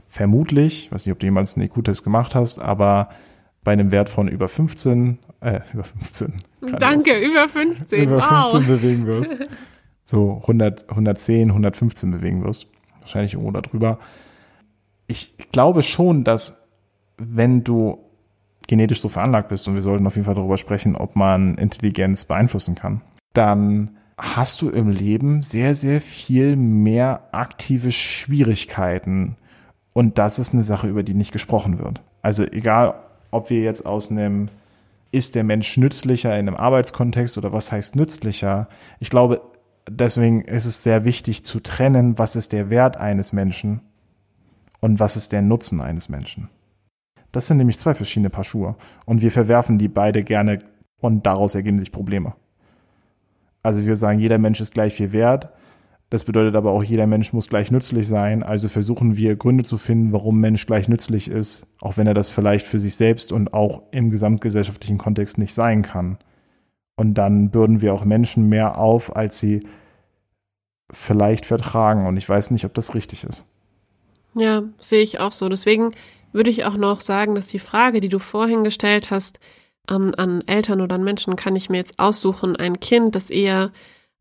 vermutlich, 0.07 0.91
weiß 0.91 1.05
nicht, 1.05 1.13
ob 1.13 1.19
du 1.19 1.27
jemals 1.27 1.55
einen 1.55 1.65
IQ-Test 1.67 2.03
gemacht 2.03 2.33
hast, 2.33 2.59
aber 2.59 3.09
bei 3.63 3.71
einem 3.71 3.91
Wert 3.91 4.09
von 4.09 4.27
über 4.27 4.47
15, 4.47 5.19
äh, 5.41 5.61
über 5.73 5.83
15. 5.83 6.33
Danke, 6.79 7.19
über 7.19 7.47
15. 7.47 8.03
Über 8.03 8.17
wow. 8.17 8.51
15 8.51 8.67
bewegen 8.67 9.05
wirst. 9.07 9.37
So 10.03 10.39
100, 10.41 10.89
110, 10.89 11.49
115 11.49 12.11
bewegen 12.11 12.43
wirst. 12.43 12.67
Wahrscheinlich 12.99 13.33
irgendwo 13.33 13.51
darüber. 13.51 13.99
Ich 15.07 15.35
glaube 15.51 15.81
schon, 15.81 16.23
dass 16.23 16.67
wenn 17.17 17.63
du 17.63 17.99
genetisch 18.67 19.01
so 19.01 19.09
veranlagt 19.09 19.49
bist, 19.49 19.67
und 19.67 19.75
wir 19.75 19.81
sollten 19.81 20.07
auf 20.07 20.15
jeden 20.15 20.25
Fall 20.25 20.35
darüber 20.35 20.57
sprechen, 20.57 20.95
ob 20.95 21.15
man 21.15 21.55
Intelligenz 21.55 22.25
beeinflussen 22.25 22.75
kann, 22.75 23.01
dann 23.33 23.97
hast 24.17 24.61
du 24.61 24.69
im 24.69 24.89
Leben 24.89 25.43
sehr, 25.43 25.75
sehr 25.75 25.99
viel 25.99 26.55
mehr 26.55 27.29
aktive 27.31 27.91
Schwierigkeiten. 27.91 29.37
Und 29.93 30.17
das 30.17 30.39
ist 30.39 30.53
eine 30.53 30.63
Sache, 30.63 30.87
über 30.87 31.03
die 31.03 31.13
nicht 31.13 31.31
gesprochen 31.31 31.79
wird. 31.79 32.01
Also 32.21 32.43
egal, 32.43 32.95
ob 33.31 33.49
wir 33.49 33.61
jetzt 33.61 33.85
aus 33.85 34.11
einem, 34.11 34.49
ist 35.11 35.35
der 35.35 35.43
Mensch 35.43 35.77
nützlicher 35.77 36.37
in 36.37 36.47
einem 36.47 36.57
Arbeitskontext 36.57 37.37
oder 37.37 37.51
was 37.53 37.71
heißt 37.71 37.95
nützlicher? 37.95 38.67
Ich 38.99 39.09
glaube, 39.09 39.41
deswegen 39.89 40.41
ist 40.41 40.65
es 40.65 40.83
sehr 40.83 41.05
wichtig 41.05 41.43
zu 41.43 41.59
trennen, 41.59 42.17
was 42.17 42.35
ist 42.35 42.53
der 42.53 42.69
Wert 42.69 42.97
eines 42.97 43.33
Menschen 43.33 43.81
und 44.79 44.99
was 44.99 45.17
ist 45.17 45.31
der 45.31 45.41
Nutzen 45.41 45.81
eines 45.81 46.09
Menschen. 46.09 46.49
Das 47.33 47.47
sind 47.47 47.57
nämlich 47.57 47.79
zwei 47.79 47.93
verschiedene 47.95 48.29
Paar 48.29 48.45
Schuhe 48.45 48.75
und 49.05 49.21
wir 49.21 49.31
verwerfen 49.31 49.77
die 49.77 49.89
beide 49.89 50.23
gerne 50.23 50.59
und 51.01 51.25
daraus 51.25 51.55
ergeben 51.55 51.79
sich 51.79 51.91
Probleme. 51.91 52.35
Also 53.63 53.85
wir 53.85 53.95
sagen, 53.95 54.19
jeder 54.19 54.37
Mensch 54.37 54.61
ist 54.61 54.73
gleich 54.73 54.93
viel 54.93 55.11
wert. 55.11 55.49
Das 56.09 56.25
bedeutet 56.25 56.55
aber 56.55 56.71
auch, 56.71 56.83
jeder 56.83 57.07
Mensch 57.07 57.33
muss 57.33 57.49
gleich 57.49 57.71
nützlich 57.71 58.07
sein. 58.07 58.43
Also 58.43 58.69
versuchen 58.69 59.17
wir 59.17 59.35
Gründe 59.35 59.63
zu 59.63 59.79
finden, 59.79 60.13
warum 60.13 60.39
Mensch 60.39 60.67
gleich 60.67 60.87
nützlich 60.87 61.27
ist, 61.27 61.65
auch 61.81 61.97
wenn 61.97 62.05
er 62.05 62.13
das 62.13 62.29
vielleicht 62.29 62.67
für 62.67 62.77
sich 62.77 62.95
selbst 62.95 63.31
und 63.31 63.53
auch 63.53 63.81
im 63.91 64.11
gesamtgesellschaftlichen 64.11 64.99
Kontext 64.99 65.39
nicht 65.39 65.55
sein 65.55 65.81
kann. 65.81 66.19
Und 66.95 67.15
dann 67.15 67.49
bürden 67.49 67.81
wir 67.81 67.95
auch 67.95 68.05
Menschen 68.05 68.47
mehr 68.47 68.77
auf, 68.77 69.15
als 69.15 69.39
sie 69.39 69.65
vielleicht 70.91 71.47
vertragen. 71.47 72.05
Und 72.05 72.17
ich 72.17 72.29
weiß 72.29 72.51
nicht, 72.51 72.65
ob 72.65 72.75
das 72.75 72.93
richtig 72.93 73.23
ist. 73.23 73.43
Ja, 74.35 74.61
sehe 74.79 75.01
ich 75.01 75.19
auch 75.19 75.31
so. 75.31 75.49
Deswegen 75.49 75.93
würde 76.33 76.49
ich 76.49 76.65
auch 76.65 76.77
noch 76.77 77.01
sagen, 77.01 77.35
dass 77.35 77.47
die 77.47 77.59
Frage, 77.59 78.01
die 78.01 78.09
du 78.09 78.19
vorhin 78.19 78.63
gestellt 78.63 79.11
hast, 79.11 79.39
ähm, 79.89 80.13
an 80.17 80.43
Eltern 80.47 80.81
oder 80.81 80.95
an 80.95 81.03
Menschen, 81.03 81.35
kann 81.35 81.55
ich 81.55 81.69
mir 81.69 81.77
jetzt 81.77 81.99
aussuchen, 81.99 82.55
ein 82.55 82.79
Kind, 82.79 83.15
das 83.15 83.29
eher 83.29 83.71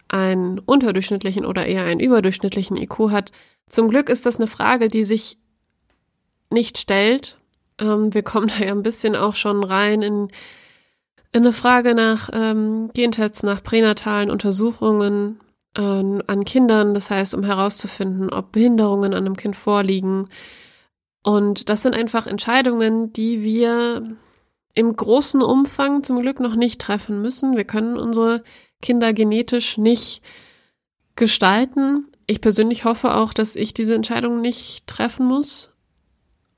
einen 0.09 0.59
unterdurchschnittlichen 0.59 1.45
oder 1.45 1.67
eher 1.67 1.85
einen 1.85 2.01
überdurchschnittlichen 2.01 2.77
IQ 2.77 3.11
hat. 3.11 3.33
Zum 3.69 3.89
Glück 3.89 4.09
ist 4.09 4.27
das 4.27 4.37
eine 4.37 4.47
Frage, 4.47 4.89
die 4.89 5.05
sich 5.05 5.39
nicht 6.51 6.79
stellt. 6.79 7.39
Ähm, 7.79 8.13
wir 8.13 8.23
kommen 8.23 8.49
da 8.59 8.65
ja 8.65 8.73
ein 8.73 8.83
bisschen 8.83 9.17
auch 9.17 9.35
schon 9.35 9.65
rein 9.65 10.03
in, 10.03 10.29
in 11.33 11.41
eine 11.41 11.53
Frage 11.53 11.95
nach 11.95 12.29
ähm, 12.33 12.91
Gentests, 12.93 13.43
nach 13.43 13.63
pränatalen 13.63 14.31
Untersuchungen 14.31 15.41
äh, 15.77 15.81
an 15.81 16.45
Kindern. 16.45 16.93
Das 16.93 17.11
heißt, 17.11 17.35
um 17.35 17.45
herauszufinden, 17.45 18.29
ob 18.31 18.53
Behinderungen 18.53 19.15
an 19.15 19.25
einem 19.25 19.37
Kind 19.37 19.57
vorliegen. 19.57 20.29
Und 21.23 21.69
das 21.69 21.83
sind 21.83 21.95
einfach 21.95 22.27
Entscheidungen, 22.27 23.13
die 23.13 23.43
wir 23.43 24.03
im 24.75 24.97
großen 24.97 25.43
Umfang 25.43 26.03
zum 26.03 26.21
Glück 26.21 26.41
noch 26.41 26.57
nicht 26.57 26.81
treffen 26.81 27.23
müssen. 27.23 27.57
Wir 27.57 27.65
können 27.65 27.97
unsere 27.97 28.43
Kinder 28.81 29.13
genetisch 29.13 29.79
nicht 29.79 30.23
gestalten. 31.15 32.07
Ich 32.27 32.41
persönlich 32.41 32.85
hoffe 32.85 33.15
auch, 33.15 33.35
dass 33.35 33.57
ich 33.57 33.75
diese 33.75 33.95
Entscheidung 33.95 34.41
nicht 34.41 34.87
treffen 34.87 35.27
muss. 35.27 35.71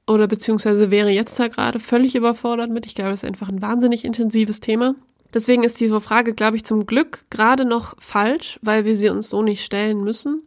Oder 0.06 0.26
beziehungsweise 0.26 0.90
wäre 0.90 1.10
jetzt 1.10 1.38
da 1.40 1.48
gerade 1.48 1.80
völlig 1.80 2.14
überfordert 2.14 2.70
mit. 2.70 2.86
Ich 2.86 2.94
glaube, 2.94 3.12
es 3.12 3.22
ist 3.22 3.28
einfach 3.28 3.48
ein 3.48 3.62
wahnsinnig 3.62 4.04
intensives 4.04 4.60
Thema. 4.60 4.94
Deswegen 5.32 5.64
ist 5.64 5.80
diese 5.80 6.00
Frage, 6.00 6.34
glaube 6.34 6.56
ich, 6.56 6.64
zum 6.64 6.86
Glück 6.86 7.24
gerade 7.30 7.64
noch 7.64 7.96
falsch, 7.98 8.60
weil 8.62 8.84
wir 8.84 8.94
sie 8.94 9.08
uns 9.08 9.30
so 9.30 9.42
nicht 9.42 9.64
stellen 9.64 10.04
müssen. 10.04 10.42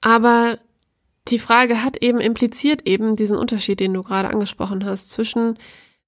Aber 0.00 0.58
die 1.30 1.38
Frage 1.38 1.82
hat 1.82 2.02
eben 2.02 2.20
impliziert 2.20 2.86
eben 2.86 3.16
diesen 3.16 3.36
Unterschied, 3.36 3.80
den 3.80 3.94
du 3.94 4.02
gerade 4.02 4.28
angesprochen 4.28 4.84
hast, 4.84 5.10
zwischen 5.10 5.58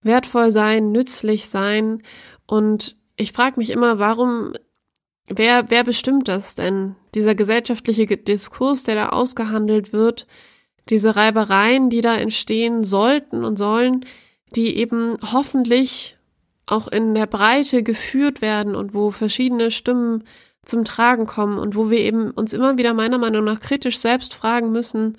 wertvoll 0.03 0.51
sein, 0.51 0.93
nützlich 0.93 1.49
sein 1.49 2.03
und 2.47 2.97
ich 3.17 3.33
frage 3.33 3.61
mich 3.61 3.69
immer, 3.69 3.99
warum, 3.99 4.55
wer, 5.29 5.71
wer 5.71 5.85
bestimmt 5.85 6.27
das 6.27 6.55
denn? 6.55 6.97
Dieser 7.15 7.35
gesellschaftliche 7.35 8.07
Diskurs, 8.17 8.83
der 8.83 8.95
da 8.95 9.09
ausgehandelt 9.11 9.93
wird, 9.93 10.27
diese 10.89 11.17
Reibereien, 11.17 11.91
die 11.91 12.01
da 12.01 12.17
entstehen 12.17 12.83
sollten 12.83 13.45
und 13.45 13.59
sollen, 13.59 14.07
die 14.57 14.75
eben 14.77 15.19
hoffentlich 15.33 16.17
auch 16.65 16.89
in 16.89 17.15
der 17.15 17.27
Breite 17.27 17.83
geführt 17.83 18.41
werden 18.41 18.75
und 18.75 18.95
wo 18.95 19.11
verschiedene 19.11 19.71
Stimmen 19.71 20.25
zum 20.65 20.85
Tragen 20.85 21.27
kommen 21.27 21.59
und 21.59 21.75
wo 21.75 21.91
wir 21.91 22.01
eben 22.01 22.31
uns 22.31 22.53
immer 22.53 22.77
wieder 22.77 22.95
meiner 22.95 23.19
Meinung 23.19 23.45
nach 23.45 23.61
kritisch 23.61 23.99
selbst 23.99 24.35
fragen 24.35 24.73
müssen, 24.73 25.17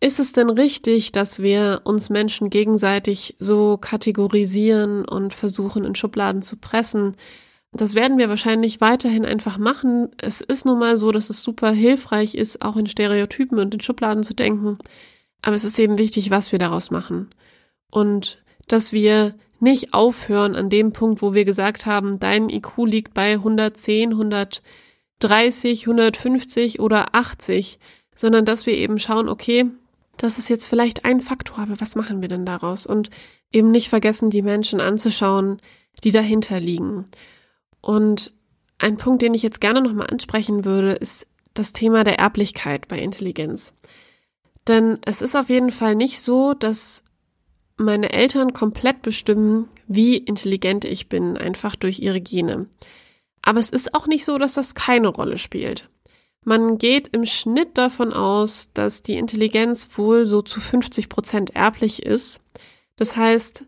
ist 0.00 0.18
es 0.18 0.32
denn 0.32 0.50
richtig, 0.50 1.12
dass 1.12 1.42
wir 1.42 1.82
uns 1.84 2.10
Menschen 2.10 2.50
gegenseitig 2.50 3.36
so 3.38 3.76
kategorisieren 3.76 5.04
und 5.04 5.32
versuchen 5.32 5.84
in 5.84 5.94
Schubladen 5.94 6.42
zu 6.42 6.56
pressen? 6.56 7.16
Das 7.72 7.94
werden 7.94 8.18
wir 8.18 8.28
wahrscheinlich 8.28 8.80
weiterhin 8.80 9.24
einfach 9.24 9.58
machen. 9.58 10.10
Es 10.18 10.40
ist 10.40 10.66
nun 10.66 10.80
mal 10.80 10.98
so, 10.98 11.12
dass 11.12 11.30
es 11.30 11.42
super 11.42 11.70
hilfreich 11.70 12.34
ist, 12.34 12.62
auch 12.62 12.76
in 12.76 12.86
Stereotypen 12.86 13.60
und 13.60 13.74
in 13.74 13.80
Schubladen 13.80 14.24
zu 14.24 14.34
denken. 14.34 14.78
Aber 15.40 15.54
es 15.54 15.64
ist 15.64 15.78
eben 15.78 15.98
wichtig, 15.98 16.30
was 16.30 16.50
wir 16.50 16.58
daraus 16.58 16.90
machen. 16.90 17.30
Und 17.90 18.42
dass 18.66 18.92
wir 18.92 19.34
nicht 19.62 19.94
aufhören 19.94 20.54
an 20.56 20.68
dem 20.68 20.92
Punkt, 20.92 21.22
wo 21.22 21.34
wir 21.34 21.44
gesagt 21.44 21.86
haben, 21.86 22.18
dein 22.18 22.50
IQ 22.50 22.78
liegt 22.84 23.14
bei 23.14 23.34
110, 23.34 24.10
130, 24.10 25.86
150 25.86 26.80
oder 26.80 27.14
80, 27.14 27.78
sondern 28.14 28.44
dass 28.44 28.66
wir 28.66 28.74
eben 28.74 28.98
schauen, 28.98 29.28
okay, 29.28 29.66
das 30.16 30.38
ist 30.38 30.48
jetzt 30.48 30.66
vielleicht 30.66 31.04
ein 31.04 31.20
Faktor, 31.20 31.60
aber 31.60 31.80
was 31.80 31.94
machen 31.94 32.20
wir 32.20 32.28
denn 32.28 32.44
daraus? 32.44 32.86
Und 32.86 33.10
eben 33.52 33.70
nicht 33.70 33.88
vergessen, 33.88 34.30
die 34.30 34.42
Menschen 34.42 34.80
anzuschauen, 34.80 35.58
die 36.04 36.10
dahinter 36.10 36.60
liegen. 36.60 37.06
Und 37.80 38.32
ein 38.78 38.96
Punkt, 38.96 39.22
den 39.22 39.34
ich 39.34 39.42
jetzt 39.42 39.60
gerne 39.60 39.80
nochmal 39.80 40.08
ansprechen 40.08 40.64
würde, 40.64 40.92
ist 40.92 41.28
das 41.54 41.72
Thema 41.72 42.04
der 42.04 42.18
Erblichkeit 42.18 42.88
bei 42.88 42.98
Intelligenz. 42.98 43.74
Denn 44.66 44.98
es 45.04 45.22
ist 45.22 45.36
auf 45.36 45.48
jeden 45.48 45.70
Fall 45.70 45.94
nicht 45.94 46.20
so, 46.20 46.54
dass 46.54 47.01
meine 47.82 48.12
Eltern 48.12 48.52
komplett 48.52 49.02
bestimmen, 49.02 49.68
wie 49.86 50.16
intelligent 50.16 50.84
ich 50.84 51.08
bin, 51.08 51.36
einfach 51.36 51.76
durch 51.76 52.00
ihre 52.00 52.20
Gene. 52.20 52.66
Aber 53.42 53.60
es 53.60 53.70
ist 53.70 53.94
auch 53.94 54.06
nicht 54.06 54.24
so, 54.24 54.38
dass 54.38 54.54
das 54.54 54.74
keine 54.74 55.08
Rolle 55.08 55.38
spielt. 55.38 55.88
Man 56.44 56.78
geht 56.78 57.08
im 57.08 57.24
Schnitt 57.24 57.78
davon 57.78 58.12
aus, 58.12 58.72
dass 58.72 59.02
die 59.02 59.16
Intelligenz 59.16 59.88
wohl 59.96 60.26
so 60.26 60.42
zu 60.42 60.60
50 60.60 61.08
Prozent 61.08 61.50
erblich 61.54 62.02
ist. 62.02 62.40
Das 62.96 63.16
heißt, 63.16 63.64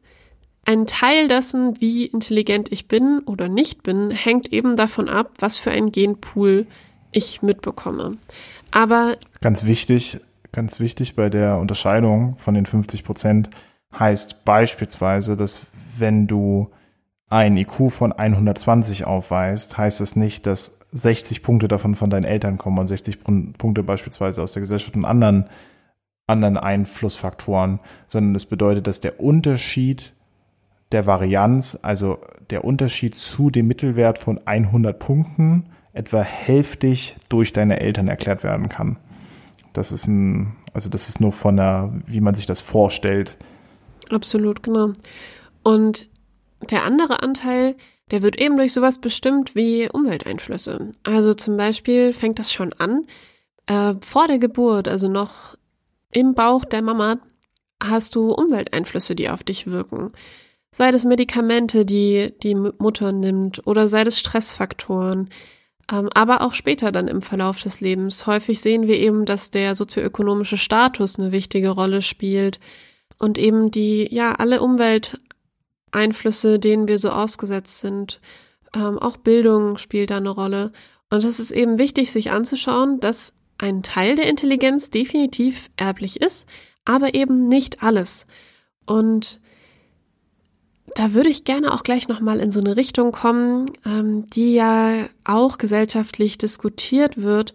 ein 0.64 0.86
Teil 0.86 1.28
dessen, 1.28 1.80
wie 1.80 2.06
intelligent 2.06 2.72
ich 2.72 2.88
bin 2.88 3.20
oder 3.20 3.48
nicht 3.48 3.82
bin, 3.82 4.10
hängt 4.10 4.52
eben 4.52 4.76
davon 4.76 5.08
ab, 5.08 5.32
was 5.38 5.58
für 5.58 5.70
ein 5.70 5.92
Genpool 5.92 6.66
ich 7.12 7.42
mitbekomme. 7.42 8.16
Aber 8.70 9.16
ganz 9.40 9.64
wichtig, 9.64 10.18
ganz 10.50 10.80
wichtig 10.80 11.14
bei 11.14 11.28
der 11.28 11.58
Unterscheidung 11.58 12.36
von 12.38 12.54
den 12.54 12.66
50 12.66 13.04
Prozent 13.04 13.50
heißt 13.98 14.44
beispielsweise, 14.44 15.36
dass 15.36 15.66
wenn 15.98 16.26
du 16.26 16.70
ein 17.28 17.56
IQ 17.56 17.90
von 17.90 18.12
120 18.12 19.04
aufweist, 19.04 19.76
heißt 19.78 20.00
es 20.00 20.16
nicht, 20.16 20.46
dass 20.46 20.78
60 20.92 21.42
Punkte 21.42 21.68
davon 21.68 21.94
von 21.94 22.10
deinen 22.10 22.24
Eltern 22.24 22.58
kommen 22.58 22.78
und 22.78 22.86
60 22.86 23.24
Punkte 23.24 23.82
beispielsweise 23.82 24.42
aus 24.42 24.52
der 24.52 24.60
Gesellschaft 24.60 24.94
und 24.94 25.04
anderen, 25.04 25.48
anderen 26.26 26.56
Einflussfaktoren, 26.56 27.80
sondern 28.06 28.34
es 28.34 28.46
bedeutet, 28.46 28.86
dass 28.86 29.00
der 29.00 29.20
Unterschied 29.20 30.14
der 30.92 31.06
Varianz, 31.06 31.78
also 31.82 32.18
der 32.50 32.64
Unterschied 32.64 33.14
zu 33.14 33.50
dem 33.50 33.66
Mittelwert 33.66 34.18
von 34.18 34.40
100 34.46 34.98
Punkten, 34.98 35.66
etwa 35.92 36.22
hälftig 36.22 37.16
durch 37.28 37.52
deine 37.52 37.80
Eltern 37.80 38.08
erklärt 38.08 38.44
werden 38.44 38.68
kann. 38.68 38.98
Das 39.72 39.90
ist 39.90 40.06
ein, 40.06 40.56
also 40.72 40.90
das 40.90 41.08
ist 41.08 41.20
nur 41.20 41.32
von 41.32 41.56
der, 41.56 41.92
wie 42.06 42.20
man 42.20 42.34
sich 42.34 42.46
das 42.46 42.60
vorstellt. 42.60 43.36
Absolut, 44.10 44.62
genau. 44.62 44.92
Und 45.62 46.08
der 46.70 46.84
andere 46.84 47.22
Anteil, 47.22 47.76
der 48.10 48.22
wird 48.22 48.38
eben 48.38 48.56
durch 48.56 48.72
sowas 48.72 49.00
bestimmt 49.00 49.54
wie 49.54 49.88
Umwelteinflüsse. 49.90 50.92
Also 51.02 51.34
zum 51.34 51.56
Beispiel 51.56 52.12
fängt 52.12 52.38
das 52.38 52.52
schon 52.52 52.72
an, 52.74 53.06
äh, 53.66 53.94
vor 54.00 54.28
der 54.28 54.38
Geburt, 54.38 54.88
also 54.88 55.08
noch 55.08 55.56
im 56.10 56.34
Bauch 56.34 56.64
der 56.64 56.82
Mama, 56.82 57.18
hast 57.82 58.14
du 58.14 58.32
Umwelteinflüsse, 58.32 59.14
die 59.14 59.28
auf 59.28 59.42
dich 59.42 59.66
wirken. 59.66 60.12
Sei 60.72 60.90
das 60.90 61.04
Medikamente, 61.04 61.84
die 61.84 62.32
die 62.42 62.54
Mutter 62.54 63.12
nimmt, 63.12 63.66
oder 63.66 63.88
sei 63.88 64.04
das 64.04 64.18
Stressfaktoren, 64.18 65.30
ähm, 65.90 66.08
aber 66.14 66.42
auch 66.42 66.54
später 66.54 66.92
dann 66.92 67.08
im 67.08 67.22
Verlauf 67.22 67.60
des 67.60 67.80
Lebens. 67.80 68.26
Häufig 68.26 68.60
sehen 68.60 68.86
wir 68.86 68.98
eben, 68.98 69.24
dass 69.24 69.50
der 69.50 69.74
sozioökonomische 69.74 70.56
Status 70.56 71.18
eine 71.18 71.32
wichtige 71.32 71.70
Rolle 71.70 72.02
spielt 72.02 72.58
und 73.18 73.38
eben 73.38 73.70
die, 73.70 74.08
ja, 74.12 74.32
alle 74.32 74.60
Umwelteinflüsse, 74.60 76.58
denen 76.58 76.88
wir 76.88 76.98
so 76.98 77.10
ausgesetzt 77.10 77.80
sind. 77.80 78.20
Ähm, 78.74 78.98
auch 78.98 79.16
Bildung 79.16 79.78
spielt 79.78 80.10
da 80.10 80.16
eine 80.16 80.30
Rolle. 80.30 80.72
Und 81.10 81.24
es 81.24 81.38
ist 81.38 81.50
eben 81.50 81.78
wichtig, 81.78 82.10
sich 82.10 82.30
anzuschauen, 82.30 83.00
dass 83.00 83.36
ein 83.58 83.82
Teil 83.82 84.16
der 84.16 84.28
Intelligenz 84.28 84.90
definitiv 84.90 85.70
erblich 85.76 86.20
ist, 86.20 86.46
aber 86.84 87.14
eben 87.14 87.48
nicht 87.48 87.82
alles. 87.82 88.26
Und 88.84 89.40
da 90.94 91.12
würde 91.12 91.28
ich 91.28 91.44
gerne 91.44 91.72
auch 91.72 91.82
gleich 91.82 92.08
nochmal 92.08 92.40
in 92.40 92.52
so 92.52 92.60
eine 92.60 92.76
Richtung 92.76 93.12
kommen, 93.12 93.70
ähm, 93.84 94.28
die 94.30 94.54
ja 94.54 95.08
auch 95.24 95.58
gesellschaftlich 95.58 96.38
diskutiert 96.38 97.20
wird 97.22 97.54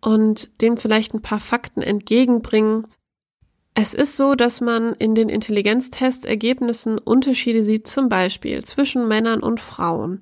und 0.00 0.60
dem 0.60 0.76
vielleicht 0.76 1.14
ein 1.14 1.22
paar 1.22 1.40
Fakten 1.40 1.82
entgegenbringen. 1.82 2.86
Es 3.78 3.92
ist 3.92 4.16
so, 4.16 4.34
dass 4.34 4.62
man 4.62 4.94
in 4.94 5.14
den 5.14 5.28
Intelligenztestergebnissen 5.28 6.96
Unterschiede 6.96 7.62
sieht, 7.62 7.86
zum 7.86 8.08
Beispiel 8.08 8.64
zwischen 8.64 9.06
Männern 9.06 9.40
und 9.40 9.60
Frauen, 9.60 10.20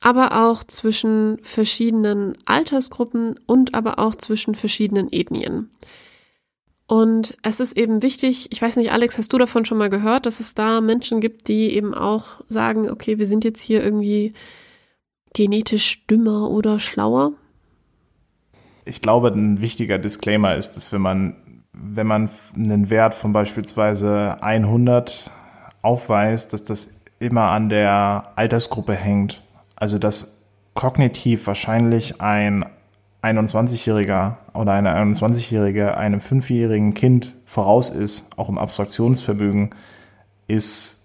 aber 0.00 0.44
auch 0.46 0.62
zwischen 0.62 1.38
verschiedenen 1.40 2.36
Altersgruppen 2.44 3.36
und 3.46 3.72
aber 3.72 3.98
auch 3.98 4.14
zwischen 4.14 4.54
verschiedenen 4.54 5.10
Ethnien. 5.10 5.70
Und 6.86 7.38
es 7.42 7.60
ist 7.60 7.78
eben 7.78 8.02
wichtig, 8.02 8.48
ich 8.50 8.60
weiß 8.60 8.76
nicht, 8.76 8.92
Alex, 8.92 9.16
hast 9.16 9.32
du 9.32 9.38
davon 9.38 9.64
schon 9.64 9.78
mal 9.78 9.88
gehört, 9.88 10.26
dass 10.26 10.40
es 10.40 10.54
da 10.54 10.82
Menschen 10.82 11.22
gibt, 11.22 11.48
die 11.48 11.74
eben 11.74 11.94
auch 11.94 12.44
sagen, 12.48 12.90
okay, 12.90 13.18
wir 13.18 13.26
sind 13.26 13.42
jetzt 13.42 13.62
hier 13.62 13.82
irgendwie 13.82 14.34
genetisch 15.32 16.06
dümmer 16.08 16.50
oder 16.50 16.78
schlauer? 16.78 17.32
Ich 18.84 19.00
glaube, 19.00 19.28
ein 19.28 19.62
wichtiger 19.62 19.98
Disclaimer 19.98 20.56
ist, 20.56 20.72
dass 20.72 20.92
wenn 20.92 21.00
man, 21.00 21.36
wenn 21.72 22.06
man 22.06 22.28
einen 22.54 22.90
Wert 22.90 23.14
von 23.14 23.32
beispielsweise 23.32 24.42
100 24.42 25.30
aufweist, 25.80 26.52
dass 26.52 26.64
das 26.64 26.94
immer 27.18 27.50
an 27.50 27.68
der 27.68 28.32
Altersgruppe 28.36 28.94
hängt. 28.94 29.42
Also 29.76 29.98
dass 29.98 30.46
kognitiv 30.74 31.46
wahrscheinlich 31.46 32.20
ein 32.20 32.64
21-Jähriger 33.22 34.36
oder 34.52 34.72
eine 34.72 34.94
21-Jährige 34.96 35.96
einem 35.96 36.20
fünfjährigen 36.20 36.94
Kind 36.94 37.36
voraus 37.44 37.90
ist, 37.90 38.36
auch 38.38 38.48
im 38.48 38.58
Abstraktionsvermögen, 38.58 39.70
ist 40.48 41.00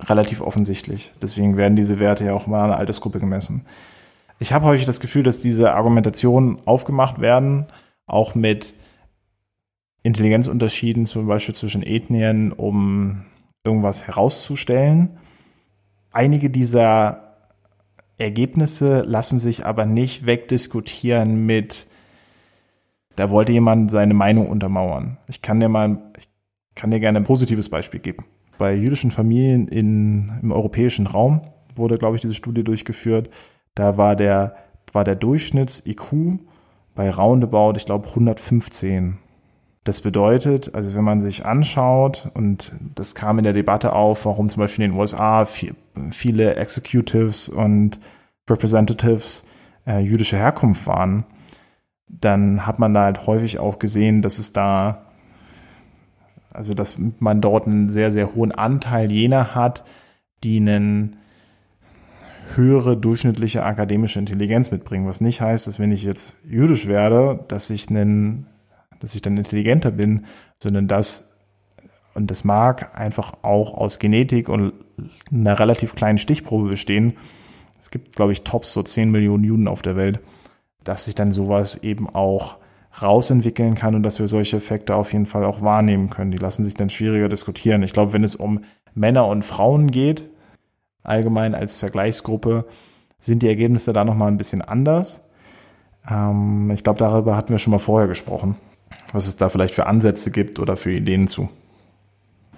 relativ 0.00 0.40
offensichtlich. 0.40 1.12
Deswegen 1.20 1.56
werden 1.56 1.76
diese 1.76 1.98
Werte 1.98 2.24
ja 2.24 2.34
auch 2.34 2.46
mal 2.46 2.62
an 2.62 2.70
der 2.70 2.78
Altersgruppe 2.78 3.20
gemessen. 3.20 3.66
Ich 4.38 4.52
habe 4.52 4.66
häufig 4.66 4.84
das 4.84 5.00
Gefühl, 5.00 5.22
dass 5.22 5.40
diese 5.40 5.74
Argumentationen 5.74 6.58
aufgemacht 6.66 7.20
werden, 7.20 7.66
auch 8.06 8.34
mit 8.34 8.74
Intelligenzunterschieden, 10.04 11.06
zum 11.06 11.26
Beispiel 11.26 11.54
zwischen 11.54 11.82
Ethnien, 11.82 12.52
um 12.52 13.24
irgendwas 13.64 14.06
herauszustellen. 14.06 15.18
Einige 16.12 16.50
dieser 16.50 17.38
Ergebnisse 18.18 19.00
lassen 19.00 19.38
sich 19.38 19.66
aber 19.66 19.86
nicht 19.86 20.26
wegdiskutieren 20.26 21.46
mit, 21.46 21.86
da 23.16 23.30
wollte 23.30 23.52
jemand 23.52 23.90
seine 23.90 24.14
Meinung 24.14 24.48
untermauern. 24.48 25.16
Ich 25.26 25.40
kann 25.40 25.58
dir 25.58 25.68
mal, 25.68 25.98
ich 26.18 26.28
kann 26.74 26.90
dir 26.90 27.00
gerne 27.00 27.18
ein 27.18 27.24
positives 27.24 27.70
Beispiel 27.70 28.00
geben. 28.00 28.24
Bei 28.58 28.74
jüdischen 28.74 29.10
Familien 29.10 29.68
in, 29.68 30.30
im 30.42 30.52
europäischen 30.52 31.06
Raum 31.06 31.40
wurde, 31.74 31.96
glaube 31.96 32.16
ich, 32.16 32.22
diese 32.22 32.34
Studie 32.34 32.62
durchgeführt. 32.62 33.30
Da 33.74 33.96
war 33.96 34.16
der, 34.16 34.56
war 34.92 35.04
der 35.04 35.16
Durchschnitts-IQ 35.16 36.40
bei 36.94 37.10
roundabout, 37.10 37.72
ich 37.76 37.86
glaube, 37.86 38.08
115. 38.08 39.18
Das 39.84 40.00
bedeutet, 40.00 40.74
also 40.74 40.94
wenn 40.94 41.04
man 41.04 41.20
sich 41.20 41.44
anschaut, 41.44 42.30
und 42.32 42.72
das 42.94 43.14
kam 43.14 43.36
in 43.38 43.44
der 43.44 43.52
Debatte 43.52 43.92
auf, 43.92 44.24
warum 44.24 44.48
zum 44.48 44.60
Beispiel 44.60 44.86
in 44.86 44.92
den 44.92 44.98
USA 44.98 45.44
viel, 45.44 45.74
viele 46.10 46.56
Executives 46.56 47.50
und 47.50 48.00
Representatives 48.48 49.46
äh, 49.86 50.00
jüdischer 50.00 50.38
Herkunft 50.38 50.86
waren, 50.86 51.24
dann 52.08 52.66
hat 52.66 52.78
man 52.78 52.94
da 52.94 53.02
halt 53.02 53.26
häufig 53.26 53.58
auch 53.58 53.78
gesehen, 53.78 54.22
dass 54.22 54.38
es 54.38 54.54
da, 54.54 55.02
also 56.50 56.72
dass 56.72 56.96
man 57.18 57.42
dort 57.42 57.66
einen 57.66 57.90
sehr, 57.90 58.10
sehr 58.10 58.34
hohen 58.34 58.52
Anteil 58.52 59.12
jener 59.12 59.54
hat, 59.54 59.84
die 60.44 60.56
einen 60.58 61.16
höhere 62.54 62.96
durchschnittliche 62.96 63.64
akademische 63.64 64.18
Intelligenz 64.18 64.70
mitbringen. 64.70 65.06
Was 65.06 65.20
nicht 65.20 65.42
heißt, 65.42 65.66
dass 65.66 65.78
wenn 65.78 65.92
ich 65.92 66.04
jetzt 66.04 66.38
jüdisch 66.48 66.86
werde, 66.86 67.44
dass 67.48 67.68
ich 67.68 67.90
einen 67.90 68.46
dass 69.04 69.14
ich 69.14 69.22
dann 69.22 69.36
intelligenter 69.36 69.90
bin, 69.90 70.24
sondern 70.58 70.88
das, 70.88 71.38
und 72.14 72.30
das 72.30 72.42
mag 72.42 72.98
einfach 72.98 73.34
auch 73.42 73.74
aus 73.74 73.98
Genetik 73.98 74.48
und 74.48 74.72
einer 75.30 75.58
relativ 75.58 75.94
kleinen 75.94 76.18
Stichprobe 76.18 76.70
bestehen. 76.70 77.14
Es 77.78 77.90
gibt, 77.90 78.16
glaube 78.16 78.32
ich, 78.32 78.42
Tops 78.42 78.72
so 78.72 78.82
10 78.82 79.10
Millionen 79.10 79.44
Juden 79.44 79.68
auf 79.68 79.82
der 79.82 79.96
Welt, 79.96 80.20
dass 80.82 81.04
sich 81.04 81.14
dann 81.14 81.32
sowas 81.32 81.76
eben 81.82 82.08
auch 82.08 82.56
rausentwickeln 83.02 83.74
kann 83.74 83.94
und 83.94 84.02
dass 84.04 84.20
wir 84.20 84.28
solche 84.28 84.56
Effekte 84.56 84.94
auf 84.96 85.12
jeden 85.12 85.26
Fall 85.26 85.44
auch 85.44 85.60
wahrnehmen 85.60 86.08
können. 86.08 86.30
Die 86.30 86.38
lassen 86.38 86.64
sich 86.64 86.74
dann 86.74 86.88
schwieriger 86.88 87.28
diskutieren. 87.28 87.82
Ich 87.82 87.92
glaube, 87.92 88.12
wenn 88.12 88.24
es 88.24 88.36
um 88.36 88.60
Männer 88.94 89.26
und 89.26 89.44
Frauen 89.44 89.90
geht, 89.90 90.30
allgemein 91.02 91.54
als 91.54 91.76
Vergleichsgruppe, 91.76 92.66
sind 93.18 93.42
die 93.42 93.48
Ergebnisse 93.48 93.92
da 93.92 94.04
nochmal 94.04 94.28
ein 94.28 94.38
bisschen 94.38 94.62
anders. 94.62 95.28
Ähm, 96.08 96.70
ich 96.70 96.84
glaube, 96.84 97.00
darüber 97.00 97.36
hatten 97.36 97.52
wir 97.52 97.58
schon 97.58 97.72
mal 97.72 97.78
vorher 97.78 98.08
gesprochen 98.08 98.56
was 99.14 99.28
es 99.28 99.36
da 99.36 99.48
vielleicht 99.48 99.74
für 99.74 99.86
Ansätze 99.86 100.32
gibt 100.32 100.58
oder 100.58 100.76
für 100.76 100.90
Ideen 100.90 101.28
zu. 101.28 101.48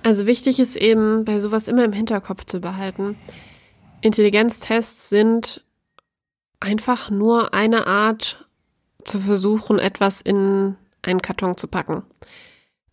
Also 0.03 0.25
wichtig 0.25 0.59
ist 0.59 0.75
eben, 0.75 1.25
bei 1.25 1.39
sowas 1.39 1.69
immer 1.69 1.85
im 1.85 1.93
Hinterkopf 1.93 2.47
zu 2.47 2.61
behalten. 2.61 3.17
Intelligenztests 4.01 5.11
sind 5.11 5.65
einfach 6.59 7.11
nur 7.11 7.53
eine 7.53 7.87
Art 7.87 8.49
zu 9.05 9.19
versuchen, 9.19 9.79
etwas 9.79 10.23
in 10.23 10.77
einen 11.03 11.21
Karton 11.21 11.59
zu 11.59 11.69
packen. 11.69 12.05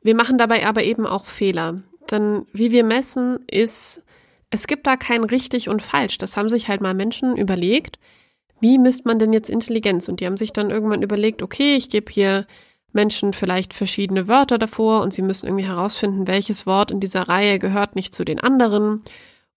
Wir 0.01 0.15
machen 0.15 0.37
dabei 0.37 0.67
aber 0.67 0.83
eben 0.83 1.07
auch 1.07 1.25
Fehler. 1.25 1.81
Denn 2.11 2.45
wie 2.51 2.71
wir 2.71 2.83
messen, 2.83 3.39
ist, 3.49 4.03
es 4.49 4.67
gibt 4.67 4.85
da 4.87 4.97
kein 4.97 5.23
richtig 5.23 5.69
und 5.69 5.81
falsch. 5.81 6.17
Das 6.17 6.35
haben 6.35 6.49
sich 6.49 6.67
halt 6.67 6.81
mal 6.81 6.93
Menschen 6.93 7.37
überlegt. 7.37 7.97
Wie 8.59 8.77
misst 8.77 9.05
man 9.05 9.19
denn 9.19 9.31
jetzt 9.31 9.49
Intelligenz? 9.49 10.09
Und 10.09 10.19
die 10.19 10.25
haben 10.25 10.37
sich 10.37 10.51
dann 10.51 10.69
irgendwann 10.69 11.01
überlegt, 11.01 11.41
okay, 11.41 11.75
ich 11.77 11.89
gebe 11.89 12.11
hier 12.11 12.45
Menschen 12.93 13.33
vielleicht 13.33 13.73
verschiedene 13.73 14.27
Wörter 14.27 14.57
davor 14.57 15.01
und 15.01 15.13
sie 15.13 15.21
müssen 15.21 15.47
irgendwie 15.47 15.65
herausfinden, 15.65 16.27
welches 16.27 16.65
Wort 16.65 16.91
in 16.91 16.99
dieser 16.99 17.23
Reihe 17.27 17.59
gehört 17.59 17.95
nicht 17.95 18.13
zu 18.13 18.23
den 18.23 18.39
anderen. 18.39 19.03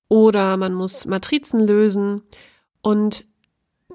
Oder 0.09 0.57
man 0.57 0.73
muss 0.73 1.05
Matrizen 1.07 1.61
lösen. 1.61 2.23
Und 2.81 3.27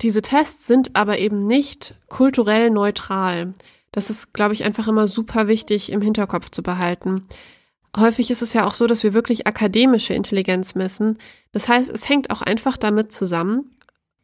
diese 0.01 0.21
Tests 0.21 0.67
sind 0.67 0.95
aber 0.95 1.19
eben 1.19 1.45
nicht 1.45 1.95
kulturell 2.07 2.69
neutral. 2.69 3.53
Das 3.91 4.09
ist, 4.09 4.33
glaube 4.33 4.53
ich, 4.53 4.63
einfach 4.63 4.87
immer 4.87 5.07
super 5.07 5.47
wichtig 5.47 5.91
im 5.91 6.01
Hinterkopf 6.01 6.49
zu 6.49 6.63
behalten. 6.63 7.27
Häufig 7.95 8.31
ist 8.31 8.41
es 8.41 8.53
ja 8.53 8.65
auch 8.65 8.73
so, 8.73 8.87
dass 8.87 9.03
wir 9.03 9.13
wirklich 9.13 9.47
akademische 9.47 10.13
Intelligenz 10.13 10.75
messen. 10.75 11.17
Das 11.51 11.67
heißt, 11.67 11.89
es 11.89 12.07
hängt 12.07 12.29
auch 12.29 12.41
einfach 12.41 12.77
damit 12.77 13.11
zusammen, 13.11 13.75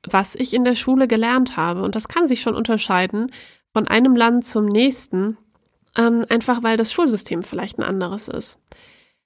was 0.03 0.35
ich 0.35 0.53
in 0.53 0.63
der 0.63 0.75
Schule 0.75 1.07
gelernt 1.07 1.57
habe. 1.57 1.83
Und 1.83 1.95
das 1.95 2.07
kann 2.07 2.27
sich 2.27 2.41
schon 2.41 2.55
unterscheiden 2.55 3.31
von 3.77 3.87
einem 3.87 4.15
Land 4.15 4.43
zum 4.43 4.65
nächsten, 4.65 5.37
ähm, 5.95 6.25
einfach 6.29 6.63
weil 6.63 6.77
das 6.77 6.91
Schulsystem 6.91 7.43
vielleicht 7.43 7.77
ein 7.77 7.83
anderes 7.83 8.27
ist. 8.27 8.57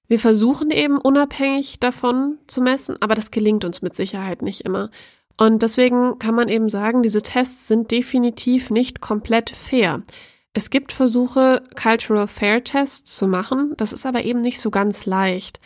Wir 0.10 0.20
versuchen 0.20 0.72
eben 0.72 0.98
unabhängig 0.98 1.80
davon 1.80 2.38
zu 2.48 2.60
messen, 2.60 2.98
aber 3.00 3.16
das 3.16 3.32
gelingt 3.32 3.64
uns 3.64 3.82
mit 3.82 3.96
Sicherheit 3.96 4.42
nicht 4.42 4.66
immer. 4.66 4.92
Und 5.38 5.62
deswegen 5.62 6.20
kann 6.20 6.36
man 6.36 6.50
eben 6.50 6.70
sagen, 6.70 7.02
diese 7.02 7.22
Tests 7.22 7.70
sind 7.70 7.92
definitiv 7.92 8.72
nicht 8.72 9.00
komplett 9.00 9.52
fair. 9.52 10.02
Es 10.52 10.70
gibt 10.70 10.92
Versuche, 10.92 11.64
Cultural 11.82 12.28
Fair 12.28 12.62
Tests 12.62 13.16
zu 13.16 13.28
machen, 13.28 13.74
das 13.78 13.94
ist 13.94 14.06
aber 14.06 14.26
eben 14.26 14.42
nicht 14.42 14.60
so 14.60 14.70
ganz 14.70 15.06
leicht. 15.06 15.62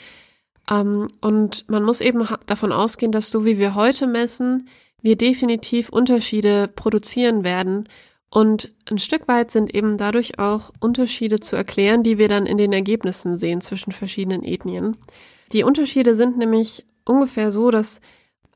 Ähm, 0.69 1.07
und 1.21 1.67
man 1.67 1.81
muss 1.81 2.01
eben 2.01 2.27
davon 2.45 2.71
ausgehen, 2.71 3.11
dass 3.11 3.31
so 3.31 3.45
wie 3.45 3.57
wir 3.57 3.73
heute 3.73 4.05
messen, 4.05 4.69
wir 5.01 5.15
definitiv 5.15 5.89
Unterschiede 5.89 6.67
produzieren 6.67 7.43
werden 7.43 7.89
und 8.35 8.73
ein 8.91 8.97
Stück 8.97 9.29
weit 9.29 9.49
sind 9.51 9.73
eben 9.73 9.97
dadurch 9.97 10.39
auch 10.39 10.73
Unterschiede 10.81 11.39
zu 11.39 11.55
erklären, 11.55 12.03
die 12.03 12.17
wir 12.17 12.27
dann 12.27 12.45
in 12.45 12.57
den 12.57 12.73
Ergebnissen 12.73 13.37
sehen 13.37 13.61
zwischen 13.61 13.93
verschiedenen 13.93 14.43
Ethnien. 14.43 14.97
Die 15.53 15.63
Unterschiede 15.63 16.15
sind 16.15 16.37
nämlich 16.37 16.85
ungefähr 17.05 17.49
so, 17.49 17.71
dass 17.71 18.01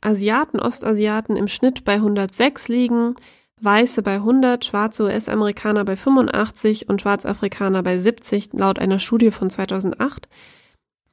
Asiaten, 0.01 0.59
Ostasiaten 0.59 1.37
im 1.37 1.47
Schnitt 1.47 1.85
bei 1.85 1.93
106 1.93 2.67
liegen, 2.67 3.15
Weiße 3.61 4.01
bei 4.03 4.15
100, 4.15 4.65
schwarze 4.65 5.05
US-Amerikaner 5.05 5.85
bei 5.85 5.95
85 5.95 6.89
und 6.89 6.99
Schwarzafrikaner 7.01 7.81
bei 7.81 7.99
70 7.99 8.49
laut 8.51 8.79
einer 8.79 8.99
Studie 8.99 9.31
von 9.31 9.49
2008. 9.49 10.27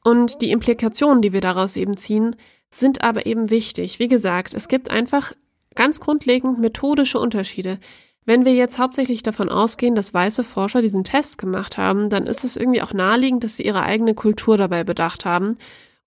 Und 0.03 0.43
die 0.43 0.51
Implikationen, 0.51 1.23
die 1.23 1.33
wir 1.33 1.41
daraus 1.41 1.77
eben 1.77 1.97
ziehen, 1.97 2.35
sind 2.73 3.05
aber 3.05 3.27
eben 3.27 3.49
wichtig. 3.51 4.01
Wie 4.01 4.09
gesagt, 4.09 4.55
es 4.55 4.67
gibt 4.67 4.91
einfach 4.91 5.35
ganz 5.77 6.01
grundlegend 6.01 6.59
methodische 6.59 7.21
Unterschiede. 7.21 7.79
Wenn 8.27 8.45
wir 8.45 8.55
jetzt 8.55 8.79
hauptsächlich 8.79 9.23
davon 9.23 9.49
ausgehen, 9.49 9.95
dass 9.95 10.13
weiße 10.13 10.43
Forscher 10.43 10.83
diesen 10.83 11.05
Test 11.05 11.39
gemacht 11.39 11.79
haben, 11.79 12.11
dann 12.11 12.27
ist 12.27 12.43
es 12.45 12.57
irgendwie 12.57 12.83
auch 12.83 12.93
naheliegend, 12.93 13.45
dass 13.45 13.57
sie 13.57 13.65
ihre 13.65 13.83
eigene 13.83 14.15
Kultur 14.15 14.59
dabei 14.59 14.83
bedacht 14.83 15.25
haben 15.25 15.57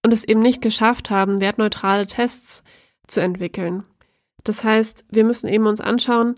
und 0.05 0.13
es 0.13 0.25
eben 0.25 0.41
nicht 0.41 0.61
geschafft 0.61 1.09
haben, 1.09 1.39
wertneutrale 1.39 2.07
Tests 2.07 2.61
zu 3.07 3.21
entwickeln. 3.21 3.85
Das 4.43 4.65
heißt, 4.65 5.05
wir 5.09 5.23
müssen 5.23 5.47
eben 5.47 5.65
uns 5.65 5.79
anschauen, 5.79 6.35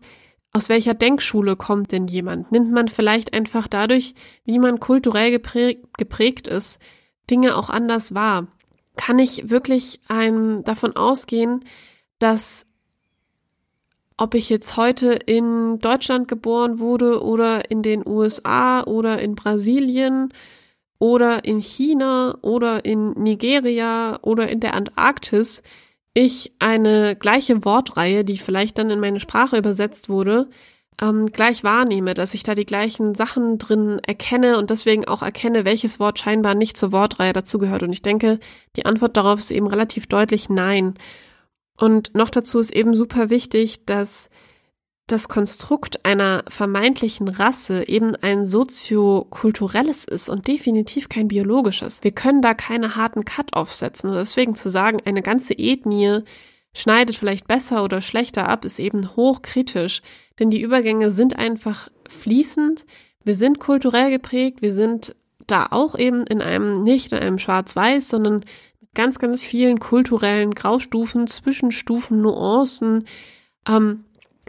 aus 0.53 0.69
welcher 0.69 0.93
Denkschule 0.93 1.55
kommt 1.55 1.91
denn 1.91 2.07
jemand? 2.07 2.51
Nimmt 2.51 2.71
man 2.71 2.87
vielleicht 2.87 3.33
einfach 3.33 3.67
dadurch, 3.67 4.13
wie 4.43 4.59
man 4.59 4.79
kulturell 4.79 5.31
geprägt 5.31 6.47
ist, 6.47 6.79
Dinge 7.29 7.55
auch 7.55 7.69
anders 7.69 8.13
wahr? 8.13 8.47
Kann 8.97 9.17
ich 9.17 9.49
wirklich 9.49 9.99
ein, 10.07 10.63
davon 10.63 10.95
ausgehen, 10.95 11.63
dass 12.19 12.67
ob 14.21 14.35
ich 14.35 14.49
jetzt 14.49 14.77
heute 14.77 15.13
in 15.13 15.79
Deutschland 15.79 16.27
geboren 16.27 16.77
wurde 16.77 17.23
oder 17.23 17.71
in 17.71 17.81
den 17.81 18.07
USA 18.07 18.83
oder 18.83 19.19
in 19.19 19.33
Brasilien 19.33 20.31
oder 20.99 21.43
in 21.43 21.59
China 21.59 22.37
oder 22.43 22.85
in 22.85 23.13
Nigeria 23.13 24.19
oder 24.21 24.47
in 24.47 24.59
der 24.59 24.75
Antarktis, 24.75 25.63
ich 26.13 26.53
eine 26.59 27.15
gleiche 27.15 27.65
Wortreihe, 27.65 28.23
die 28.23 28.37
vielleicht 28.37 28.77
dann 28.77 28.91
in 28.91 28.99
meine 28.99 29.19
Sprache 29.19 29.57
übersetzt 29.57 30.07
wurde, 30.07 30.49
ähm, 31.01 31.25
gleich 31.31 31.63
wahrnehme, 31.63 32.13
dass 32.13 32.35
ich 32.35 32.43
da 32.43 32.53
die 32.53 32.67
gleichen 32.67 33.15
Sachen 33.15 33.57
drin 33.57 33.99
erkenne 34.05 34.59
und 34.59 34.69
deswegen 34.69 35.07
auch 35.07 35.23
erkenne, 35.23 35.65
welches 35.65 35.99
Wort 35.99 36.19
scheinbar 36.19 36.53
nicht 36.53 36.77
zur 36.77 36.91
Wortreihe 36.91 37.33
dazugehört. 37.33 37.81
Und 37.81 37.91
ich 37.91 38.03
denke, 38.03 38.39
die 38.75 38.85
Antwort 38.85 39.17
darauf 39.17 39.39
ist 39.39 39.49
eben 39.49 39.65
relativ 39.65 40.05
deutlich 40.05 40.47
Nein. 40.47 40.93
Und 41.81 42.13
noch 42.13 42.29
dazu 42.29 42.59
ist 42.59 42.75
eben 42.75 42.93
super 42.93 43.31
wichtig, 43.31 43.87
dass 43.87 44.29
das 45.07 45.27
Konstrukt 45.27 46.05
einer 46.05 46.43
vermeintlichen 46.47 47.27
Rasse 47.27 47.89
eben 47.89 48.15
ein 48.15 48.45
soziokulturelles 48.45 50.05
ist 50.05 50.29
und 50.29 50.47
definitiv 50.47 51.09
kein 51.09 51.27
biologisches. 51.27 52.03
Wir 52.03 52.11
können 52.11 52.43
da 52.43 52.53
keine 52.53 52.95
harten 52.95 53.25
Cut-offs 53.25 53.79
setzen. 53.79 54.11
Deswegen 54.13 54.53
zu 54.53 54.69
sagen, 54.69 54.99
eine 55.05 55.23
ganze 55.23 55.55
Ethnie 55.55 56.19
schneidet 56.71 57.15
vielleicht 57.15 57.47
besser 57.47 57.83
oder 57.83 57.99
schlechter 57.99 58.47
ab, 58.47 58.63
ist 58.63 58.77
eben 58.77 59.15
hochkritisch, 59.15 60.03
denn 60.37 60.51
die 60.51 60.61
Übergänge 60.61 61.09
sind 61.09 61.35
einfach 61.35 61.89
fließend. 62.07 62.85
Wir 63.23 63.33
sind 63.33 63.59
kulturell 63.59 64.11
geprägt, 64.11 64.61
wir 64.61 64.73
sind 64.73 65.15
da 65.47 65.65
auch 65.71 65.97
eben 65.97 66.27
in 66.27 66.43
einem, 66.43 66.83
nicht 66.83 67.11
in 67.11 67.17
einem 67.17 67.39
Schwarz-Weiß, 67.39 68.07
sondern 68.07 68.45
ganz, 68.93 69.19
ganz 69.19 69.43
vielen 69.43 69.79
kulturellen 69.79 70.53
Graustufen, 70.53 71.27
Zwischenstufen, 71.27 72.21
Nuancen, 72.21 73.05
ähm, 73.67 74.05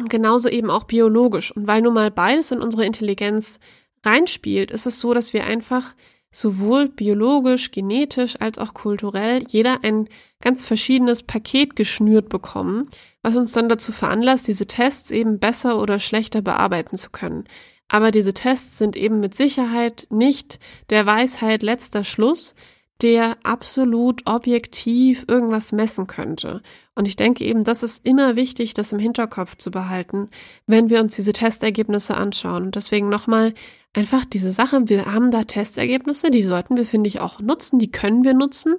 genauso 0.08 0.48
eben 0.48 0.70
auch 0.70 0.84
biologisch. 0.84 1.54
Und 1.54 1.66
weil 1.66 1.82
nun 1.82 1.94
mal 1.94 2.10
beides 2.10 2.50
in 2.50 2.60
unsere 2.60 2.84
Intelligenz 2.84 3.60
reinspielt, 4.04 4.70
ist 4.70 4.86
es 4.86 4.98
so, 4.98 5.14
dass 5.14 5.32
wir 5.32 5.44
einfach 5.44 5.94
sowohl 6.32 6.88
biologisch, 6.88 7.70
genetisch 7.70 8.40
als 8.40 8.58
auch 8.58 8.72
kulturell 8.72 9.44
jeder 9.48 9.84
ein 9.84 10.08
ganz 10.40 10.64
verschiedenes 10.64 11.22
Paket 11.22 11.76
geschnürt 11.76 12.30
bekommen, 12.30 12.88
was 13.20 13.36
uns 13.36 13.52
dann 13.52 13.68
dazu 13.68 13.92
veranlasst, 13.92 14.48
diese 14.48 14.66
Tests 14.66 15.10
eben 15.10 15.38
besser 15.38 15.78
oder 15.78 16.00
schlechter 16.00 16.40
bearbeiten 16.40 16.96
zu 16.96 17.10
können. 17.10 17.44
Aber 17.86 18.10
diese 18.10 18.32
Tests 18.32 18.78
sind 18.78 18.96
eben 18.96 19.20
mit 19.20 19.36
Sicherheit 19.36 20.06
nicht 20.08 20.58
der 20.88 21.04
Weisheit 21.04 21.62
letzter 21.62 22.02
Schluss, 22.04 22.54
der 23.00 23.36
absolut 23.42 24.26
objektiv 24.26 25.24
irgendwas 25.28 25.72
messen 25.72 26.06
könnte. 26.06 26.62
Und 26.94 27.08
ich 27.08 27.16
denke 27.16 27.44
eben, 27.44 27.64
das 27.64 27.82
ist 27.82 28.06
immer 28.06 28.36
wichtig, 28.36 28.74
das 28.74 28.92
im 28.92 28.98
Hinterkopf 28.98 29.56
zu 29.56 29.70
behalten, 29.70 30.28
wenn 30.66 30.90
wir 30.90 31.00
uns 31.00 31.16
diese 31.16 31.32
Testergebnisse 31.32 32.14
anschauen. 32.14 32.64
Und 32.64 32.76
deswegen 32.76 33.08
nochmal 33.08 33.54
einfach 33.92 34.24
diese 34.24 34.52
Sache, 34.52 34.88
wir 34.88 35.06
haben 35.06 35.30
da 35.30 35.44
Testergebnisse, 35.44 36.30
die 36.30 36.44
sollten 36.44 36.76
wir, 36.76 36.84
finde 36.84 37.08
ich, 37.08 37.20
auch 37.20 37.40
nutzen, 37.40 37.78
die 37.78 37.90
können 37.90 38.24
wir 38.24 38.34
nutzen. 38.34 38.76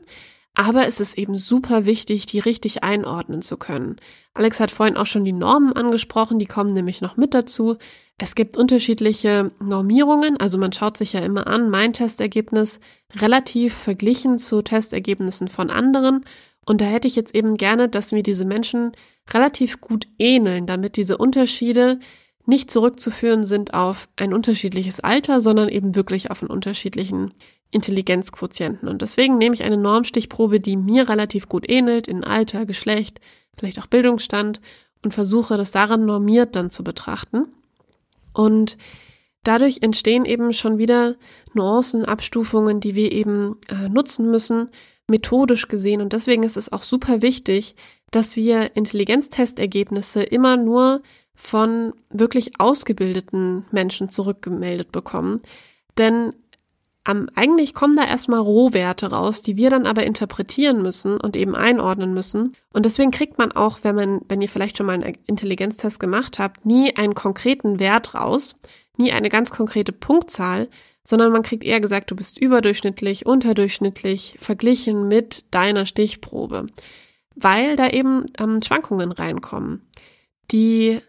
Aber 0.55 0.85
es 0.85 0.99
ist 0.99 1.17
eben 1.17 1.35
super 1.35 1.85
wichtig, 1.85 2.27
die 2.27 2.39
richtig 2.39 2.83
einordnen 2.83 3.41
zu 3.41 3.57
können. 3.57 3.95
Alex 4.35 4.59
hat 4.59 4.69
vorhin 4.69 4.97
auch 4.97 5.07
schon 5.07 5.25
die 5.25 5.33
Normen 5.33 5.73
angesprochen, 5.73 6.37
die 6.37 6.45
kommen 6.45 6.73
nämlich 6.73 7.01
noch 7.01 7.17
mit 7.17 7.33
dazu. 7.33 7.77
Es 8.17 8.35
gibt 8.35 8.57
unterschiedliche 8.57 9.51
Normierungen, 9.59 10.37
also 10.37 10.57
man 10.57 10.71
schaut 10.71 10.97
sich 10.97 11.13
ja 11.13 11.21
immer 11.21 11.47
an, 11.47 11.69
mein 11.69 11.93
Testergebnis 11.93 12.79
relativ 13.15 13.73
verglichen 13.73 14.37
zu 14.37 14.61
Testergebnissen 14.61 15.47
von 15.47 15.69
anderen. 15.69 16.23
Und 16.65 16.79
da 16.79 16.85
hätte 16.85 17.07
ich 17.07 17.15
jetzt 17.15 17.35
eben 17.35 17.57
gerne, 17.57 17.89
dass 17.89 18.11
mir 18.11 18.23
diese 18.23 18.45
Menschen 18.45 18.91
relativ 19.31 19.81
gut 19.81 20.07
ähneln, 20.19 20.65
damit 20.65 20.95
diese 20.95 21.17
Unterschiede 21.17 21.99
nicht 22.45 22.71
zurückzuführen 22.71 23.45
sind 23.45 23.73
auf 23.73 24.09
ein 24.15 24.33
unterschiedliches 24.33 24.99
Alter, 24.99 25.39
sondern 25.39 25.69
eben 25.69 25.95
wirklich 25.95 26.29
auf 26.29 26.41
einen 26.41 26.51
unterschiedlichen 26.51 27.33
Intelligenzquotienten. 27.71 28.87
Und 28.87 29.01
deswegen 29.01 29.37
nehme 29.37 29.55
ich 29.55 29.63
eine 29.63 29.77
Normstichprobe, 29.77 30.59
die 30.59 30.77
mir 30.77 31.09
relativ 31.09 31.49
gut 31.49 31.69
ähnelt, 31.69 32.07
in 32.07 32.23
Alter, 32.23 32.65
Geschlecht, 32.65 33.19
vielleicht 33.57 33.79
auch 33.79 33.87
Bildungsstand 33.87 34.61
und 35.03 35.13
versuche 35.13 35.57
das 35.57 35.71
daran 35.71 36.05
normiert 36.05 36.55
dann 36.55 36.69
zu 36.69 36.83
betrachten. 36.83 37.47
Und 38.33 38.77
dadurch 39.43 39.79
entstehen 39.81 40.25
eben 40.25 40.53
schon 40.53 40.77
wieder 40.77 41.15
Nuancen, 41.53 42.05
Abstufungen, 42.05 42.79
die 42.79 42.95
wir 42.95 43.11
eben 43.11 43.57
äh, 43.69 43.89
nutzen 43.89 44.29
müssen, 44.29 44.69
methodisch 45.07 45.67
gesehen. 45.67 46.01
Und 46.01 46.13
deswegen 46.13 46.43
ist 46.43 46.57
es 46.57 46.71
auch 46.71 46.83
super 46.83 47.21
wichtig, 47.21 47.75
dass 48.11 48.35
wir 48.35 48.75
Intelligenztestergebnisse 48.75 50.23
immer 50.23 50.57
nur 50.57 51.01
von 51.35 51.93
wirklich 52.09 52.59
ausgebildeten 52.59 53.65
Menschen 53.71 54.09
zurückgemeldet 54.09 54.91
bekommen. 54.91 55.41
Denn 55.97 56.33
am, 57.03 57.29
eigentlich 57.35 57.73
kommen 57.73 57.97
da 57.97 58.05
erstmal 58.05 58.39
Rohwerte 58.39 59.07
raus, 59.07 59.41
die 59.41 59.57
wir 59.57 59.69
dann 59.69 59.85
aber 59.85 60.03
interpretieren 60.03 60.81
müssen 60.81 61.19
und 61.19 61.35
eben 61.35 61.55
einordnen 61.55 62.13
müssen. 62.13 62.55
Und 62.71 62.85
deswegen 62.85 63.11
kriegt 63.11 63.37
man 63.37 63.51
auch, 63.51 63.79
wenn 63.83 63.95
man, 63.95 64.21
wenn 64.29 64.41
ihr 64.41 64.49
vielleicht 64.49 64.77
schon 64.77 64.85
mal 64.85 64.93
einen 64.93 65.17
Intelligenztest 65.25 65.99
gemacht 65.99 66.39
habt, 66.39 66.65
nie 66.65 66.95
einen 66.95 67.13
konkreten 67.13 67.79
Wert 67.79 68.15
raus, 68.15 68.55
nie 68.97 69.11
eine 69.11 69.29
ganz 69.29 69.51
konkrete 69.51 69.91
Punktzahl, 69.91 70.69
sondern 71.03 71.33
man 71.33 71.43
kriegt 71.43 71.65
eher 71.65 71.81
gesagt, 71.81 72.11
du 72.11 72.15
bist 72.15 72.37
überdurchschnittlich, 72.37 73.25
unterdurchschnittlich, 73.25 74.37
verglichen 74.39 75.09
mit 75.09 75.53
deiner 75.53 75.85
Stichprobe. 75.85 76.67
Weil 77.35 77.75
da 77.75 77.89
eben 77.89 78.27
ähm, 78.39 78.61
Schwankungen 78.63 79.11
reinkommen, 79.11 79.81
die 80.51 81.01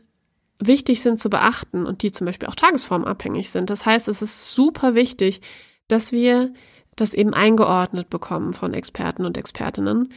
wichtig 0.58 1.02
sind 1.02 1.20
zu 1.20 1.30
beachten 1.30 1.86
und 1.86 2.02
die 2.02 2.10
zum 2.10 2.24
Beispiel 2.26 2.48
auch 2.48 2.54
tagesformabhängig 2.54 3.50
sind. 3.50 3.70
Das 3.70 3.86
heißt, 3.86 4.08
es 4.08 4.22
ist 4.22 4.50
super 4.50 4.94
wichtig, 4.94 5.40
dass 5.88 6.12
wir 6.12 6.52
das 6.96 7.14
eben 7.14 7.34
eingeordnet 7.34 8.10
bekommen 8.10 8.52
von 8.52 8.74
Experten 8.74 9.24
und 9.24 9.36
Expertinnen 9.36 10.10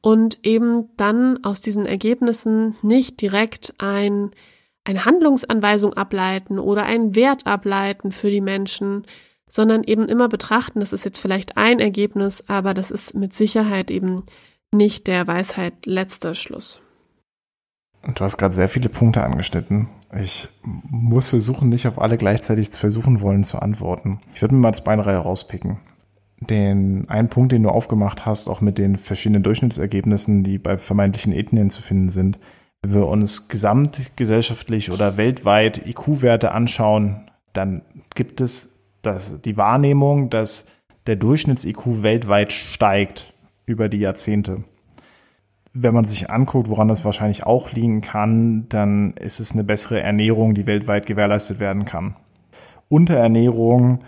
und 0.00 0.38
eben 0.44 0.88
dann 0.96 1.44
aus 1.44 1.60
diesen 1.60 1.86
Ergebnissen 1.86 2.76
nicht 2.82 3.20
direkt 3.20 3.74
ein, 3.78 4.30
eine 4.84 5.04
Handlungsanweisung 5.04 5.94
ableiten 5.94 6.58
oder 6.58 6.84
einen 6.84 7.14
Wert 7.14 7.46
ableiten 7.46 8.12
für 8.12 8.30
die 8.30 8.40
Menschen, 8.40 9.06
sondern 9.48 9.82
eben 9.82 10.04
immer 10.04 10.28
betrachten, 10.28 10.80
das 10.80 10.92
ist 10.92 11.04
jetzt 11.04 11.18
vielleicht 11.18 11.56
ein 11.56 11.80
Ergebnis, 11.80 12.44
aber 12.46 12.72
das 12.72 12.90
ist 12.90 13.14
mit 13.14 13.34
Sicherheit 13.34 13.90
eben 13.90 14.22
nicht 14.72 15.08
der 15.08 15.26
Weisheit 15.26 15.86
letzter 15.86 16.34
Schluss. 16.34 16.80
Du 18.02 18.24
hast 18.24 18.38
gerade 18.38 18.54
sehr 18.54 18.68
viele 18.68 18.88
Punkte 18.88 19.22
angeschnitten. 19.22 19.88
Ich 20.18 20.48
muss 20.62 21.28
versuchen, 21.28 21.68
nicht 21.68 21.86
auf 21.86 22.00
alle 22.00 22.16
gleichzeitig 22.16 22.70
zu 22.72 22.80
versuchen 22.80 23.20
wollen 23.20 23.44
zu 23.44 23.58
antworten. 23.58 24.20
Ich 24.34 24.42
würde 24.42 24.54
mir 24.54 24.60
mal 24.62 24.72
zwei 24.72 24.94
Reihe 24.94 25.18
rauspicken. 25.18 25.78
Den 26.40 27.08
einen 27.10 27.28
Punkt, 27.28 27.52
den 27.52 27.62
du 27.62 27.68
aufgemacht 27.68 28.24
hast, 28.24 28.48
auch 28.48 28.62
mit 28.62 28.78
den 28.78 28.96
verschiedenen 28.96 29.42
Durchschnittsergebnissen, 29.42 30.42
die 30.42 30.58
bei 30.58 30.78
vermeintlichen 30.78 31.34
Ethnien 31.34 31.68
zu 31.68 31.82
finden 31.82 32.08
sind. 32.08 32.38
Wenn 32.82 32.94
wir 32.94 33.06
uns 33.06 33.48
gesamtgesellschaftlich 33.48 34.90
oder 34.90 35.18
weltweit 35.18 35.86
IQ-Werte 35.86 36.52
anschauen, 36.52 37.26
dann 37.52 37.82
gibt 38.14 38.40
es 38.40 38.80
das, 39.02 39.42
die 39.42 39.58
Wahrnehmung, 39.58 40.30
dass 40.30 40.66
der 41.06 41.16
Durchschnitts-IQ 41.16 42.02
weltweit 42.02 42.52
steigt 42.52 43.34
über 43.66 43.90
die 43.90 43.98
Jahrzehnte 43.98 44.64
wenn 45.72 45.94
man 45.94 46.04
sich 46.04 46.30
anguckt, 46.30 46.68
woran 46.68 46.88
das 46.88 47.04
wahrscheinlich 47.04 47.44
auch 47.44 47.72
liegen 47.72 48.00
kann, 48.00 48.68
dann 48.68 49.12
ist 49.12 49.40
es 49.40 49.52
eine 49.52 49.64
bessere 49.64 50.00
Ernährung, 50.00 50.54
die 50.54 50.66
weltweit 50.66 51.06
gewährleistet 51.06 51.60
werden 51.60 51.84
kann. 51.84 52.16
Unterernährung 52.88 54.00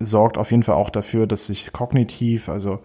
sorgt 0.00 0.36
auf 0.36 0.50
jeden 0.50 0.64
Fall 0.64 0.74
auch 0.74 0.90
dafür, 0.90 1.26
dass 1.26 1.46
sich 1.46 1.72
kognitiv, 1.72 2.48
also 2.48 2.80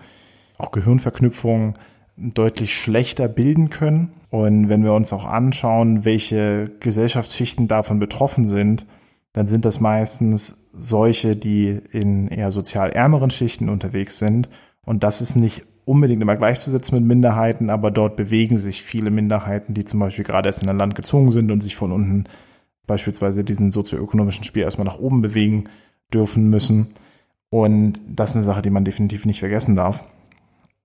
auch 0.57 0.71
Gehirnverknüpfungen 0.71 1.73
deutlich 2.15 2.75
schlechter 2.75 3.27
bilden 3.27 3.69
können. 3.69 4.13
Und 4.29 4.69
wenn 4.69 4.83
wir 4.83 4.93
uns 4.93 5.11
auch 5.11 5.25
anschauen, 5.25 6.05
welche 6.05 6.71
Gesellschaftsschichten 6.79 7.67
davon 7.67 7.99
betroffen 7.99 8.47
sind, 8.47 8.85
dann 9.33 9.47
sind 9.47 9.65
das 9.65 9.79
meistens 9.79 10.69
solche, 10.73 11.35
die 11.35 11.69
in 11.91 12.27
eher 12.27 12.51
sozial 12.51 12.91
ärmeren 12.91 13.31
Schichten 13.31 13.69
unterwegs 13.69 14.19
sind. 14.19 14.49
Und 14.85 15.03
das 15.03 15.21
ist 15.21 15.35
nicht 15.35 15.65
unbedingt 15.85 16.21
immer 16.21 16.35
gleichzusetzen 16.35 16.97
mit 16.97 17.07
Minderheiten, 17.07 17.69
aber 17.69 17.91
dort 17.91 18.15
bewegen 18.15 18.57
sich 18.57 18.81
viele 18.83 19.11
Minderheiten, 19.11 19.73
die 19.73 19.85
zum 19.85 19.99
Beispiel 19.99 20.25
gerade 20.25 20.47
erst 20.47 20.63
in 20.63 20.69
ein 20.69 20.77
Land 20.77 20.95
gezogen 20.95 21.31
sind 21.31 21.51
und 21.51 21.61
sich 21.61 21.75
von 21.75 21.91
unten 21.91 22.25
beispielsweise 22.87 23.43
diesen 23.43 23.71
sozioökonomischen 23.71 24.43
Spiel 24.43 24.63
erstmal 24.63 24.85
nach 24.85 24.99
oben 24.99 25.21
bewegen 25.21 25.65
dürfen 26.13 26.49
müssen. 26.49 26.93
Und 27.49 27.99
das 28.07 28.31
ist 28.31 28.35
eine 28.37 28.43
Sache, 28.43 28.61
die 28.61 28.69
man 28.69 28.85
definitiv 28.85 29.25
nicht 29.25 29.39
vergessen 29.39 29.75
darf. 29.75 30.03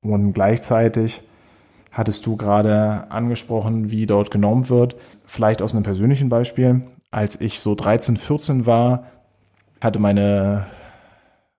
Und 0.01 0.33
gleichzeitig 0.33 1.23
hattest 1.91 2.27
du 2.27 2.37
gerade 2.37 3.11
angesprochen, 3.11 3.91
wie 3.91 4.07
dort 4.07 4.31
genormt 4.31 4.71
wird. 4.71 4.97
Vielleicht 5.25 5.63
aus 5.63 5.75
einem 5.75 5.85
persönlichen 5.85 6.29
Beispiel. 6.29 6.83
Als 7.11 7.41
ich 7.41 7.61
so 7.61 7.75
13, 7.75 8.17
14 8.17 8.67
war, 8.67 9.07
hatte 9.81 9.99
meine 9.99 10.67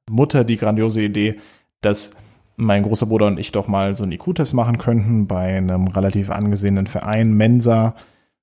Mutter 0.10 0.44
die 0.44 0.58
grandiose 0.58 1.02
Idee, 1.02 1.40
dass 1.82 2.16
mein 2.58 2.84
großer 2.84 3.06
Bruder 3.06 3.28
und 3.28 3.40
ich 3.40 3.52
doch 3.52 3.68
mal 3.68 3.96
so 3.96 4.04
einen 4.04 4.14
IQ-Test 4.14 4.54
machen 4.54 4.80
könnten 4.80 5.28
bei 5.28 5.56
einem 5.56 5.88
relativ 5.88 6.32
angesehenen 6.32 6.88
Verein, 6.88 7.32
Mensa. 7.34 7.96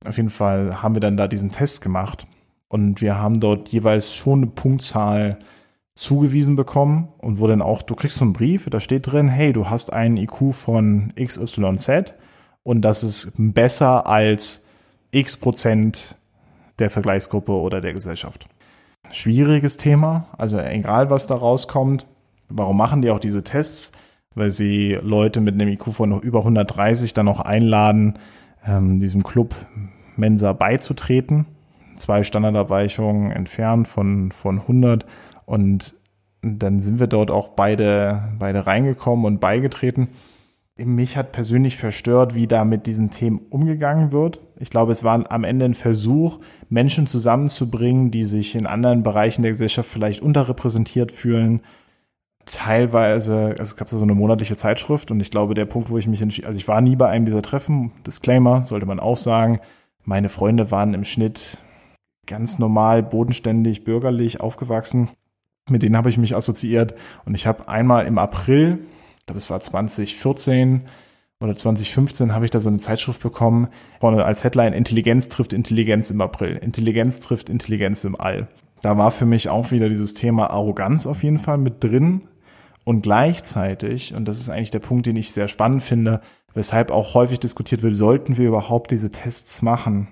Auf 0.05 0.17
jeden 0.17 0.31
Fall 0.31 0.83
haben 0.83 0.95
wir 0.95 1.01
dann 1.01 1.17
da 1.17 1.27
diesen 1.27 1.51
Test 1.51 1.83
gemacht 1.83 2.27
und 2.69 3.01
wir 3.01 3.19
haben 3.19 3.41
dort 3.41 3.69
jeweils 3.69 4.15
schon 4.15 4.43
eine 4.43 4.51
Punktzahl 4.51 5.39
zugewiesen 5.97 6.55
bekommen 6.57 7.09
und 7.19 7.41
wo 7.41 7.47
dann 7.47 7.63
auch, 7.63 7.83
du 7.83 7.95
kriegst 7.95 8.19
so 8.19 8.25
einen 8.25 8.33
Brief, 8.33 8.69
da 8.71 8.81
steht 8.81 9.11
drin, 9.11 9.29
hey, 9.29 9.53
du 9.53 9.69
hast 9.69 9.93
einen 9.93 10.17
IQ 10.17 10.53
von 10.53 11.13
XYZ 11.21 12.15
und 12.63 12.83
das 12.83 13.03
ist 13.03 13.33
besser 13.37 14.07
als 14.07 14.67
x 15.11 15.37
Prozent 15.37 16.17
der 16.79 16.91
Vergleichsgruppe 16.91 17.53
oder 17.53 17.81
der 17.81 17.93
Gesellschaft. 17.93 18.47
Schwieriges 19.11 19.77
Thema, 19.77 20.29
also 20.39 20.59
egal 20.59 21.11
was 21.11 21.27
da 21.27 21.35
rauskommt. 21.35 22.07
Warum 22.49 22.77
machen 22.77 23.03
die 23.03 23.11
auch 23.11 23.21
diese 23.21 23.45
Tests? 23.45 23.93
Weil 24.35 24.51
sie 24.51 24.99
Leute 25.01 25.41
mit 25.41 25.55
einem 25.55 25.69
IQ 25.69 25.93
von 25.93 26.21
über 26.21 26.41
130 26.41 27.15
dann 27.15 27.29
auch 27.29 27.41
einladen, 27.41 28.19
ähm, 28.67 28.99
diesem 28.99 29.23
Club 29.23 29.55
Mensa 30.17 30.53
beizutreten. 30.53 31.47
Zwei 31.97 32.25
Standardabweichungen 32.25 33.31
entfernt 33.31 33.87
von, 33.87 34.33
von 34.33 34.61
100 34.61 35.07
und 35.47 35.95
dann 36.43 36.81
sind 36.81 37.01
wir 37.01 37.07
dort 37.07 37.31
auch 37.31 37.49
beide, 37.49 38.33
beide 38.39 38.67
reingekommen 38.67 39.25
und 39.25 39.41
beigetreten. 39.41 40.09
Mich 40.77 41.17
hat 41.17 41.31
persönlich 41.31 41.77
verstört, 41.77 42.35
wie 42.35 42.49
da 42.49 42.65
mit 42.65 42.87
diesen 42.87 43.11
Themen 43.11 43.41
umgegangen 43.49 44.11
wird. 44.11 44.41
Ich 44.59 44.71
glaube, 44.71 44.91
es 44.93 45.05
war 45.05 45.31
am 45.31 45.45
Ende 45.45 45.67
ein 45.67 45.75
Versuch, 45.75 46.41
Menschen 46.69 47.07
zusammenzubringen, 47.07 48.11
die 48.11 48.25
sich 48.25 48.57
in 48.57 48.67
anderen 48.67 49.05
Bereichen 49.05 49.43
der 49.43 49.53
Gesellschaft 49.53 49.89
vielleicht 49.89 50.21
unterrepräsentiert 50.21 51.13
fühlen. 51.13 51.61
Teilweise, 52.47 53.51
also 53.59 53.63
es 53.63 53.77
gab 53.77 53.89
so 53.89 54.01
eine 54.01 54.15
monatliche 54.15 54.57
Zeitschrift 54.57 55.11
und 55.11 55.21
ich 55.21 55.31
glaube, 55.31 55.55
der 55.55 55.65
Punkt, 55.65 55.91
wo 55.91 55.99
ich 55.99 56.07
mich 56.07 56.21
entschieden, 56.21 56.47
also 56.47 56.57
ich 56.57 56.69
war 56.69 56.81
nie 56.81 56.97
bei 56.97 57.09
einem 57.09 57.25
dieser 57.25 57.43
Treffen, 57.43 57.93
Disclaimer, 58.07 58.65
sollte 58.65 58.87
man 58.87 59.01
auch 59.01 59.17
sagen. 59.17 59.61
Meine 60.05 60.29
Freunde 60.29 60.71
waren 60.71 60.93
im 60.93 61.05
Schnitt 61.05 61.59
ganz 62.27 62.59
normal, 62.59 63.03
bodenständig, 63.03 63.85
bürgerlich 63.85 64.41
aufgewachsen 64.41 65.09
mit 65.69 65.83
denen 65.83 65.97
habe 65.97 66.11
ich 66.11 66.19
mich 66.19 66.37
assoziiert. 66.37 66.95
Und 67.25 67.35
ich 67.35 67.47
habe 67.47 67.69
einmal 67.69 68.07
im 68.07 68.19
April, 68.19 68.81
ich 69.19 69.27
glaube 69.27 69.39
es 69.39 69.51
war 69.51 69.61
2014 69.61 70.83
oder 71.41 71.57
2015, 71.57 72.35
habe 72.35 72.45
ich 72.45 72.51
da 72.51 72.61
so 72.61 72.69
eine 72.69 72.79
Zeitschrift 72.79 73.23
bekommen, 73.23 73.69
vorne 74.01 74.25
als 74.25 74.45
Headline 74.45 74.73
Intelligenz 74.73 75.29
trifft 75.29 75.53
Intelligenz 75.53 76.11
im 76.11 76.21
April. 76.21 76.57
Intelligenz 76.57 77.21
trifft 77.21 77.49
Intelligenz 77.49 78.05
im 78.05 78.19
All. 78.19 78.49
Da 78.83 78.99
war 78.99 79.11
für 79.11 79.27
mich 79.27 79.49
auch 79.49 79.71
wieder 79.71 79.89
dieses 79.89 80.15
Thema 80.15 80.51
Arroganz 80.51 81.07
auf 81.07 81.23
jeden 81.23 81.39
Fall 81.39 81.59
mit 81.59 81.83
drin. 81.83 82.29
Und 82.85 83.03
gleichzeitig, 83.03 84.15
und 84.15 84.27
das 84.27 84.39
ist 84.39 84.51
eigentlich 84.51 84.71
der 84.71 84.79
Punkt, 84.79 85.07
den 85.07 85.17
ich 85.17 85.33
sehr 85.33 85.49
spannend 85.49 85.83
finde, 85.83 86.21
weshalb 86.53 86.91
auch 86.91 87.15
häufig 87.15 87.41
diskutiert 87.41 87.83
wird, 87.83 87.97
sollten 87.97 88.37
wir 88.37 88.49
überhaupt 88.49 88.91
diese 88.91 89.11
Tests 89.11 89.63
machen? 89.63 90.09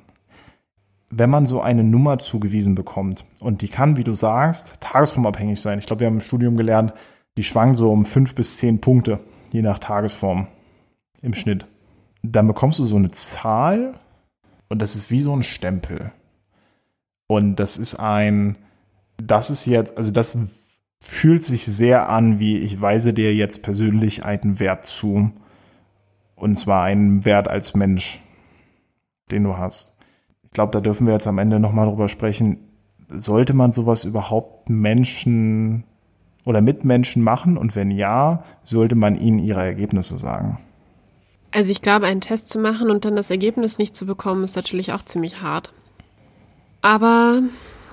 wenn 1.15 1.29
man 1.29 1.45
so 1.45 1.61
eine 1.61 1.85
Nummer 1.85 2.19
zugewiesen 2.19 2.75
bekommt 2.75 3.25
und 3.39 3.61
die 3.61 3.69
kann, 3.69 3.99
wie 3.99 4.05
du 4.05 4.15
sagst, 4.15 4.81
tagesformabhängig 4.81 5.61
sein. 5.61 5.79
Ich 5.79 5.87
glaube, 5.87 6.01
wir 6.01 6.07
haben 6.07 6.15
im 6.15 6.21
Studium 6.23 6.57
gelernt, 6.57 6.95
die 7.37 7.45
schwanken 7.45 7.75
so 7.75 7.93
um 7.93 8.07
fünf 8.07 8.35
bis 8.35 8.57
zehn 8.57 8.81
Punkte, 8.81 9.21
je 9.53 9.61
nach 9.61 9.79
Tagesform 9.79 10.49
im 11.21 11.35
Schnitt. 11.35 11.67
Dann 12.23 12.47
bekommst 12.47 12.79
du 12.79 12.85
so 12.85 12.97
eine 12.97 13.11
Zahl 13.11 13.93
und 14.71 14.81
das 14.81 14.97
ist 14.97 15.11
wie 15.11 15.21
so 15.21 15.37
ein 15.37 15.43
Stempel. 15.43 16.13
Und 17.27 17.57
das 17.57 17.77
ist 17.77 17.97
ein, 17.97 18.57
das 19.19 19.51
ist 19.51 19.67
jetzt, 19.67 19.99
also 19.99 20.13
das 20.13 20.35
fühlt 21.03 21.45
sich 21.45 21.67
sehr 21.67 22.09
an, 22.09 22.39
wie 22.39 22.59
ich 22.59 22.81
weise 22.81 23.13
dir 23.13 23.35
jetzt 23.35 23.63
persönlich 23.63 24.25
einen 24.25 24.61
Wert 24.61 24.87
zu. 24.87 25.33
Und 26.37 26.57
zwar 26.57 26.85
einen 26.85 27.25
Wert 27.25 27.49
als 27.49 27.75
Mensch, 27.75 28.21
den 29.31 29.45
du 29.45 29.59
hast 29.59 29.93
ich 30.53 30.55
glaube, 30.55 30.73
da 30.73 30.81
dürfen 30.81 31.07
wir 31.07 31.15
jetzt 31.15 31.27
am 31.27 31.39
Ende 31.39 31.59
nochmal 31.59 31.89
drüber 31.89 32.11
sprechen. 32.11 32.59
Sollte 33.09 33.55
man 33.55 33.73
sowas 33.73 34.05
überhaupt 34.05 34.69
Menschen 34.69 35.85
oder 36.45 36.61
Mitmenschen 36.61 37.23
machen? 37.23 37.57
Und 37.57 37.75
wenn 37.75 37.91
ja, 37.91 38.45
sollte 38.63 38.95
man 38.95 39.19
ihnen 39.19 39.39
ihre 39.39 39.63
Ergebnisse 39.63 40.19
sagen? 40.19 40.59
Also 41.53 41.73
ich 41.73 41.81
glaube, 41.81 42.05
einen 42.05 42.21
Test 42.21 42.51
zu 42.51 42.59
machen 42.59 42.91
und 42.91 43.07
dann 43.07 43.17
das 43.17 43.31
Ergebnis 43.31 43.79
nicht 43.79 43.97
zu 43.97 44.05
bekommen, 44.05 44.45
ist 44.45 44.55
natürlich 44.55 44.93
auch 44.93 45.03
ziemlich 45.03 45.41
hart. 45.41 45.73
Aber 46.83 47.41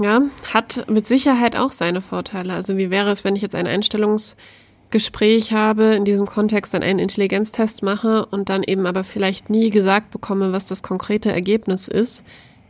ja, 0.04 0.20
hat 0.54 0.90
mit 0.90 1.08
Sicherheit 1.08 1.56
auch 1.56 1.72
seine 1.72 2.02
Vorteile. 2.02 2.54
Also 2.54 2.78
wie 2.78 2.90
wäre 2.90 3.12
es, 3.12 3.24
wenn 3.24 3.36
ich 3.36 3.42
jetzt 3.42 3.56
ein 3.56 3.68
Einstellungsgespräch 3.68 5.54
habe, 5.54 5.96
in 5.96 6.06
diesem 6.06 6.26
Kontext 6.26 6.74
dann 6.74 6.84
einen 6.84 7.00
Intelligenztest 7.00 7.84
mache 7.84 8.26
und 8.26 8.50
dann 8.50 8.64
eben 8.64 8.86
aber 8.86 9.04
vielleicht 9.04 9.50
nie 9.50 9.70
gesagt 9.70 10.12
bekomme, 10.12 10.52
was 10.52 10.66
das 10.66 10.84
konkrete 10.84 11.32
Ergebnis 11.32 11.88
ist, 11.88 12.24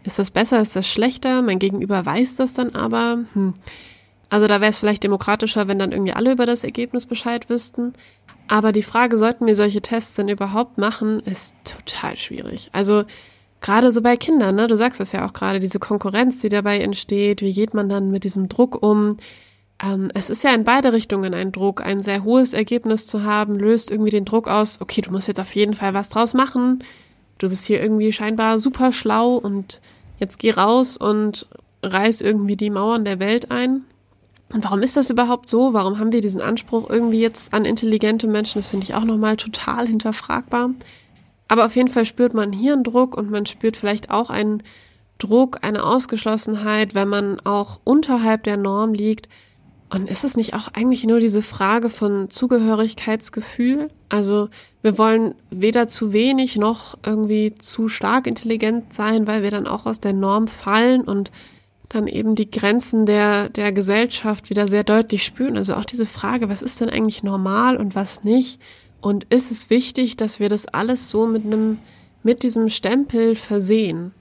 ist 0.03 0.19
das 0.19 0.31
besser, 0.31 0.61
ist 0.61 0.75
das 0.75 0.87
schlechter? 0.87 1.41
Mein 1.41 1.59
Gegenüber 1.59 2.05
weiß 2.05 2.35
das 2.37 2.53
dann 2.53 2.75
aber. 2.75 3.19
Hm. 3.33 3.53
Also 4.29 4.47
da 4.47 4.61
wäre 4.61 4.69
es 4.69 4.79
vielleicht 4.79 5.03
demokratischer, 5.03 5.67
wenn 5.67 5.79
dann 5.79 5.91
irgendwie 5.91 6.13
alle 6.13 6.31
über 6.31 6.45
das 6.45 6.63
Ergebnis 6.63 7.05
Bescheid 7.05 7.49
wüssten. 7.49 7.93
Aber 8.47 8.71
die 8.71 8.83
Frage, 8.83 9.17
sollten 9.17 9.45
wir 9.45 9.55
solche 9.55 9.81
Tests 9.81 10.15
denn 10.15 10.29
überhaupt 10.29 10.77
machen, 10.77 11.19
ist 11.19 11.53
total 11.63 12.15
schwierig. 12.15 12.69
Also 12.71 13.03
gerade 13.61 13.91
so 13.91 14.01
bei 14.01 14.17
Kindern, 14.17 14.55
ne? 14.55 14.67
Du 14.67 14.77
sagst 14.77 15.01
es 15.01 15.11
ja 15.11 15.25
auch 15.25 15.33
gerade, 15.33 15.59
diese 15.59 15.79
Konkurrenz, 15.79 16.39
die 16.39 16.49
dabei 16.49 16.79
entsteht. 16.79 17.41
Wie 17.41 17.53
geht 17.53 17.73
man 17.73 17.89
dann 17.89 18.11
mit 18.11 18.23
diesem 18.23 18.49
Druck 18.49 18.81
um? 18.81 19.17
Ähm, 19.83 20.09
es 20.13 20.29
ist 20.29 20.43
ja 20.43 20.53
in 20.53 20.63
beide 20.63 20.93
Richtungen 20.93 21.33
ein 21.33 21.51
Druck. 21.51 21.81
Ein 21.81 22.01
sehr 22.03 22.23
hohes 22.23 22.53
Ergebnis 22.53 23.07
zu 23.07 23.23
haben, 23.23 23.57
löst 23.57 23.91
irgendwie 23.91 24.11
den 24.11 24.25
Druck 24.25 24.47
aus, 24.47 24.81
okay, 24.81 25.01
du 25.01 25.11
musst 25.11 25.27
jetzt 25.27 25.39
auf 25.39 25.55
jeden 25.55 25.75
Fall 25.75 25.93
was 25.93 26.09
draus 26.09 26.33
machen 26.33 26.83
du 27.39 27.49
bist 27.49 27.65
hier 27.65 27.81
irgendwie 27.81 28.13
scheinbar 28.13 28.59
super 28.59 28.91
schlau 28.91 29.35
und 29.35 29.81
jetzt 30.19 30.37
geh 30.37 30.51
raus 30.51 30.97
und 30.97 31.47
reiß 31.81 32.21
irgendwie 32.21 32.57
die 32.57 32.69
Mauern 32.69 33.05
der 33.05 33.19
Welt 33.19 33.49
ein. 33.49 33.85
Und 34.53 34.63
warum 34.63 34.81
ist 34.81 34.97
das 34.97 35.09
überhaupt 35.09 35.49
so? 35.49 35.73
Warum 35.73 35.99
haben 35.99 36.11
wir 36.11 36.21
diesen 36.21 36.41
Anspruch 36.41 36.89
irgendwie 36.89 37.21
jetzt 37.21 37.53
an 37.53 37.65
intelligente 37.65 38.27
Menschen? 38.27 38.59
Das 38.59 38.71
finde 38.71 38.83
ich 38.83 38.95
auch 38.95 39.03
nochmal 39.03 39.37
total 39.37 39.87
hinterfragbar. 39.87 40.71
Aber 41.49 41.65
auf 41.65 41.75
jeden 41.75 41.89
Fall 41.89 42.05
spürt 42.05 42.33
man 42.33 42.53
hier 42.53 42.71
einen 42.71 42.85
Druck 42.85 43.17
und 43.17 43.29
man 43.29 43.45
spürt 43.45 43.75
vielleicht 43.75 44.09
auch 44.09 44.29
einen 44.29 44.63
Druck, 45.17 45.59
eine 45.61 45.83
Ausgeschlossenheit, 45.83 46.95
wenn 46.95 47.09
man 47.09 47.41
auch 47.41 47.81
unterhalb 47.83 48.43
der 48.43 48.55
Norm 48.55 48.93
liegt, 48.93 49.27
und 49.91 50.07
ist 50.07 50.23
es 50.23 50.37
nicht 50.37 50.53
auch 50.53 50.67
eigentlich 50.73 51.03
nur 51.05 51.19
diese 51.19 51.41
Frage 51.41 51.89
von 51.89 52.29
Zugehörigkeitsgefühl? 52.29 53.89
Also 54.07 54.49
wir 54.83 54.99
wollen 54.99 55.33
weder 55.49 55.87
zu 55.87 56.13
wenig 56.13 56.57
noch 56.57 56.97
irgendwie 57.03 57.55
zu 57.55 57.89
stark 57.89 58.27
intelligent 58.27 58.93
sein, 58.93 59.25
weil 59.25 59.41
wir 59.41 59.49
dann 59.49 59.65
auch 59.65 59.87
aus 59.87 59.99
der 59.99 60.13
Norm 60.13 60.47
fallen 60.47 61.01
und 61.01 61.31
dann 61.89 62.05
eben 62.05 62.35
die 62.35 62.51
Grenzen 62.51 63.07
der, 63.07 63.49
der 63.49 63.71
Gesellschaft 63.71 64.51
wieder 64.51 64.67
sehr 64.67 64.83
deutlich 64.83 65.23
spüren. 65.23 65.57
Also 65.57 65.73
auch 65.73 65.85
diese 65.85 66.05
Frage, 66.05 66.49
was 66.49 66.61
ist 66.61 66.81
denn 66.81 66.89
eigentlich 66.89 67.23
normal 67.23 67.75
und 67.75 67.95
was 67.95 68.23
nicht? 68.23 68.61
Und 69.01 69.25
ist 69.25 69.51
es 69.51 69.69
wichtig, 69.69 70.17
dass 70.17 70.39
wir 70.39 70.49
das 70.49 70.67
alles 70.67 71.09
so 71.09 71.25
mit 71.25 71.45
einem, 71.45 71.79
mit 72.23 72.43
diesem 72.43 72.69
Stempel 72.69 73.35
versehen? 73.35 74.11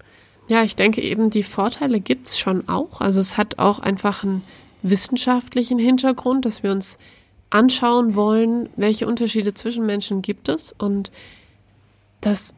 Ja, 0.48 0.62
ich 0.62 0.76
denke 0.76 1.02
eben, 1.02 1.30
die 1.30 1.42
Vorteile 1.42 2.00
gibt's 2.00 2.38
schon 2.38 2.68
auch. 2.68 3.00
Also 3.00 3.20
es 3.20 3.36
hat 3.36 3.58
auch 3.58 3.80
einfach 3.80 4.24
ein 4.24 4.42
wissenschaftlichen 4.82 5.78
Hintergrund, 5.78 6.44
dass 6.44 6.62
wir 6.62 6.72
uns 6.72 6.98
anschauen 7.50 8.14
wollen, 8.14 8.68
welche 8.76 9.06
Unterschiede 9.06 9.54
zwischen 9.54 9.86
Menschen 9.86 10.22
gibt 10.22 10.48
es 10.48 10.74
und 10.76 11.10
das 12.20 12.54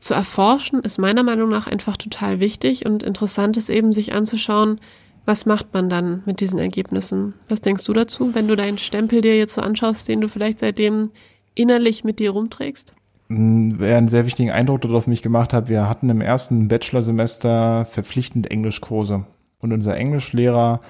zu 0.00 0.14
erforschen 0.14 0.80
ist 0.80 0.98
meiner 0.98 1.22
Meinung 1.22 1.48
nach 1.48 1.66
einfach 1.66 1.96
total 1.96 2.40
wichtig 2.40 2.86
und 2.86 3.02
interessant 3.02 3.56
ist 3.56 3.68
eben 3.68 3.92
sich 3.92 4.12
anzuschauen, 4.12 4.80
was 5.24 5.44
macht 5.44 5.74
man 5.74 5.88
dann 5.88 6.22
mit 6.24 6.40
diesen 6.40 6.58
Ergebnissen? 6.58 7.34
Was 7.48 7.60
denkst 7.60 7.84
du 7.84 7.92
dazu, 7.92 8.34
wenn 8.34 8.48
du 8.48 8.56
deinen 8.56 8.78
Stempel 8.78 9.20
dir 9.20 9.36
jetzt 9.36 9.54
so 9.54 9.60
anschaust, 9.60 10.08
den 10.08 10.20
du 10.20 10.28
vielleicht 10.28 10.60
seitdem 10.60 11.10
innerlich 11.54 12.04
mit 12.04 12.18
dir 12.18 12.30
rumträgst? 12.30 12.94
wer 13.30 13.98
einen 13.98 14.08
sehr 14.08 14.24
wichtigen 14.24 14.50
Eindruck 14.50 14.80
dort 14.80 14.94
auf 14.94 15.06
mich 15.06 15.20
gemacht 15.20 15.52
hat, 15.52 15.68
wir 15.68 15.88
hatten 15.88 16.08
im 16.08 16.22
ersten 16.22 16.68
Bachelorsemester 16.68 17.84
verpflichtend 17.84 18.50
Englischkurse. 18.50 19.24
Und 19.60 19.72
unser 19.72 19.96
Englischlehrer 19.96 20.80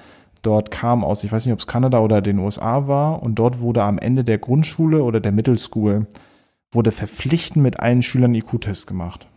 dort 0.41 0.71
kam 0.71 1.03
aus, 1.03 1.23
ich 1.23 1.31
weiß 1.31 1.45
nicht, 1.45 1.53
ob 1.53 1.59
es 1.59 1.67
Kanada 1.67 1.99
oder 1.99 2.21
den 2.21 2.39
USA 2.39 2.87
war, 2.87 3.21
und 3.21 3.35
dort 3.35 3.59
wurde 3.59 3.83
am 3.83 3.97
Ende 3.97 4.23
der 4.23 4.37
Grundschule 4.37 5.03
oder 5.03 5.19
der 5.19 5.31
Middle 5.31 5.57
wurde 6.71 6.91
verpflichtend 6.91 7.63
mit 7.63 7.79
allen 7.79 8.03
Schülern 8.03 8.35
IQ-Tests 8.35 8.87
gemacht. 8.87 9.27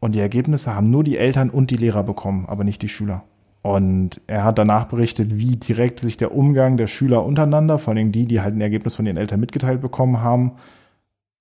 Und 0.00 0.14
die 0.14 0.20
Ergebnisse 0.20 0.74
haben 0.74 0.90
nur 0.90 1.04
die 1.04 1.18
Eltern 1.18 1.50
und 1.50 1.70
die 1.70 1.76
Lehrer 1.76 2.02
bekommen, 2.02 2.46
aber 2.48 2.64
nicht 2.64 2.82
die 2.82 2.88
Schüler. 2.88 3.24
Und 3.64 4.20
er 4.26 4.44
hat 4.44 4.58
danach 4.58 4.88
berichtet, 4.88 5.38
wie 5.38 5.56
direkt 5.56 5.98
sich 5.98 6.18
der 6.18 6.34
Umgang 6.34 6.76
der 6.76 6.86
Schüler 6.86 7.24
untereinander, 7.24 7.78
vor 7.78 7.94
allem 7.94 8.12
die, 8.12 8.26
die 8.26 8.42
halt 8.42 8.54
ein 8.54 8.60
Ergebnis 8.60 8.94
von 8.94 9.06
ihren 9.06 9.16
Eltern 9.16 9.40
mitgeteilt 9.40 9.80
bekommen 9.80 10.20
haben, 10.20 10.52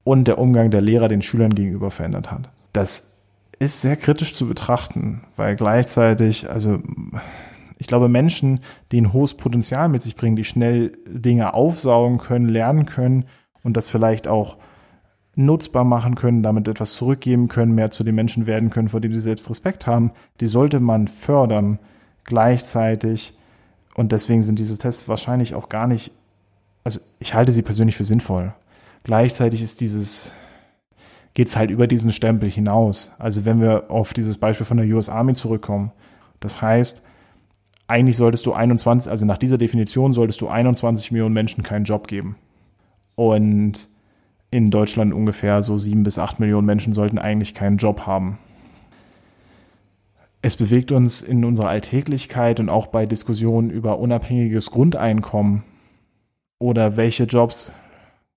und 0.06 0.26
der 0.30 0.40
Umgang 0.40 0.72
der 0.72 0.80
Lehrer 0.80 1.10
den 1.10 1.22
Schülern 1.22 1.54
gegenüber 1.54 1.92
verändert 1.92 2.32
hat. 2.32 2.50
Das 2.72 3.18
ist 3.60 3.82
sehr 3.82 3.98
kritisch 3.98 4.34
zu 4.34 4.48
betrachten, 4.48 5.24
weil 5.36 5.58
gleichzeitig, 5.58 6.50
also 6.50 6.80
ich 7.78 7.88
glaube, 7.88 8.08
Menschen, 8.08 8.62
die 8.94 9.02
ein 9.02 9.12
hohes 9.12 9.34
Potenzial 9.34 9.90
mit 9.90 10.02
sich 10.02 10.16
bringen, 10.16 10.38
die 10.38 10.46
schnell 10.46 10.94
Dinge 11.06 11.54
aufsaugen 11.54 12.20
können, 12.20 12.48
lernen 12.48 12.86
können 12.86 13.26
und 13.64 13.76
das 13.76 13.90
vielleicht 13.90 14.30
auch 14.30 14.56
nutzbar 15.36 15.84
machen 15.84 16.16
können, 16.16 16.42
damit 16.42 16.70
etwas 16.70 16.94
zurückgeben 16.94 17.50
können, 17.50 17.76
mehr 17.76 17.92
zu 17.92 18.06
den 18.06 18.16
Menschen 18.16 18.48
werden 18.48 18.70
können, 18.70 18.88
vor 18.88 19.02
dem 19.02 19.12
sie 19.12 19.20
selbst 19.20 19.50
Respekt 19.50 19.88
haben, 19.88 20.12
die 20.40 20.48
sollte 20.48 20.80
man 20.80 21.10
fördern 21.10 21.80
gleichzeitig. 22.24 23.34
Und 23.96 24.12
deswegen 24.12 24.42
sind 24.42 24.60
diese 24.60 24.78
Tests 24.78 25.08
wahrscheinlich 25.08 25.56
auch 25.56 25.70
gar 25.70 25.88
nicht, 25.88 26.12
also 26.84 27.00
ich 27.20 27.34
halte 27.34 27.52
sie 27.52 27.62
persönlich 27.62 27.96
für 27.96 28.04
sinnvoll. 28.04 28.54
Gleichzeitig 29.04 29.62
ist 29.62 29.82
dieses, 29.82 30.34
geht 31.34 31.48
es 31.48 31.56
halt 31.56 31.70
über 31.70 31.88
diesen 31.88 32.12
Stempel 32.12 32.50
hinaus. 32.50 33.12
Also 33.20 33.46
wenn 33.46 33.62
wir 33.62 33.92
auf 33.92 34.14
dieses 34.14 34.38
Beispiel 34.38 34.66
von 34.66 34.78
der 34.78 34.88
US 34.88 35.10
Army 35.10 35.34
zurückkommen, 35.34 35.92
das 36.40 36.62
heißt, 36.62 37.04
eigentlich 37.88 38.18
solltest 38.18 38.46
du 38.46 38.54
21, 38.54 39.12
also 39.12 39.26
nach 39.26 39.38
dieser 39.38 39.58
Definition 39.58 40.14
solltest 40.14 40.42
du 40.42 40.48
21 40.48 41.12
Millionen 41.12 41.34
Menschen 41.34 41.64
keinen 41.64 41.86
Job 41.86 42.08
geben. 42.08 42.38
Und 43.16 43.90
in 44.50 44.72
Deutschland 44.72 45.14
ungefähr 45.14 45.64
so 45.64 45.78
sieben 45.78 46.04
bis 46.04 46.20
acht 46.20 46.40
Millionen 46.40 46.66
Menschen 46.66 46.94
sollten 46.94 47.18
eigentlich 47.18 47.54
keinen 47.54 47.78
Job 47.78 48.06
haben. 48.06 48.38
Es 50.46 50.58
bewegt 50.58 50.92
uns 50.92 51.22
in 51.22 51.46
unserer 51.46 51.70
Alltäglichkeit 51.70 52.60
und 52.60 52.68
auch 52.68 52.88
bei 52.88 53.06
Diskussionen 53.06 53.70
über 53.70 53.98
unabhängiges 53.98 54.72
Grundeinkommen 54.72 55.64
oder 56.60 56.98
welche 56.98 57.24
Jobs 57.24 57.72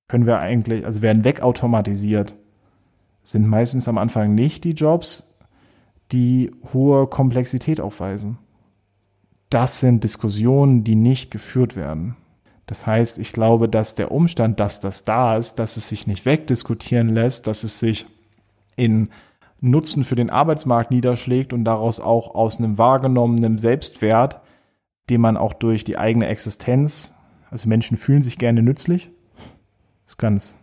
können 0.06 0.24
wir 0.24 0.38
eigentlich, 0.38 0.86
also 0.86 1.02
werden 1.02 1.24
wegautomatisiert, 1.24 2.36
sind 3.24 3.48
meistens 3.48 3.88
am 3.88 3.98
Anfang 3.98 4.36
nicht 4.36 4.62
die 4.62 4.70
Jobs, 4.70 5.36
die 6.12 6.52
hohe 6.72 7.08
Komplexität 7.08 7.80
aufweisen. 7.80 8.38
Das 9.50 9.80
sind 9.80 10.04
Diskussionen, 10.04 10.84
die 10.84 10.94
nicht 10.94 11.32
geführt 11.32 11.74
werden. 11.74 12.16
Das 12.66 12.86
heißt, 12.86 13.18
ich 13.18 13.32
glaube, 13.32 13.68
dass 13.68 13.96
der 13.96 14.12
Umstand, 14.12 14.60
dass 14.60 14.78
das 14.78 15.02
da 15.02 15.36
ist, 15.36 15.56
dass 15.56 15.76
es 15.76 15.88
sich 15.88 16.06
nicht 16.06 16.24
wegdiskutieren 16.24 17.08
lässt, 17.08 17.48
dass 17.48 17.64
es 17.64 17.80
sich 17.80 18.06
in 18.76 19.08
Nutzen 19.60 20.04
für 20.04 20.16
den 20.16 20.30
Arbeitsmarkt 20.30 20.90
niederschlägt 20.90 21.52
und 21.52 21.64
daraus 21.64 22.00
auch 22.00 22.34
aus 22.34 22.58
einem 22.58 22.78
wahrgenommenen 22.78 23.58
Selbstwert, 23.58 24.40
den 25.08 25.20
man 25.20 25.36
auch 25.36 25.54
durch 25.54 25.84
die 25.84 25.98
eigene 25.98 26.26
Existenz, 26.26 27.14
also 27.50 27.68
Menschen 27.68 27.96
fühlen 27.96 28.22
sich 28.22 28.38
gerne 28.38 28.62
nützlich, 28.62 29.10
ist 30.06 30.18
ganz, 30.18 30.58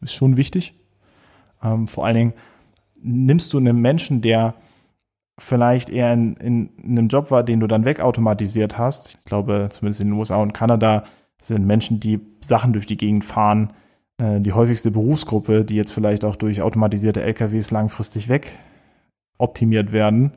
ist 0.00 0.14
schon 0.14 0.36
wichtig. 0.36 0.74
Ähm, 1.62 1.86
vor 1.86 2.04
allen 2.04 2.16
Dingen 2.16 2.32
nimmst 3.00 3.52
du 3.52 3.58
einen 3.58 3.80
Menschen, 3.80 4.22
der 4.22 4.54
vielleicht 5.38 5.90
eher 5.90 6.12
in, 6.12 6.34
in, 6.36 6.70
in 6.78 6.98
einem 6.98 7.08
Job 7.08 7.30
war, 7.30 7.44
den 7.44 7.60
du 7.60 7.66
dann 7.66 7.84
wegautomatisiert 7.84 8.78
hast. 8.78 9.18
Ich 9.20 9.24
glaube, 9.24 9.68
zumindest 9.70 10.00
in 10.00 10.08
den 10.08 10.18
USA 10.18 10.36
und 10.36 10.54
Kanada 10.54 11.04
sind 11.40 11.66
Menschen, 11.66 12.00
die 12.00 12.20
Sachen 12.40 12.72
durch 12.72 12.86
die 12.86 12.96
Gegend 12.96 13.24
fahren, 13.24 13.72
die 14.18 14.52
häufigste 14.52 14.90
Berufsgruppe, 14.90 15.64
die 15.64 15.76
jetzt 15.76 15.92
vielleicht 15.92 16.24
auch 16.24 16.36
durch 16.36 16.62
automatisierte 16.62 17.22
LKWs 17.22 17.70
langfristig 17.70 18.28
weg 18.30 18.58
optimiert 19.38 19.92
werden, 19.92 20.32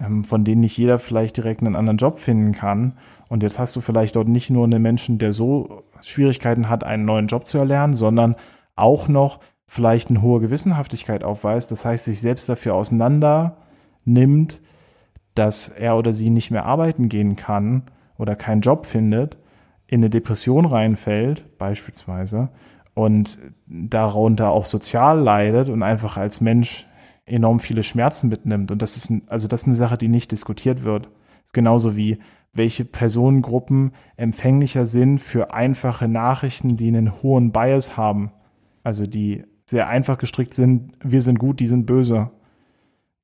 ähm, 0.00 0.24
von 0.24 0.44
denen 0.44 0.60
nicht 0.60 0.76
jeder 0.76 0.98
vielleicht 0.98 1.36
direkt 1.36 1.60
einen 1.60 1.76
anderen 1.76 1.98
Job 1.98 2.18
finden 2.18 2.52
kann. 2.52 2.98
Und 3.28 3.42
jetzt 3.42 3.58
hast 3.58 3.76
du 3.76 3.80
vielleicht 3.80 4.16
dort 4.16 4.28
nicht 4.28 4.50
nur 4.50 4.64
einen 4.64 4.82
Menschen, 4.82 5.18
der 5.18 5.32
so 5.32 5.84
Schwierigkeiten 6.02 6.68
hat, 6.68 6.84
einen 6.84 7.04
neuen 7.04 7.28
Job 7.28 7.46
zu 7.46 7.58
erlernen, 7.58 7.94
sondern 7.94 8.36
auch 8.74 9.08
noch 9.08 9.40
vielleicht 9.66 10.10
eine 10.10 10.22
hohe 10.22 10.40
Gewissenhaftigkeit 10.40 11.24
aufweist. 11.24 11.70
Das 11.70 11.84
heißt, 11.84 12.04
sich 12.04 12.20
selbst 12.20 12.48
dafür 12.48 12.74
auseinander 12.74 13.56
nimmt, 14.04 14.60
dass 15.34 15.68
er 15.68 15.96
oder 15.96 16.12
sie 16.12 16.30
nicht 16.30 16.50
mehr 16.50 16.66
arbeiten 16.66 17.08
gehen 17.08 17.36
kann 17.36 17.82
oder 18.16 18.36
keinen 18.36 18.60
Job 18.60 18.86
findet, 18.86 19.38
in 19.88 20.00
eine 20.00 20.10
Depression 20.10 20.66
reinfällt, 20.66 21.58
beispielsweise, 21.58 22.50
und 22.96 23.38
darunter 23.66 24.48
auch 24.48 24.64
sozial 24.64 25.20
leidet 25.20 25.68
und 25.68 25.82
einfach 25.82 26.16
als 26.16 26.40
Mensch 26.40 26.86
enorm 27.26 27.60
viele 27.60 27.82
Schmerzen 27.82 28.30
mitnimmt. 28.30 28.70
Und 28.70 28.80
das 28.80 28.96
ist, 28.96 29.10
ein, 29.10 29.22
also 29.26 29.48
das 29.48 29.60
ist 29.60 29.66
eine 29.66 29.76
Sache, 29.76 29.98
die 29.98 30.08
nicht 30.08 30.32
diskutiert 30.32 30.82
wird. 30.82 31.04
Das 31.04 31.44
ist 31.46 31.52
genauso 31.52 31.94
wie 31.98 32.18
welche 32.54 32.86
Personengruppen 32.86 33.92
empfänglicher 34.16 34.86
sind 34.86 35.18
für 35.18 35.52
einfache 35.52 36.08
Nachrichten, 36.08 36.78
die 36.78 36.88
einen 36.88 37.22
hohen 37.22 37.52
Bias 37.52 37.98
haben. 37.98 38.32
Also 38.82 39.04
die 39.04 39.44
sehr 39.66 39.88
einfach 39.88 40.16
gestrickt 40.16 40.54
sind, 40.54 40.92
wir 41.04 41.20
sind 41.20 41.38
gut, 41.38 41.60
die 41.60 41.66
sind 41.66 41.84
böse. 41.84 42.30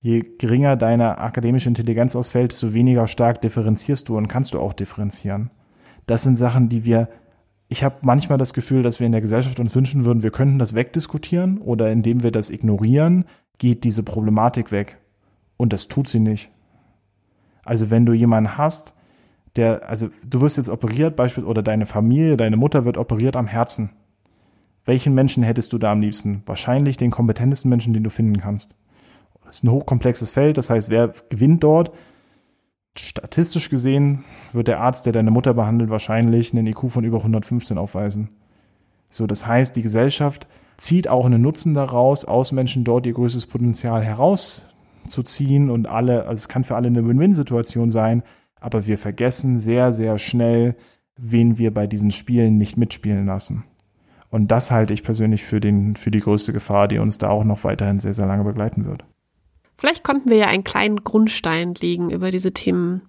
Je 0.01 0.21
geringer 0.37 0.77
deine 0.77 1.17
akademische 1.17 1.71
Intelligenz 1.71 2.15
ausfällt, 2.15 2.53
desto 2.53 2.75
weniger 2.75 3.09
stark 3.09 3.41
differenzierst 3.41 4.07
du 4.07 4.19
und 4.19 4.29
kannst 4.29 4.53
du 4.53 4.61
auch 4.61 4.75
differenzieren. 4.75 5.51
Das 6.05 6.25
sind 6.25 6.37
Sachen, 6.37 6.69
die 6.69 6.85
wir, 6.85 7.09
ich 7.73 7.83
habe 7.83 7.97
manchmal 8.03 8.37
das 8.37 8.53
Gefühl, 8.53 8.83
dass 8.83 9.01
wir 9.01 9.07
in 9.07 9.13
der 9.13 9.23
Gesellschaft 9.23 9.59
uns 9.59 9.75
wünschen 9.75 10.05
würden, 10.05 10.23
wir 10.23 10.31
könnten 10.31 10.59
das 10.59 10.75
wegdiskutieren 10.75 11.57
oder 11.57 11.91
indem 11.91 12.23
wir 12.23 12.31
das 12.31 12.51
ignorieren, 12.51 13.25
geht 13.57 13.85
diese 13.85 14.03
Problematik 14.03 14.73
weg. 14.73 14.99
Und 15.57 15.73
das 15.73 15.89
tut 15.89 16.07
sie 16.07 16.21
nicht. 16.21 16.51
Also 17.65 17.91
wenn 17.91 18.05
du 18.05 18.13
jemanden 18.13 18.59
hast, 18.59 18.95
der, 19.57 19.89
also 19.89 20.09
du 20.29 20.43
wirst 20.43 20.59
jetzt 20.59 20.69
operiert, 20.69 21.17
beispielsweise, 21.17 21.51
oder 21.51 21.63
deine 21.63 21.87
Familie, 21.87 22.37
deine 22.37 22.59
Mutter 22.59 22.85
wird 22.85 22.99
operiert 22.99 23.37
am 23.37 23.47
Herzen. 23.47 23.91
Welchen 24.85 25.15
Menschen 25.15 25.43
hättest 25.43 25.73
du 25.73 25.79
da 25.79 25.93
am 25.93 26.03
liebsten? 26.03 26.43
Wahrscheinlich 26.45 26.99
den 26.99 27.11
kompetentesten 27.11 27.71
Menschen, 27.71 27.95
den 27.95 28.05
du 28.05 28.11
finden 28.11 28.37
kannst. 28.37 28.77
Das 29.47 29.57
ist 29.57 29.65
ein 29.65 29.71
hochkomplexes 29.71 30.29
Feld, 30.29 30.59
das 30.59 30.69
heißt, 30.69 30.91
wer 30.91 31.15
gewinnt 31.31 31.65
dort? 31.65 31.93
Statistisch 32.97 33.71
gesehen 33.71 34.25
wird 34.53 34.69
der 34.69 34.81
Arzt, 34.81 35.07
der 35.07 35.13
deine 35.13 35.31
Mutter 35.31 35.55
behandelt, 35.55 35.91
wahrscheinlich 35.91 36.53
einen 36.53 36.67
IQ 36.67 36.91
von 36.91 37.05
über 37.05 37.19
115 37.19 37.79
aufweisen. 37.79 38.29
So, 39.09 39.27
das 39.27 39.47
heißt, 39.47 39.77
die 39.77 39.83
Gesellschaft 39.83 40.47
zieht 40.77 41.09
auch 41.09 41.25
einen 41.25 41.43
Nutzen 41.43 41.75
daraus, 41.75 42.25
aus 42.25 42.53
Menschen 42.53 42.85
dort 42.85 43.07
ihr 43.07 43.13
größtes 43.13 43.47
Potenzial 43.47 44.03
herauszuziehen 44.03 45.71
und 45.71 45.87
alle, 45.87 46.23
also 46.23 46.35
es 46.35 46.49
kann 46.49 46.65
für 46.65 46.77
alle 46.77 46.89
eine 46.89 47.07
Win-Win-Situation 47.07 47.91
sein, 47.91 48.23
aber 48.61 48.87
wir 48.87 48.99
vergessen 48.99 49.59
sehr, 49.59 49.93
sehr 49.93 50.19
schnell, 50.19 50.77
wen 51.17 51.59
wir 51.59 51.73
bei 51.73 51.87
diesen 51.87 52.11
Spielen 52.11 52.59
nicht 52.59 52.77
mitspielen 52.77 53.27
lassen. 53.27 53.65
Und 54.31 54.51
das 54.51 54.71
halte 54.71 54.95
ich 54.95 55.03
persönlich 55.03 55.43
für, 55.43 55.61
den, 55.61 55.95
für 55.95 56.11
die 56.11 56.21
größte 56.21 56.55
Gefahr, 56.55 56.89
die 56.89 56.99
uns 56.99 57.19
da 57.19 57.29
auch 57.29 57.45
noch 57.45 57.65
weiterhin 57.65 57.99
sehr, 57.99 58.15
sehr 58.15 58.27
lange 58.27 58.45
begleiten 58.45 58.87
wird. 58.87 59.05
Vielleicht 59.83 60.05
konnten 60.05 60.31
wir 60.31 60.37
ja 60.37 60.47
einen 60.47 60.63
kleinen 60.63 61.03
Grundstein 61.03 61.75
legen, 61.75 62.11
über 62.11 62.31
diese 62.31 62.53
Themen 62.53 63.03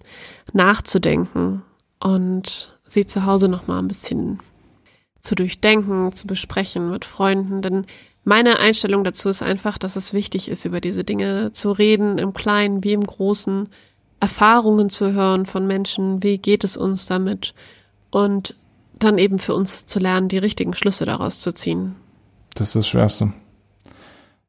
nachzudenken 0.53 1.61
und 1.99 2.80
sie 2.88 3.05
zu 3.05 3.28
Hause 3.28 3.47
noch 3.47 3.67
mal 3.67 3.78
ein 3.78 3.88
bisschen 3.88 4.39
zu 5.21 5.36
durchdenken, 5.36 6.11
zu 6.13 6.26
besprechen 6.26 6.89
mit 6.89 7.05
Freunden, 7.05 7.61
denn 7.61 7.86
meine 8.24 8.57
Einstellung 8.57 9.03
dazu 9.03 9.30
ist 9.30 9.43
einfach, 9.43 9.78
dass 9.78 9.95
es 9.95 10.15
wichtig 10.15 10.49
ist, 10.49 10.65
über 10.65 10.82
diese 10.82 11.03
Dinge 11.03 11.51
zu 11.51 11.74
reden, 11.74 12.17
im 12.17 12.34
Kleinen 12.34 12.84
wie 12.84 12.93
im 12.93 13.03
Großen, 13.05 13.69
Erfahrungen 14.19 14.89
zu 14.89 15.13
hören 15.13 15.45
von 15.45 15.67
Menschen, 15.67 16.24
wie 16.24 16.39
geht 16.39 16.63
es 16.63 16.76
uns 16.76 17.05
damit 17.05 17.53
und 18.09 18.55
dann 18.93 19.19
eben 19.19 19.38
für 19.38 19.53
uns 19.53 19.86
zu 19.86 19.99
lernen, 19.99 20.28
die 20.28 20.39
richtigen 20.39 20.74
Schlüsse 20.74 21.05
daraus 21.05 21.39
zu 21.39 21.53
ziehen. 21.53 21.93
Das 22.55 22.69
ist 22.69 22.76
das 22.78 22.88
Schwerste. 22.88 23.32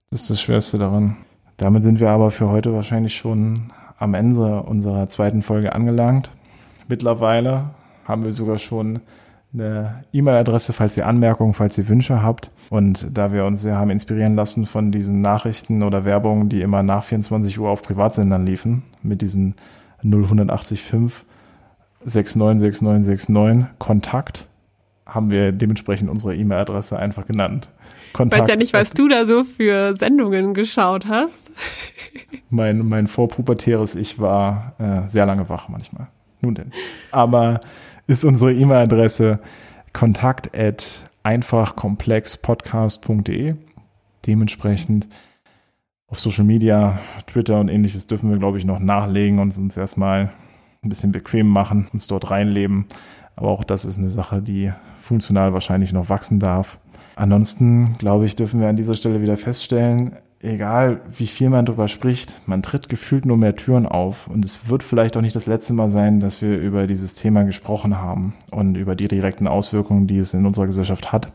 Das 0.09 0.23
ist 0.23 0.31
das 0.31 0.41
Schwerste 0.41 0.79
daran. 0.79 1.19
Damit 1.57 1.83
sind 1.83 2.01
wir 2.01 2.11
aber 2.11 2.31
für 2.31 2.49
heute 2.49 2.75
wahrscheinlich 2.75 3.17
schon 3.17 3.73
am 3.99 4.15
Ende 4.15 4.63
unserer 4.63 5.09
zweiten 5.09 5.43
Folge 5.43 5.73
angelangt. 5.73 6.31
Mittlerweile 6.89 7.71
haben 8.05 8.25
wir 8.25 8.33
sogar 8.33 8.59
schon 8.59 9.01
eine 9.53 10.03
E-Mail-Adresse, 10.13 10.73
falls 10.73 10.97
ihr 10.97 11.07
Anmerkungen, 11.07 11.55
falls 11.55 11.79
ihr 11.79 11.89
Wünsche 11.89 12.23
habt. 12.23 12.51
Und 12.71 13.17
da 13.17 13.33
wir 13.33 13.45
uns 13.45 13.63
sehr 13.63 13.77
haben 13.79 13.91
inspirieren 13.91 14.35
lassen 14.35 14.67
von 14.67 14.91
diesen 14.91 15.21
Nachrichten 15.21 15.83
oder 15.83 16.05
Werbungen, 16.05 16.49
die 16.49 16.61
immer 16.61 16.83
nach 16.83 17.05
24 17.05 17.59
Uhr 17.61 17.71
auf 17.71 17.83
Privatsendern 17.83 18.45
liefen, 18.45 18.83
mit 19.03 19.23
diesen 19.23 19.55
0185 20.03 21.25
696969 22.05 23.67
Kontakt 23.79 24.47
haben 25.07 25.31
wir 25.31 25.53
dementsprechend 25.53 26.11
unsere 26.11 26.35
E-Mail-Adresse 26.35 26.99
einfach 26.99 27.27
genannt. 27.27 27.71
Kontakt 28.15 28.39
ich 28.39 28.43
weiß 28.43 28.49
ja 28.49 28.57
nicht, 28.57 28.73
was 28.73 28.93
du 28.93 29.09
da 29.09 29.27
so 29.27 29.45
für 29.45 29.95
Sendungen 29.97 30.55
geschaut 30.55 31.05
hast. 31.07 31.51
mein, 32.49 32.89
mein 32.89 33.09
vorpubertäres 33.09 33.95
Ich 33.97 34.21
war 34.21 34.75
äh, 34.79 35.11
sehr 35.11 35.27
lange 35.27 35.51
wach 35.51 35.69
manchmal. 35.69 36.07
Nun 36.41 36.55
denn. 36.55 36.73
Aber 37.11 37.61
ist 38.07 38.25
unsere 38.25 38.55
E-Mail-Adresse 38.55 39.41
kontakt 39.93 40.53
einfachkomplexpodcast.de. 41.25 43.57
Dementsprechend 44.27 45.09
auf 46.07 46.21
Social 46.21 46.45
Media, 46.45 47.01
Twitter 47.27 47.59
und 47.59 47.69
ähnliches 47.69 48.07
dürfen 48.07 48.31
wir, 48.31 48.39
glaube 48.39 48.59
ich, 48.59 48.65
noch 48.65 48.79
nachlegen 48.79 49.41
und 49.41 49.59
uns 49.59 49.77
erstmal 49.77 50.31
ein 50.83 50.89
bisschen 50.89 51.11
bequem 51.11 51.49
machen, 51.49 51.89
uns 51.93 52.07
dort 52.07 52.31
reinleben. 52.31 52.87
Aber 53.35 53.49
auch 53.49 53.65
das 53.65 53.85
ist 53.85 53.99
eine 53.99 54.09
Sache, 54.09 54.41
die 54.41 54.73
funktional 54.97 55.53
wahrscheinlich 55.53 55.93
noch 55.93 56.09
wachsen 56.09 56.39
darf. 56.39 56.79
Ansonsten, 57.17 57.97
glaube 57.99 58.27
ich, 58.27 58.37
dürfen 58.37 58.61
wir 58.61 58.69
an 58.69 58.77
dieser 58.77 58.95
Stelle 58.95 59.23
wieder 59.23 59.37
feststellen, 59.37 60.17
egal 60.41 61.01
wie 61.11 61.27
viel 61.27 61.49
man 61.49 61.65
darüber 61.65 61.89
spricht, 61.89 62.41
man 62.47 62.63
tritt 62.63 62.89
gefühlt 62.89 63.25
nur 63.25 63.37
mehr 63.37 63.57
Türen 63.57 63.87
auf. 63.87 64.29
Und 64.29 64.45
es 64.45 64.69
wird 64.69 64.83
vielleicht 64.83 65.17
auch 65.17 65.23
nicht 65.23 65.37
das 65.37 65.47
letzte 65.47 65.73
Mal 65.73 65.89
sein, 65.89 66.21
dass 66.21 66.43
wir 66.43 66.59
über 66.59 66.87
dieses 66.87 67.15
Thema 67.15 67.45
gesprochen 67.45 67.99
haben 68.01 68.35
und 68.51 68.77
über 68.77 68.95
die 68.95 69.09
direkten 69.09 69.47
Auswirkungen, 69.47 70.07
die 70.07 70.19
es 70.19 70.35
in 70.35 70.45
unserer 70.45 70.67
Gesellschaft 70.67 71.13
hat. 71.13 71.33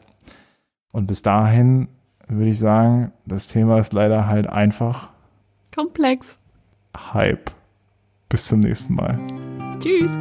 Und 0.91 1.07
bis 1.07 1.21
dahin 1.21 1.87
würde 2.27 2.51
ich 2.51 2.59
sagen, 2.59 3.11
das 3.25 3.47
Thema 3.47 3.79
ist 3.79 3.93
leider 3.93 4.27
halt 4.27 4.47
einfach 4.47 5.09
komplex. 5.73 6.39
Hype. 7.13 7.51
Bis 8.27 8.45
zum 8.45 8.59
nächsten 8.59 8.95
Mal. 8.95 9.19
Tschüss. 9.79 10.11